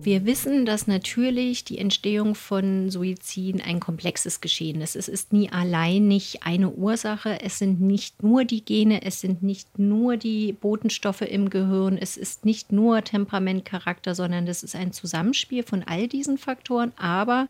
Wir 0.00 0.24
wissen, 0.24 0.66
dass 0.66 0.86
natürlich 0.86 1.64
die 1.64 1.78
Entstehung 1.78 2.36
von 2.36 2.88
Suiziden 2.90 3.60
ein 3.60 3.80
komplexes 3.80 4.40
Geschehen 4.40 4.80
ist. 4.80 4.94
Es 4.94 5.08
ist 5.08 5.32
nie 5.32 5.50
alleinig 5.50 6.44
eine 6.44 6.70
Ursache. 6.70 7.40
Es 7.42 7.58
sind 7.58 7.80
nicht 7.80 8.22
nur 8.22 8.44
die 8.44 8.64
Gene, 8.64 9.02
es 9.02 9.20
sind 9.20 9.42
nicht 9.42 9.80
nur 9.80 10.16
die 10.16 10.52
Botenstoffe 10.52 11.22
im 11.22 11.50
Gehirn, 11.50 11.98
es 11.98 12.16
ist 12.16 12.44
nicht 12.44 12.70
nur 12.70 13.02
Temperament, 13.02 13.64
Charakter, 13.64 14.14
sondern 14.14 14.46
es 14.46 14.62
ist 14.62 14.76
ein 14.76 14.92
Zusammenspiel 14.92 15.64
von 15.64 15.82
all 15.82 16.06
diesen 16.06 16.38
Faktoren. 16.38 16.92
Aber 16.96 17.48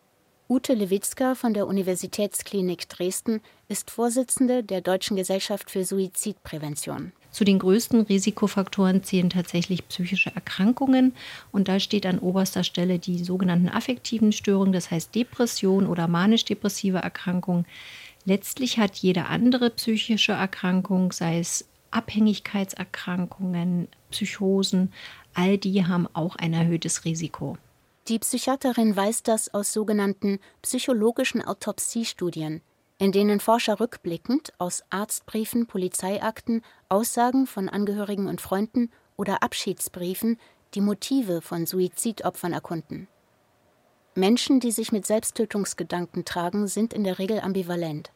Ute 0.49 0.75
Lewitzka 0.75 1.35
von 1.35 1.55
der 1.55 1.67
Universitätsklinik 1.67 2.89
Dresden 2.89 3.41
ist 3.69 3.91
Vorsitzende 3.91 4.63
der 4.63 4.81
Deutschen 4.81 5.17
Gesellschaft 5.17 5.73
für 5.73 5.85
Suizidprävention. 5.85 7.11
Zu 7.33 7.43
den 7.43 7.59
größten 7.59 8.03
Risikofaktoren 8.03 9.03
zählen 9.03 9.29
tatsächlich 9.29 9.89
psychische 9.89 10.33
Erkrankungen. 10.33 11.15
Und 11.51 11.67
da 11.67 11.81
steht 11.81 12.07
an 12.07 12.21
oberster 12.21 12.63
Stelle 12.63 13.01
die 13.01 13.25
sogenannten 13.25 13.69
affektiven 13.69 14.31
Störungen, 14.31 14.73
das 14.73 14.93
heißt 14.93 15.13
Depression 15.17 15.85
oder 15.85 16.07
manisch-depressive 16.07 16.99
Erkrankungen. 16.99 17.67
Letztlich 18.25 18.79
hat 18.79 18.95
jede 18.99 19.27
andere 19.27 19.71
psychische 19.71 20.33
Erkrankung, 20.33 21.11
sei 21.11 21.41
es 21.41 21.67
Abhängigkeitserkrankungen, 21.91 23.89
Psychosen, 24.13 24.93
all 25.35 25.59
die 25.59 25.85
haben 25.85 26.07
auch 26.13 26.37
ein 26.37 26.53
erhöhtes 26.53 27.05
Risiko. 27.05 27.59
Die 28.09 28.21
Psychiaterin 28.21 28.95
weiß 28.95 29.25
das 29.25 29.53
aus 29.53 29.73
sogenannten 29.73 30.39
psychologischen 30.63 31.43
Autopsiestudien, 31.43 32.63
in 32.99 33.11
denen 33.11 33.41
Forscher 33.41 33.81
rückblickend 33.81 34.53
aus 34.59 34.85
Arztbriefen, 34.91 35.67
Polizeiakten, 35.67 36.63
Aussagen 36.89 37.49
von 37.49 37.69
Angehörigen 37.69 38.29
und 38.29 38.41
Freunden 38.41 38.93
oder 39.17 39.43
Abschiedsbriefen 39.43 40.39
die 40.75 40.81
Motive 40.83 41.43
von 41.43 41.67
Suizidopfern 41.67 42.53
erkunden. 42.53 43.09
Menschen, 44.15 44.61
die 44.61 44.71
sich 44.71 44.93
mit 44.93 45.05
Selbsttötungsgedanken 45.05 46.25
tragen, 46.25 46.69
sind 46.69 46.95
in 46.95 47.03
der 47.03 47.19
Regel 47.19 47.41
ambivalent, 47.41 48.13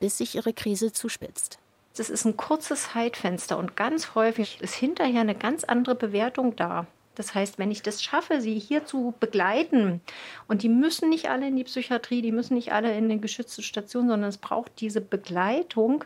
bis 0.00 0.18
sich 0.18 0.34
ihre 0.34 0.52
Krise 0.52 0.92
zuspitzt. 0.92 1.60
Das 1.96 2.10
ist 2.10 2.24
ein 2.24 2.36
kurzes 2.36 2.90
Zeitfenster 2.92 3.56
und 3.56 3.76
ganz 3.76 4.16
häufig 4.16 4.60
ist 4.60 4.74
hinterher 4.74 5.20
eine 5.20 5.36
ganz 5.36 5.62
andere 5.62 5.94
Bewertung 5.94 6.56
da. 6.56 6.88
Das 7.14 7.34
heißt, 7.34 7.58
wenn 7.58 7.70
ich 7.70 7.82
das 7.82 8.02
schaffe, 8.02 8.40
sie 8.40 8.58
hier 8.58 8.86
zu 8.86 9.14
begleiten, 9.20 10.00
und 10.48 10.62
die 10.62 10.68
müssen 10.68 11.10
nicht 11.10 11.28
alle 11.28 11.48
in 11.48 11.56
die 11.56 11.64
Psychiatrie, 11.64 12.22
die 12.22 12.32
müssen 12.32 12.54
nicht 12.54 12.72
alle 12.72 12.96
in 12.96 13.04
eine 13.04 13.18
geschützte 13.18 13.62
Station, 13.62 14.08
sondern 14.08 14.30
es 14.30 14.38
braucht 14.38 14.80
diese 14.80 15.00
Begleitung, 15.00 16.04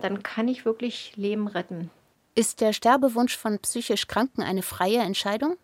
dann 0.00 0.22
kann 0.22 0.48
ich 0.48 0.64
wirklich 0.64 1.12
Leben 1.16 1.46
retten. 1.46 1.90
Ist 2.34 2.60
der 2.60 2.72
Sterbewunsch 2.72 3.36
von 3.36 3.58
psychisch 3.60 4.08
Kranken 4.08 4.42
eine 4.42 4.62
freie 4.62 4.98
Entscheidung? 4.98 5.56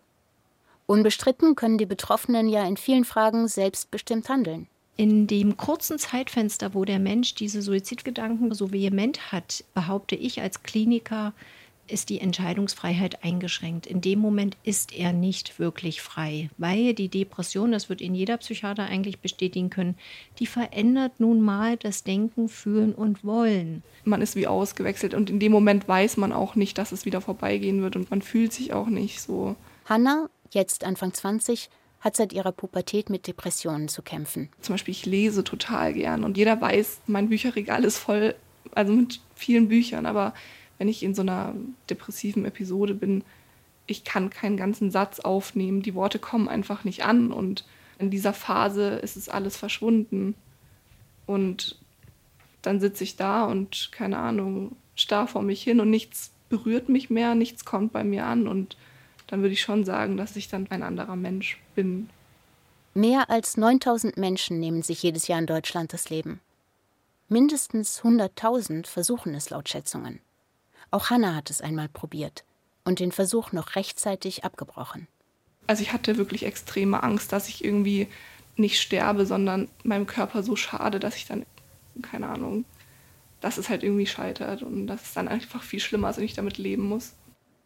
Unbestritten 0.85 1.55
können 1.55 1.77
die 1.77 1.85
Betroffenen 1.85 2.49
ja 2.49 2.65
in 2.65 2.77
vielen 2.77 3.05
Fragen 3.05 3.47
selbstbestimmt 3.47 4.27
handeln. 4.27 4.67
In 4.95 5.27
dem 5.27 5.57
kurzen 5.57 5.97
Zeitfenster, 5.97 6.73
wo 6.73 6.85
der 6.85 6.99
Mensch 6.99 7.35
diese 7.35 7.61
Suizidgedanken 7.61 8.53
so 8.53 8.71
vehement 8.71 9.31
hat, 9.31 9.63
behaupte 9.73 10.15
ich 10.15 10.41
als 10.41 10.61
Kliniker, 10.63 11.33
ist 11.87 12.09
die 12.09 12.19
Entscheidungsfreiheit 12.19 13.23
eingeschränkt. 13.23 13.85
In 13.85 14.01
dem 14.01 14.19
Moment 14.19 14.57
ist 14.63 14.93
er 14.93 15.13
nicht 15.13 15.59
wirklich 15.59 16.01
frei, 16.01 16.49
weil 16.57 16.93
die 16.93 17.09
Depression, 17.09 17.71
das 17.71 17.89
wird 17.89 18.01
in 18.01 18.15
jeder 18.15 18.37
Psychiater 18.37 18.83
eigentlich 18.83 19.19
bestätigen 19.19 19.69
können, 19.69 19.95
die 20.39 20.45
verändert 20.45 21.19
nun 21.19 21.41
mal 21.41 21.77
das 21.77 22.03
Denken, 22.03 22.49
Fühlen 22.49 22.93
und 22.93 23.23
Wollen. 23.23 23.83
Man 24.05 24.21
ist 24.21 24.35
wie 24.35 24.47
ausgewechselt 24.47 25.13
und 25.13 25.29
in 25.29 25.39
dem 25.39 25.51
Moment 25.51 25.87
weiß 25.87 26.17
man 26.17 26.31
auch 26.31 26.55
nicht, 26.55 26.77
dass 26.77 26.91
es 26.91 27.05
wieder 27.05 27.21
vorbeigehen 27.21 27.81
wird 27.81 27.95
und 27.95 28.09
man 28.09 28.21
fühlt 28.21 28.53
sich 28.53 28.73
auch 28.73 28.87
nicht 28.87 29.21
so. 29.21 29.55
Hanna, 29.85 30.29
jetzt 30.51 30.83
Anfang 30.83 31.13
20, 31.13 31.69
hat 31.99 32.17
seit 32.17 32.33
ihrer 32.33 32.51
Pubertät 32.51 33.09
mit 33.09 33.27
Depressionen 33.27 33.87
zu 33.87 34.01
kämpfen. 34.01 34.49
Zum 34.61 34.73
Beispiel, 34.73 34.91
ich 34.91 35.05
lese 35.05 35.43
total 35.43 35.93
gern 35.93 36.23
und 36.23 36.37
jeder 36.37 36.59
weiß, 36.59 37.01
mein 37.07 37.29
Bücherregal 37.29 37.85
ist 37.85 37.97
voll, 37.97 38.35
also 38.73 38.91
mit 38.91 39.21
vielen 39.35 39.69
Büchern, 39.69 40.05
aber 40.05 40.33
wenn 40.77 40.87
ich 40.87 41.03
in 41.03 41.15
so 41.15 41.21
einer 41.21 41.53
depressiven 41.89 42.45
Episode 42.45 42.93
bin, 42.93 43.23
ich 43.85 44.03
kann 44.03 44.29
keinen 44.29 44.57
ganzen 44.57 44.91
Satz 44.91 45.19
aufnehmen, 45.19 45.81
die 45.81 45.95
Worte 45.95 46.19
kommen 46.19 46.47
einfach 46.47 46.83
nicht 46.83 47.03
an 47.03 47.31
und 47.31 47.65
in 47.99 48.09
dieser 48.09 48.33
Phase 48.33 48.95
ist 48.95 49.15
es 49.15 49.29
alles 49.29 49.57
verschwunden 49.57 50.35
und 51.25 51.77
dann 52.61 52.79
sitze 52.79 53.03
ich 53.03 53.15
da 53.15 53.43
und 53.45 53.89
keine 53.91 54.17
Ahnung, 54.17 54.75
starr 54.95 55.27
vor 55.27 55.41
mich 55.41 55.61
hin 55.61 55.79
und 55.79 55.89
nichts 55.89 56.31
berührt 56.49 56.89
mich 56.89 57.09
mehr, 57.09 57.35
nichts 57.35 57.65
kommt 57.65 57.91
bei 57.91 58.03
mir 58.03 58.25
an 58.25 58.47
und 58.47 58.77
dann 59.27 59.41
würde 59.41 59.53
ich 59.53 59.61
schon 59.61 59.83
sagen, 59.83 60.17
dass 60.17 60.35
ich 60.35 60.47
dann 60.47 60.67
ein 60.69 60.83
anderer 60.83 61.15
Mensch 61.15 61.59
bin. 61.75 62.09
Mehr 62.93 63.29
als 63.29 63.57
9000 63.57 64.17
Menschen 64.17 64.59
nehmen 64.59 64.83
sich 64.83 65.01
jedes 65.01 65.27
Jahr 65.27 65.39
in 65.39 65.47
Deutschland 65.47 65.93
das 65.93 66.09
Leben. 66.09 66.39
Mindestens 67.27 68.01
100.000 68.01 68.85
versuchen 68.85 69.33
es 69.33 69.49
laut 69.49 69.67
Schätzungen. 69.67 70.19
Auch 70.93 71.09
Hannah 71.09 71.33
hat 71.33 71.49
es 71.49 71.59
einmal 71.59 71.89
probiert 71.89 72.43
und 72.85 72.99
den 72.99 73.11
Versuch 73.11 73.51
noch 73.51 73.75
rechtzeitig 73.75 74.43
abgebrochen. 74.43 75.07
Also 75.65 75.81
ich 75.81 75.91
hatte 75.91 76.17
wirklich 76.17 76.45
extreme 76.45 77.01
Angst, 77.01 77.31
dass 77.31 77.49
ich 77.49 77.65
irgendwie 77.65 78.07
nicht 78.57 78.79
sterbe, 78.79 79.25
sondern 79.25 79.69
meinem 79.83 80.05
Körper 80.05 80.43
so 80.43 80.55
schade, 80.55 80.99
dass 80.99 81.15
ich 81.15 81.25
dann, 81.25 81.47
keine 82.03 82.29
Ahnung, 82.29 82.65
dass 83.41 83.57
es 83.57 83.69
halt 83.69 83.81
irgendwie 83.81 84.05
scheitert 84.05 84.61
und 84.61 84.85
dass 84.85 85.01
es 85.01 85.13
dann 85.15 85.27
einfach 85.27 85.63
viel 85.63 85.79
schlimmer 85.79 86.11
ist 86.11 86.19
und 86.19 86.25
ich 86.25 86.35
damit 86.35 86.59
leben 86.59 86.87
muss. 86.87 87.13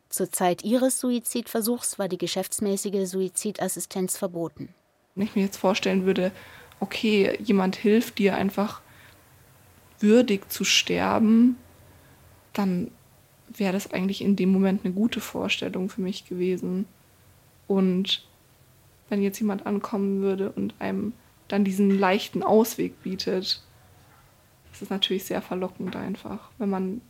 Zur 0.08 0.32
Zeit 0.32 0.64
ihres 0.64 1.02
Suizidversuchs 1.02 2.00
war 2.00 2.08
die 2.08 2.18
geschäftsmäßige 2.18 3.10
Suizidassistenz 3.10 4.16
verboten. 4.16 4.74
Wenn 5.16 5.28
ich 5.28 5.36
mir 5.36 5.44
jetzt 5.44 5.58
vorstellen 5.58 6.06
würde, 6.06 6.32
okay, 6.80 7.38
jemand 7.44 7.76
hilft 7.76 8.20
dir 8.20 8.38
einfach 8.38 8.80
würdig 10.00 10.50
zu 10.50 10.64
sterben, 10.64 11.58
dann 12.54 12.90
wäre 13.60 13.74
das 13.74 13.92
eigentlich 13.92 14.22
in 14.22 14.36
dem 14.36 14.52
Moment 14.52 14.84
eine 14.84 14.94
gute 14.94 15.20
Vorstellung 15.20 15.90
für 15.90 16.02
mich 16.02 16.26
gewesen. 16.26 16.86
Und 17.68 18.26
wenn 19.10 19.22
jetzt 19.22 19.40
jemand 19.40 19.66
ankommen 19.66 20.22
würde 20.22 20.52
und 20.52 20.76
einem 20.80 21.14
dann 21.48 21.64
diesen 21.64 21.98
leichten 21.98 22.44
Ausweg 22.44 23.02
bietet, 23.04 23.62
das 24.72 24.82
ist 24.82 24.90
natürlich 24.90 25.24
sehr 25.24 25.42
verlockend 25.42 25.96
einfach, 25.96 26.50
wenn 26.58 26.70
man 26.70 27.02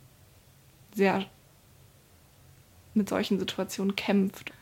sehr 0.94 1.26
mit 2.94 3.08
solchen 3.08 3.38
Situationen 3.38 3.96
kämpft. 3.96 4.52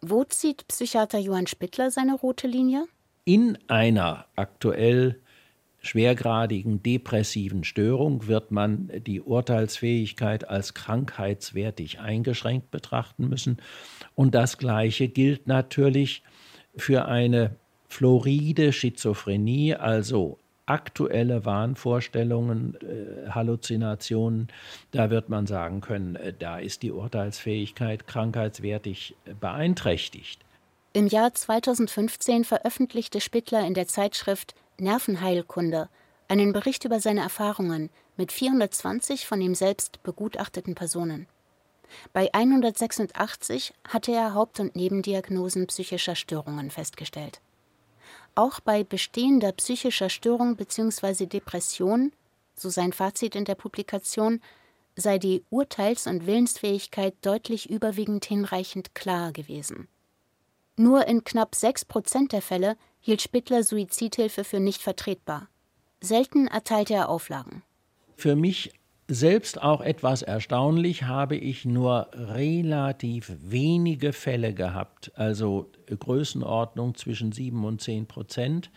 Wo 0.00 0.24
zieht 0.24 0.68
Psychiater 0.68 1.18
Johann 1.18 1.46
Spittler 1.46 1.90
seine 1.90 2.14
rote 2.14 2.46
Linie? 2.46 2.86
In 3.24 3.58
einer 3.68 4.26
aktuell 4.36 5.20
schwergradigen 5.84 6.82
depressiven 6.82 7.62
Störung 7.62 8.26
wird 8.26 8.50
man 8.50 8.90
die 9.06 9.20
Urteilsfähigkeit 9.20 10.48
als 10.48 10.74
krankheitswertig 10.74 12.00
eingeschränkt 12.00 12.70
betrachten 12.70 13.28
müssen. 13.28 13.58
Und 14.14 14.34
das 14.34 14.58
Gleiche 14.58 15.08
gilt 15.08 15.46
natürlich 15.46 16.22
für 16.76 17.06
eine 17.06 17.56
floride 17.88 18.72
Schizophrenie, 18.72 19.74
also 19.74 20.38
aktuelle 20.66 21.44
Wahnvorstellungen, 21.44 22.76
äh, 22.80 23.30
Halluzinationen, 23.30 24.48
da 24.92 25.10
wird 25.10 25.28
man 25.28 25.46
sagen 25.46 25.80
können, 25.80 26.16
äh, 26.16 26.32
da 26.36 26.58
ist 26.58 26.82
die 26.82 26.90
Urteilsfähigkeit 26.90 28.06
krankheitswertig 28.06 29.14
äh, 29.26 29.34
beeinträchtigt. 29.34 30.40
Im 30.94 31.08
Jahr 31.08 31.34
2015 31.34 32.44
veröffentlichte 32.44 33.20
Spittler 33.20 33.66
in 33.66 33.74
der 33.74 33.88
Zeitschrift 33.88 34.54
Nervenheilkunde 34.78 35.88
einen 36.28 36.52
Bericht 36.52 36.84
über 36.84 37.00
seine 37.00 37.20
Erfahrungen 37.20 37.90
mit 38.16 38.32
420 38.32 39.26
von 39.26 39.40
ihm 39.40 39.54
selbst 39.54 40.02
begutachteten 40.02 40.74
Personen. 40.74 41.26
Bei 42.12 42.32
186 42.32 43.72
hatte 43.86 44.12
er 44.12 44.34
Haupt- 44.34 44.60
und 44.60 44.74
Nebendiagnosen 44.74 45.66
psychischer 45.66 46.14
Störungen 46.14 46.70
festgestellt. 46.70 47.40
Auch 48.34 48.60
bei 48.60 48.82
bestehender 48.82 49.52
psychischer 49.52 50.08
Störung 50.08 50.56
bzw. 50.56 51.26
Depression, 51.26 52.12
so 52.56 52.68
sein 52.68 52.92
Fazit 52.92 53.36
in 53.36 53.44
der 53.44 53.54
Publikation, 53.54 54.40
sei 54.96 55.18
die 55.18 55.44
Urteils- 55.50 56.06
und 56.06 56.26
Willensfähigkeit 56.26 57.14
deutlich 57.22 57.70
überwiegend 57.70 58.24
hinreichend 58.24 58.94
klar 58.94 59.32
gewesen. 59.32 59.88
Nur 60.76 61.06
in 61.06 61.22
knapp 61.22 61.54
sechs 61.54 61.84
Prozent 61.84 62.32
der 62.32 62.42
Fälle 62.42 62.76
hielt 63.04 63.20
Spittler 63.20 63.62
Suizidhilfe 63.62 64.44
für 64.44 64.60
nicht 64.60 64.80
vertretbar. 64.80 65.48
Selten 66.00 66.46
erteilte 66.46 66.94
er 66.94 67.10
Auflagen. 67.10 67.62
Für 68.16 68.34
mich 68.34 68.72
selbst 69.08 69.60
auch 69.60 69.82
etwas 69.82 70.22
erstaunlich, 70.22 71.02
habe 71.02 71.36
ich 71.36 71.66
nur 71.66 72.08
relativ 72.14 73.30
wenige 73.40 74.14
Fälle 74.14 74.54
gehabt, 74.54 75.12
also 75.16 75.70
Größenordnung 75.86 76.94
zwischen 76.94 77.30
7 77.30 77.62
und 77.66 77.82
10 77.82 78.06
Prozent, 78.06 78.70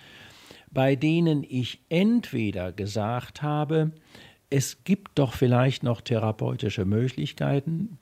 bei 0.70 0.98
denen 0.98 1.46
ich 1.48 1.80
entweder 1.88 2.74
gesagt 2.74 3.42
habe, 3.42 3.94
es 4.50 4.84
gibt 4.84 5.18
doch 5.18 5.32
vielleicht 5.32 5.84
noch 5.84 6.02
therapeutische 6.02 6.84
Möglichkeiten, 6.84 7.98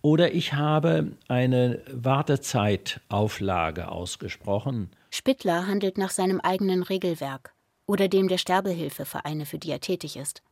oder 0.00 0.32
ich 0.32 0.54
habe 0.54 1.16
eine 1.26 1.82
Wartezeitauflage 1.92 3.90
ausgesprochen. 3.90 4.90
Spittler 5.10 5.66
handelt 5.66 5.98
nach 5.98 6.10
seinem 6.10 6.40
eigenen 6.40 6.82
Regelwerk 6.82 7.54
oder 7.86 8.08
dem 8.08 8.28
der 8.28 8.38
Sterbehilfevereine, 8.38 9.44
für 9.44 9.58
die 9.58 9.70
er 9.70 9.80
tätig 9.80 10.16
ist. 10.16 10.42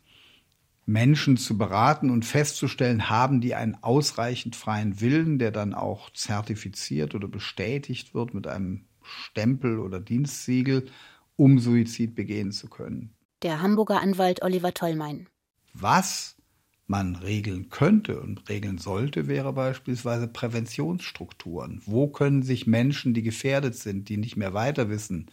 Menschen 0.86 1.38
zu 1.38 1.58
beraten 1.58 2.10
und 2.10 2.26
festzustellen, 2.26 3.10
haben 3.10 3.42
die 3.42 3.56
einen 3.56 3.76
ausreichend 3.82 4.56
freien 4.56 5.00
Willen, 5.00 5.40
der 5.40 5.52
dann 5.52 5.74
auch 5.74 6.10
zertifiziert 6.12 7.16
oder 7.16 7.28
bestätigt 7.28 8.14
wird 8.14 8.34
mit 8.34 8.48
einem 8.48 8.86
Stempel 9.04 9.80
oder 9.80 10.00
Dienstsiegel, 10.00 10.88
um 11.36 11.60
Suizid 11.60 12.16
begehen 12.16 12.52
zu 12.52 12.68
können. 12.68 13.14
Der 13.42 13.62
Hamburger 13.62 14.02
Anwalt 14.02 14.44
Oliver 14.44 14.74
Tollmein. 14.74 15.28
Was 15.74 16.36
man 16.88 17.16
regeln 17.16 17.70
könnte 17.70 18.20
und 18.20 18.50
regeln 18.50 18.78
sollte, 18.78 19.28
wäre 19.28 19.54
beispielsweise 19.54 20.28
Präventionsstrukturen. 20.28 21.82
Wo 21.86 22.10
können 22.10 22.44
sich 22.44 22.68
Menschen, 22.68 23.14
die 23.14 23.24
gefährdet 23.24 23.76
sind, 23.76 24.10
die 24.10 24.18
nicht 24.18 24.36
mehr 24.36 24.54
weiter 24.54 24.90
wissen, 24.90 25.32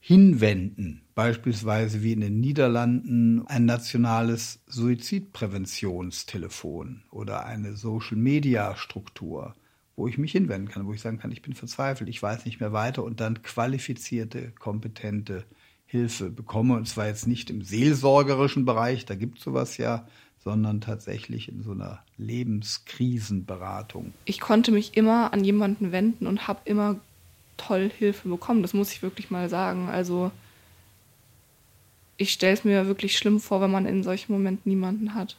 hinwenden, 0.00 1.02
beispielsweise 1.14 2.02
wie 2.02 2.12
in 2.12 2.20
den 2.20 2.40
Niederlanden 2.40 3.46
ein 3.46 3.64
nationales 3.64 4.60
Suizidpräventionstelefon 4.66 7.02
oder 7.10 7.46
eine 7.46 7.76
Social-Media-Struktur, 7.76 9.54
wo 9.96 10.06
ich 10.06 10.18
mich 10.18 10.32
hinwenden 10.32 10.70
kann, 10.70 10.86
wo 10.86 10.92
ich 10.92 11.00
sagen 11.00 11.18
kann, 11.18 11.32
ich 11.32 11.42
bin 11.42 11.54
verzweifelt, 11.54 12.08
ich 12.08 12.22
weiß 12.22 12.44
nicht 12.44 12.60
mehr 12.60 12.72
weiter 12.72 13.02
und 13.02 13.20
dann 13.20 13.42
qualifizierte, 13.42 14.52
kompetente 14.58 15.44
Hilfe 15.86 16.30
bekomme. 16.30 16.74
Und 16.74 16.86
zwar 16.86 17.06
jetzt 17.06 17.26
nicht 17.26 17.50
im 17.50 17.62
seelsorgerischen 17.62 18.64
Bereich, 18.64 19.06
da 19.06 19.14
gibt 19.14 19.38
es 19.38 19.44
sowas 19.44 19.78
ja, 19.78 20.06
sondern 20.38 20.80
tatsächlich 20.80 21.48
in 21.48 21.62
so 21.62 21.72
einer 21.72 22.04
Lebenskrisenberatung. 22.18 24.12
Ich 24.26 24.38
konnte 24.38 24.70
mich 24.70 24.96
immer 24.96 25.32
an 25.32 25.42
jemanden 25.42 25.90
wenden 25.90 26.28
und 26.28 26.46
habe 26.46 26.60
immer 26.66 27.00
toll 27.56 27.90
Hilfe 27.96 28.28
bekommen. 28.28 28.62
Das 28.62 28.74
muss 28.74 28.92
ich 28.92 29.02
wirklich 29.02 29.30
mal 29.30 29.48
sagen. 29.48 29.88
Also 29.88 30.30
ich 32.16 32.32
stelle 32.32 32.54
es 32.54 32.64
mir 32.64 32.86
wirklich 32.86 33.16
schlimm 33.16 33.40
vor, 33.40 33.60
wenn 33.60 33.70
man 33.70 33.86
in 33.86 34.02
solchen 34.02 34.32
Momenten 34.32 34.70
niemanden 34.70 35.14
hat. 35.14 35.36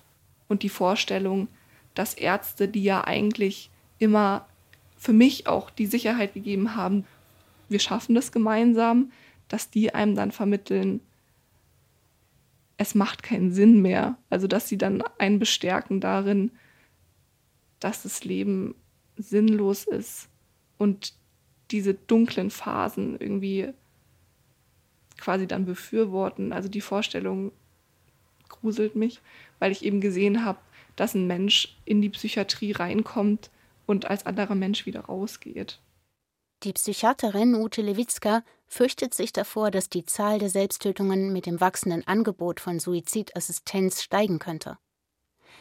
Und 0.47 0.63
die 0.63 0.69
Vorstellung, 0.69 1.47
dass 1.95 2.13
Ärzte, 2.13 2.67
die 2.67 2.83
ja 2.83 3.03
eigentlich 3.03 3.69
immer 3.99 4.45
für 4.97 5.13
mich 5.13 5.47
auch 5.47 5.69
die 5.69 5.85
Sicherheit 5.85 6.33
gegeben 6.33 6.75
haben, 6.75 7.05
wir 7.69 7.79
schaffen 7.79 8.15
das 8.15 8.31
gemeinsam, 8.31 9.11
dass 9.47 9.69
die 9.69 9.93
einem 9.93 10.15
dann 10.15 10.31
vermitteln, 10.31 11.01
es 12.77 12.93
macht 12.95 13.23
keinen 13.23 13.51
Sinn 13.51 13.81
mehr. 13.81 14.17
Also 14.29 14.47
dass 14.47 14.69
sie 14.69 14.77
dann 14.77 15.03
einen 15.17 15.39
bestärken 15.39 15.99
darin, 15.99 16.51
dass 17.79 18.03
das 18.03 18.23
Leben 18.23 18.75
sinnlos 19.17 19.85
ist 19.85 20.29
und 20.77 21.13
diese 21.71 21.93
dunklen 21.93 22.49
Phasen 22.49 23.17
irgendwie 23.19 23.73
quasi 25.17 25.47
dann 25.47 25.65
befürworten. 25.65 26.53
Also 26.53 26.69
die 26.69 26.81
Vorstellung 26.81 27.51
gruselt 28.49 28.95
mich, 28.95 29.21
weil 29.59 29.71
ich 29.71 29.83
eben 29.83 30.01
gesehen 30.01 30.45
habe, 30.45 30.59
dass 30.95 31.13
ein 31.13 31.27
Mensch 31.27 31.77
in 31.85 32.01
die 32.01 32.09
Psychiatrie 32.09 32.71
reinkommt 32.71 33.51
und 33.85 34.09
als 34.09 34.25
anderer 34.25 34.55
Mensch 34.55 34.85
wieder 34.85 35.01
rausgeht. 35.01 35.79
Die 36.63 36.73
Psychiaterin 36.73 37.53
Ute 37.53 37.83
Lewitzka 37.83 38.43
fürchtet 38.65 39.13
sich 39.13 39.31
davor, 39.31 39.69
dass 39.69 39.89
die 39.89 40.05
Zahl 40.05 40.39
der 40.39 40.49
Selbsttötungen 40.49 41.31
mit 41.31 41.45
dem 41.45 41.61
wachsenden 41.61 42.05
Angebot 42.07 42.59
von 42.59 42.79
Suizidassistenz 42.79 44.01
steigen 44.01 44.39
könnte. 44.39 44.77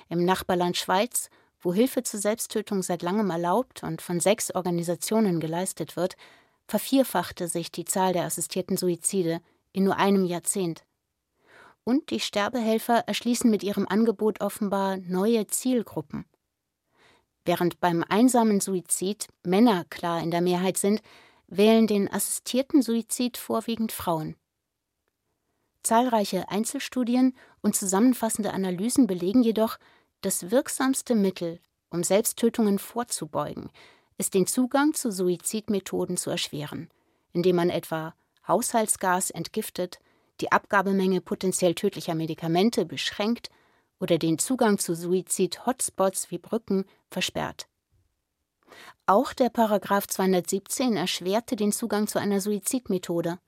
Im 0.09 0.25
Nachbarland 0.25 0.77
Schweiz 0.77 1.29
wo 1.61 1.73
Hilfe 1.73 2.03
zur 2.03 2.21
Selbsttötung 2.21 2.83
seit 2.83 3.03
langem 3.03 3.31
erlaubt 3.31 3.83
und 3.83 4.03
von 4.03 4.21
sechs 4.21 4.55
Organisationen 4.55 5.41
geleistet 5.41 5.97
wird, 5.97 6.17
vervierfachte 6.67 7.49
sich 7.49 7.71
die 7.71 7.85
Zahl 7.85 8.13
der 8.13 8.25
assistierten 8.25 8.77
Suizide 8.77 9.41
in 9.73 9.85
nur 9.85 9.97
einem 9.97 10.25
Jahrzehnt. 10.25 10.85
Und 11.85 12.11
die 12.11 12.21
Sterbehelfer 12.21 13.05
erschließen 13.07 13.51
mit 13.51 13.63
ihrem 13.63 13.87
Angebot 13.87 14.41
offenbar 14.41 14.97
neue 14.97 15.47
Zielgruppen. 15.47 16.25
Während 17.45 17.79
beim 17.79 18.05
einsamen 18.09 18.61
Suizid 18.61 19.29
Männer 19.45 19.85
klar 19.89 20.21
in 20.21 20.33
der 20.33 20.41
Mehrheit 20.41 20.79
sind, 20.79 21.01
wählen 21.47 21.87
den 21.87 22.13
assistierten 22.13 22.83
Suizid 22.83 23.37
vorwiegend 23.37 23.93
Frauen. 23.93 24.35
Zahlreiche 25.85 26.49
Einzelstudien 26.49 27.37
und 27.63 27.77
zusammenfassende 27.77 28.53
Analysen 28.53 29.07
belegen 29.07 29.45
jedoch, 29.45 29.79
das 30.27 30.51
wirksamste 30.51 31.15
Mittel, 31.15 31.61
um 31.89 32.03
Selbsttötungen 32.03 32.81
vorzubeugen, 32.81 33.71
ist 34.19 34.35
den 34.35 34.49
Zugang 34.49 34.93
zu 34.93 35.13
Suizidmethoden 35.13 36.17
zu 36.17 36.31
erschweren, 36.31 36.91
indem 37.33 37.55
man 37.55 37.71
etwa 37.71 38.13
Haushaltsgas 38.49 39.31
entgiftet, 39.31 40.01
die 40.41 40.51
Abgabemenge 40.51 41.21
potenziell 41.21 41.77
tödlicher 41.77 42.17
Medikamente 42.17 42.85
beschränkt 42.87 43.51
oder 44.01 44.19
den 44.19 44.41
Zugang 44.41 44.79
zu 44.79 44.97
Suizid-Hotspots 44.97 46.33
wie 46.33 46.39
Brücken 46.39 46.87
versperrt. 47.09 47.69
Auch 49.07 49.33
der 49.33 49.49
Paragraph 49.49 50.09
217 50.09 50.97
erschwerte 50.97 51.55
den 51.55 51.71
Zugang 51.71 52.09
zu 52.09 52.19
einer 52.19 52.41
Suizidmethode, 52.41 53.39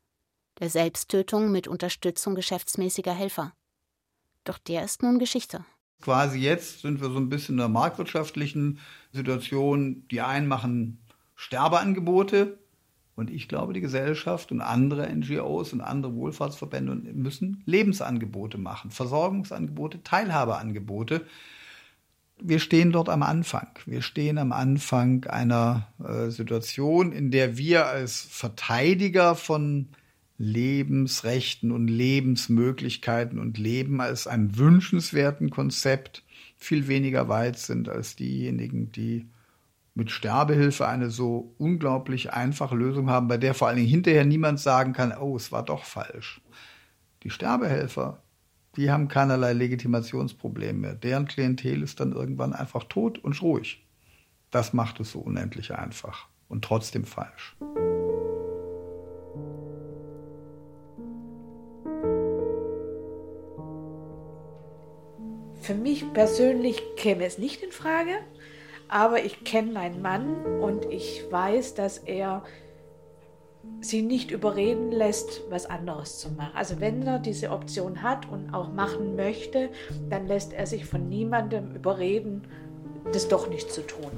der 0.60 0.70
Selbsttötung 0.70 1.50
mit 1.50 1.66
Unterstützung 1.66 2.36
geschäftsmäßiger 2.36 3.12
Helfer. 3.12 3.52
Doch 4.44 4.58
der 4.58 4.84
ist 4.84 5.02
nun 5.02 5.18
Geschichte. 5.18 5.64
Quasi 6.00 6.38
jetzt 6.38 6.82
sind 6.82 7.00
wir 7.00 7.10
so 7.10 7.18
ein 7.18 7.28
bisschen 7.28 7.54
in 7.54 7.58
der 7.58 7.68
marktwirtschaftlichen 7.68 8.78
Situation. 9.12 10.04
Die 10.10 10.20
einen 10.20 10.46
machen 10.46 10.98
Sterbeangebote 11.34 12.58
und 13.18 13.30
ich 13.30 13.48
glaube, 13.48 13.72
die 13.72 13.80
Gesellschaft 13.80 14.52
und 14.52 14.60
andere 14.60 15.12
NGOs 15.12 15.72
und 15.72 15.80
andere 15.80 16.14
Wohlfahrtsverbände 16.14 16.94
müssen 17.14 17.62
Lebensangebote 17.66 18.58
machen, 18.58 18.92
Versorgungsangebote, 18.92 20.04
Teilhabeangebote. 20.04 21.26
Wir 22.40 22.60
stehen 22.60 22.92
dort 22.92 23.08
am 23.08 23.24
Anfang. 23.24 23.70
Wir 23.86 24.02
stehen 24.02 24.38
am 24.38 24.52
Anfang 24.52 25.24
einer 25.24 25.88
äh, 25.98 26.30
Situation, 26.30 27.10
in 27.10 27.32
der 27.32 27.58
wir 27.58 27.86
als 27.86 28.20
Verteidiger 28.20 29.34
von 29.34 29.88
Lebensrechten 30.38 31.72
und 31.72 31.88
Lebensmöglichkeiten 31.88 33.40
und 33.40 33.58
Leben 33.58 34.00
als 34.00 34.28
einem 34.28 34.56
wünschenswerten 34.56 35.50
Konzept 35.50 36.22
viel 36.56 36.86
weniger 36.86 37.28
weit 37.28 37.58
sind 37.58 37.88
als 37.88 38.16
diejenigen, 38.16 38.92
die 38.92 39.28
mit 39.94 40.12
Sterbehilfe 40.12 40.86
eine 40.86 41.10
so 41.10 41.54
unglaublich 41.58 42.32
einfache 42.32 42.76
Lösung 42.76 43.10
haben, 43.10 43.26
bei 43.26 43.36
der 43.36 43.52
vor 43.52 43.66
allen 43.66 43.78
Dingen 43.78 43.88
hinterher 43.88 44.24
niemand 44.24 44.60
sagen 44.60 44.92
kann, 44.92 45.12
oh, 45.12 45.36
es 45.36 45.50
war 45.50 45.64
doch 45.64 45.82
falsch. 45.82 46.40
Die 47.24 47.30
Sterbehelfer, 47.30 48.22
die 48.76 48.92
haben 48.92 49.08
keinerlei 49.08 49.52
Legitimationsproblem 49.54 50.80
mehr. 50.80 50.94
Deren 50.94 51.26
Klientel 51.26 51.82
ist 51.82 51.98
dann 51.98 52.12
irgendwann 52.12 52.52
einfach 52.52 52.84
tot 52.84 53.18
und 53.18 53.42
ruhig. 53.42 53.84
Das 54.52 54.72
macht 54.72 55.00
es 55.00 55.10
so 55.10 55.18
unendlich 55.18 55.74
einfach 55.74 56.28
und 56.48 56.64
trotzdem 56.64 57.04
falsch. 57.04 57.56
Für 65.68 65.74
mich 65.74 66.14
persönlich 66.14 66.80
käme 66.96 67.26
es 67.26 67.36
nicht 67.36 67.62
in 67.62 67.72
Frage, 67.72 68.20
aber 68.88 69.22
ich 69.22 69.44
kenne 69.44 69.72
meinen 69.72 70.00
Mann 70.00 70.62
und 70.62 70.86
ich 70.86 71.26
weiß, 71.30 71.74
dass 71.74 71.98
er 71.98 72.42
sie 73.82 74.00
nicht 74.00 74.30
überreden 74.30 74.90
lässt, 74.90 75.42
was 75.50 75.66
anderes 75.66 76.20
zu 76.20 76.30
machen. 76.30 76.52
Also 76.54 76.80
wenn 76.80 77.02
er 77.06 77.18
diese 77.18 77.50
Option 77.50 78.02
hat 78.02 78.26
und 78.30 78.54
auch 78.54 78.72
machen 78.72 79.14
möchte, 79.14 79.68
dann 80.08 80.26
lässt 80.26 80.54
er 80.54 80.66
sich 80.66 80.86
von 80.86 81.06
niemandem 81.10 81.76
überreden, 81.76 82.48
das 83.12 83.28
doch 83.28 83.50
nicht 83.50 83.70
zu 83.70 83.86
tun. 83.86 84.10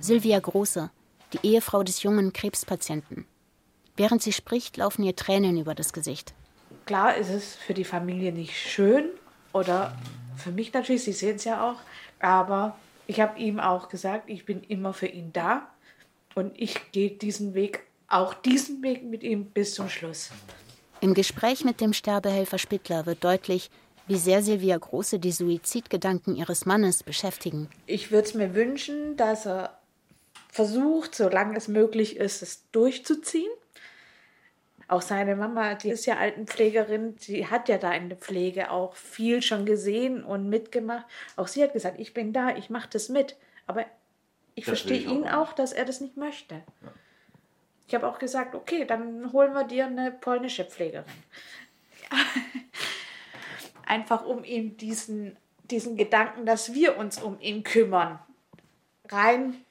Sylvia 0.00 0.40
Große, 0.40 0.88
die 1.34 1.46
Ehefrau 1.46 1.82
des 1.82 2.02
jungen 2.02 2.32
Krebspatienten. 2.32 3.26
Während 3.98 4.22
sie 4.22 4.32
spricht, 4.32 4.78
laufen 4.78 5.02
ihr 5.02 5.14
Tränen 5.14 5.58
über 5.58 5.74
das 5.74 5.92
Gesicht. 5.92 6.32
Klar 6.86 7.18
ist 7.18 7.28
es 7.28 7.54
für 7.54 7.74
die 7.74 7.84
Familie 7.84 8.32
nicht 8.32 8.56
schön, 8.56 9.10
oder 9.56 9.96
für 10.36 10.50
mich 10.50 10.72
natürlich, 10.72 11.04
Sie 11.04 11.12
sehen 11.12 11.36
es 11.36 11.44
ja 11.44 11.70
auch. 11.70 11.80
Aber 12.20 12.76
ich 13.06 13.20
habe 13.20 13.38
ihm 13.38 13.58
auch 13.58 13.88
gesagt, 13.88 14.28
ich 14.28 14.44
bin 14.44 14.62
immer 14.62 14.92
für 14.92 15.06
ihn 15.06 15.32
da 15.32 15.68
und 16.34 16.52
ich 16.56 16.92
gehe 16.92 17.10
diesen 17.10 17.54
Weg 17.54 17.82
auch 18.08 18.34
diesen 18.34 18.82
Weg 18.82 19.04
mit 19.04 19.22
ihm 19.22 19.46
bis 19.46 19.74
zum 19.74 19.88
Schluss. 19.88 20.30
Im 21.00 21.14
Gespräch 21.14 21.64
mit 21.64 21.80
dem 21.80 21.92
Sterbehelfer 21.92 22.58
Spittler 22.58 23.06
wird 23.06 23.24
deutlich, 23.24 23.70
wie 24.06 24.16
sehr 24.16 24.42
Silvia 24.42 24.78
Große 24.78 25.18
die 25.18 25.32
Suizidgedanken 25.32 26.36
ihres 26.36 26.66
Mannes 26.66 27.02
beschäftigen. 27.02 27.68
Ich 27.86 28.12
würde 28.12 28.28
es 28.28 28.34
mir 28.34 28.54
wünschen, 28.54 29.16
dass 29.16 29.46
er 29.46 29.78
versucht, 30.48 31.14
solange 31.14 31.56
es 31.56 31.68
möglich 31.68 32.16
ist, 32.16 32.42
es 32.42 32.70
durchzuziehen. 32.70 33.50
Auch 34.88 35.02
seine 35.02 35.34
Mama, 35.34 35.74
die 35.74 35.90
ist 35.90 36.06
ja 36.06 36.16
Altenpflegerin, 36.16 37.16
sie 37.18 37.48
hat 37.48 37.68
ja 37.68 37.76
da 37.76 37.92
in 37.92 38.08
der 38.08 38.18
Pflege 38.18 38.70
auch 38.70 38.94
viel 38.94 39.42
schon 39.42 39.66
gesehen 39.66 40.22
und 40.22 40.48
mitgemacht. 40.48 41.06
Auch 41.34 41.48
sie 41.48 41.62
hat 41.62 41.72
gesagt, 41.72 41.98
ich 41.98 42.14
bin 42.14 42.32
da, 42.32 42.56
ich 42.56 42.70
mache 42.70 42.88
das 42.92 43.08
mit. 43.08 43.36
Aber 43.66 43.84
ich 44.54 44.64
Das 44.64 44.78
verstehe 44.78 44.98
ich 44.98 45.08
auch 45.08 45.12
ihn 45.12 45.20
nicht. 45.22 45.32
auch, 45.34 45.52
dass 45.52 45.72
er 45.72 45.84
das 45.84 46.00
nicht 46.00 46.16
möchte. 46.16 46.62
Ich 47.88 47.94
habe 47.94 48.06
auch 48.06 48.18
gesagt, 48.18 48.54
okay, 48.54 48.84
dann 48.84 49.32
holen 49.32 49.52
wir 49.54 49.64
dir 49.64 49.86
eine 49.86 50.12
polnische 50.12 50.64
Pflegerin. 50.64 51.04
Einfach 53.86 54.24
um 54.24 54.44
ihm 54.44 54.76
diesen, 54.76 55.36
diesen 55.70 55.96
Gedanken, 55.96 56.46
dass 56.46 56.74
wir 56.74 56.96
uns 56.96 57.20
um 57.20 57.40
ihn 57.40 57.64
kümmern, 57.64 58.18
rein, 59.08 59.64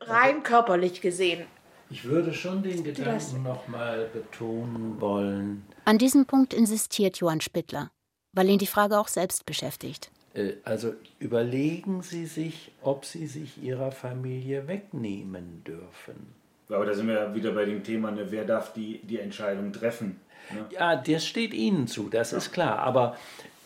rein 0.00 0.42
körperlich 0.42 1.00
gesehen. 1.00 1.46
Ich 1.90 2.04
würde 2.04 2.32
schon 2.32 2.62
den 2.62 2.84
Gedanken 2.84 3.42
nochmal 3.42 4.08
betonen 4.12 5.00
wollen. 5.00 5.64
An 5.84 5.98
diesem 5.98 6.24
Punkt 6.26 6.54
insistiert 6.54 7.16
Johann 7.18 7.40
Spittler, 7.40 7.90
weil 8.32 8.48
ihn 8.48 8.58
die 8.58 8.66
Frage 8.66 8.98
auch 8.98 9.08
selbst 9.08 9.44
beschäftigt. 9.44 10.10
äh, 10.34 10.52
Also 10.64 10.94
überlegen 11.18 12.02
Sie 12.02 12.26
sich, 12.26 12.70
ob 12.82 13.04
Sie 13.04 13.26
sich 13.26 13.60
Ihrer 13.62 13.90
Familie 13.90 14.68
wegnehmen 14.68 15.64
dürfen. 15.64 16.34
Aber 16.68 16.86
da 16.86 16.94
sind 16.94 17.08
wir 17.08 17.14
ja 17.14 17.34
wieder 17.34 17.50
bei 17.50 17.64
dem 17.64 17.82
Thema, 17.82 18.12
ne, 18.12 18.30
wer 18.30 18.44
darf 18.44 18.72
die, 18.72 19.00
die 19.02 19.18
Entscheidung 19.18 19.72
treffen. 19.72 20.20
Ne? 20.54 20.66
Ja, 20.70 20.94
das 20.94 21.26
steht 21.26 21.52
Ihnen 21.52 21.88
zu, 21.88 22.08
das 22.08 22.32
ist 22.32 22.52
klar. 22.52 22.78
Aber 22.78 23.16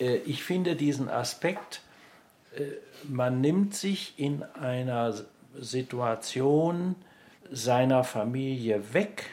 äh, 0.01 0.16
ich 0.25 0.43
finde 0.43 0.75
diesen 0.75 1.11
Aspekt, 1.11 1.83
äh, 2.57 2.62
man 3.07 3.43
nimmt 3.43 3.75
sich 3.75 4.14
in 4.16 4.43
einer 4.43 5.12
Situation 5.61 6.95
seiner 7.51 8.05
Familie 8.05 8.92
weg, 8.92 9.24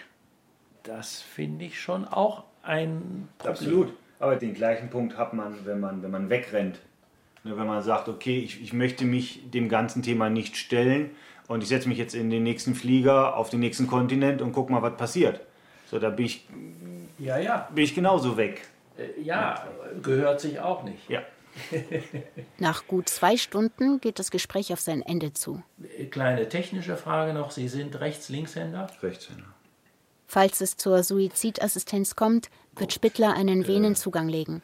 das 0.84 1.22
finde 1.22 1.66
ich 1.66 1.80
schon 1.80 2.06
auch 2.06 2.44
ein 2.64 3.28
Problem. 3.38 3.52
Absolut. 3.52 3.94
Aber 4.20 4.36
den 4.36 4.54
gleichen 4.54 4.90
Punkt 4.90 5.18
hat 5.18 5.34
man, 5.34 5.66
wenn 5.66 5.80
man, 5.80 6.04
wenn 6.04 6.12
man 6.12 6.30
wegrennt. 6.30 6.80
Ne, 7.44 7.58
Wenn 7.58 7.66
man 7.66 7.82
sagt, 7.82 8.08
okay, 8.08 8.38
ich, 8.40 8.62
ich 8.62 8.72
möchte 8.74 9.04
mich 9.06 9.50
dem 9.50 9.68
ganzen 9.68 10.04
Thema 10.04 10.30
nicht 10.30 10.58
stellen 10.58 11.10
und 11.48 11.64
ich 11.64 11.70
setze 11.70 11.90
mich 11.90 11.98
jetzt 11.98 12.14
in 12.14 12.30
den 12.30 12.44
nächsten 12.44 12.76
Flieger 12.76 13.36
auf 13.36 13.50
den 13.50 13.60
nächsten 13.62 13.88
Kontinent 13.88 14.42
und 14.44 14.52
guck 14.54 14.70
mal, 14.70 14.82
was 14.84 14.96
passiert. 14.96 15.42
So, 15.90 15.98
da 15.98 16.10
bin 16.12 16.26
ich, 16.28 16.48
Ja, 17.18 17.38
ja. 17.40 17.68
bin 17.74 17.84
ich 17.84 17.96
genauso 17.96 18.38
weg. 18.38 18.62
Äh, 18.98 19.20
Ja, 19.22 19.66
gehört 20.04 20.40
sich 20.40 20.60
auch 20.60 20.84
nicht. 20.84 21.10
Ja. 21.10 21.22
Nach 22.58 22.88
gut 22.88 23.10
zwei 23.10 23.38
Stunden 23.38 24.00
geht 24.00 24.20
das 24.20 24.32
Gespräch 24.32 24.74
auf 24.74 24.80
sein 24.80 25.02
Ende 25.02 25.34
zu. 25.34 25.64
Kleine 26.10 26.50
technische 26.50 26.98
Frage 26.98 27.34
noch. 27.34 27.52
Sie 27.52 27.68
sind 27.68 28.00
Rechts-Linkshänder? 28.00 28.88
Rechtshänder. 29.02 29.54
Falls 30.28 30.62
es 30.62 30.78
zur 30.78 31.04
Suizidassistenz 31.04 32.16
kommt, 32.16 32.50
wird 32.76 32.94
Spittler 32.94 33.34
einen 33.34 33.68
Venenzugang 33.68 34.30
legen. 34.30 34.62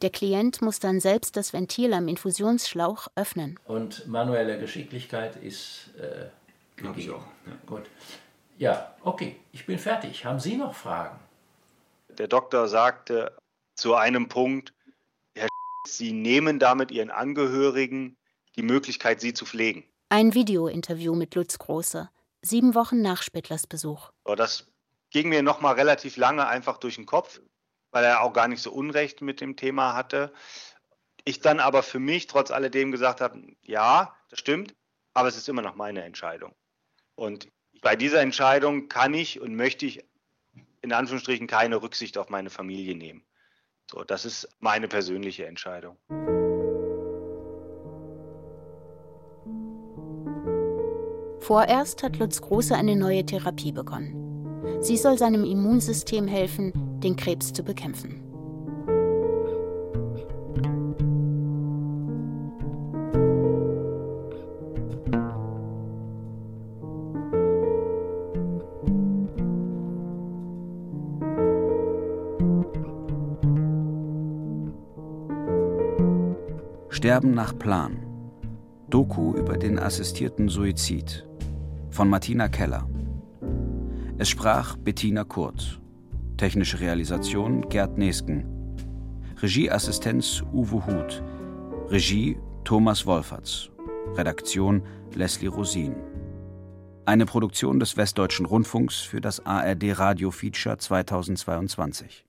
Der 0.00 0.10
Klient 0.10 0.62
muss 0.62 0.80
dann 0.80 1.00
selbst 1.00 1.36
das 1.36 1.52
Ventil 1.52 1.92
am 1.92 2.08
Infusionsschlauch 2.08 3.08
öffnen. 3.14 3.58
Und 3.66 4.06
manuelle 4.08 4.58
Geschicklichkeit 4.58 5.36
ist. 5.36 5.90
Äh, 5.98 6.84
Hab 6.84 6.96
ich 6.96 7.10
auch. 7.10 7.24
Ja. 7.46 7.52
Gut. 7.66 7.82
Ja, 8.58 8.94
okay, 9.02 9.36
ich 9.52 9.66
bin 9.66 9.78
fertig. 9.78 10.24
Haben 10.24 10.40
Sie 10.40 10.56
noch 10.56 10.74
Fragen? 10.74 11.18
Der 12.18 12.28
Doktor 12.28 12.68
sagte 12.68 13.32
zu 13.74 13.94
einem 13.94 14.28
Punkt, 14.28 14.72
Sie 15.86 16.12
nehmen 16.12 16.58
damit 16.58 16.90
Ihren 16.90 17.10
Angehörigen 17.10 18.16
die 18.56 18.62
Möglichkeit, 18.62 19.20
Sie 19.20 19.34
zu 19.34 19.44
pflegen. 19.46 19.84
Ein 20.08 20.34
Videointerview 20.34 21.14
mit 21.14 21.34
Lutz 21.34 21.58
Große, 21.58 22.10
sieben 22.42 22.74
Wochen 22.74 23.00
nach 23.00 23.22
Spittlers 23.22 23.66
Besuch. 23.66 24.10
Das 24.36 24.66
ging 25.10 25.28
mir 25.28 25.42
noch 25.42 25.60
mal 25.60 25.72
relativ 25.72 26.16
lange 26.16 26.46
einfach 26.46 26.78
durch 26.78 26.96
den 26.96 27.06
Kopf, 27.06 27.40
weil 27.90 28.04
er 28.04 28.22
auch 28.22 28.32
gar 28.32 28.48
nicht 28.48 28.62
so 28.62 28.72
Unrecht 28.72 29.22
mit 29.22 29.40
dem 29.40 29.56
Thema 29.56 29.94
hatte. 29.94 30.32
Ich 31.24 31.40
dann 31.40 31.60
aber 31.60 31.82
für 31.82 32.00
mich 32.00 32.26
trotz 32.26 32.50
alledem 32.50 32.90
gesagt 32.92 33.20
habe, 33.20 33.40
ja, 33.62 34.14
das 34.28 34.38
stimmt, 34.38 34.74
aber 35.14 35.28
es 35.28 35.36
ist 35.36 35.48
immer 35.48 35.62
noch 35.62 35.76
meine 35.76 36.02
Entscheidung. 36.02 36.54
Und 37.14 37.48
bei 37.80 37.96
dieser 37.96 38.20
Entscheidung 38.20 38.88
kann 38.88 39.14
ich 39.14 39.40
und 39.40 39.54
möchte 39.54 39.86
ich 39.86 40.04
in 40.80 40.92
Anführungsstrichen 40.92 41.46
keine 41.46 41.80
Rücksicht 41.80 42.18
auf 42.18 42.28
meine 42.28 42.50
Familie 42.50 42.96
nehmen. 42.96 43.24
So, 43.92 44.04
das 44.04 44.24
ist 44.24 44.48
meine 44.60 44.88
persönliche 44.88 45.44
Entscheidung. 45.44 45.98
Vorerst 51.40 52.02
hat 52.02 52.18
Lutz 52.18 52.40
Große 52.40 52.74
eine 52.74 52.96
neue 52.96 53.26
Therapie 53.26 53.72
begonnen. 53.72 54.80
Sie 54.80 54.96
soll 54.96 55.18
seinem 55.18 55.44
Immunsystem 55.44 56.26
helfen, 56.26 56.72
den 57.00 57.16
Krebs 57.16 57.52
zu 57.52 57.62
bekämpfen. 57.62 58.31
Sterben 77.12 77.34
nach 77.34 77.58
Plan. 77.58 77.98
Doku 78.88 79.34
über 79.34 79.58
den 79.58 79.78
assistierten 79.78 80.48
Suizid 80.48 81.28
von 81.90 82.08
Martina 82.08 82.48
Keller. 82.48 82.88
Es 84.16 84.30
sprach 84.30 84.78
Bettina 84.78 85.22
Kurt. 85.22 85.78
Technische 86.38 86.80
Realisation 86.80 87.68
Gerd 87.68 87.98
Nesken. 87.98 88.46
Regieassistenz 89.42 90.42
Uwe 90.54 90.86
Huth. 90.86 91.22
Regie 91.90 92.38
Thomas 92.64 93.04
Wolferts. 93.04 93.70
Redaktion 94.14 94.82
Leslie 95.14 95.48
Rosin. 95.48 95.94
Eine 97.04 97.26
Produktion 97.26 97.78
des 97.78 97.98
Westdeutschen 97.98 98.46
Rundfunks 98.46 99.00
für 99.00 99.20
das 99.20 99.44
ARD 99.44 99.98
Radio 99.98 100.30
Feature 100.30 100.78
2022. 100.78 102.24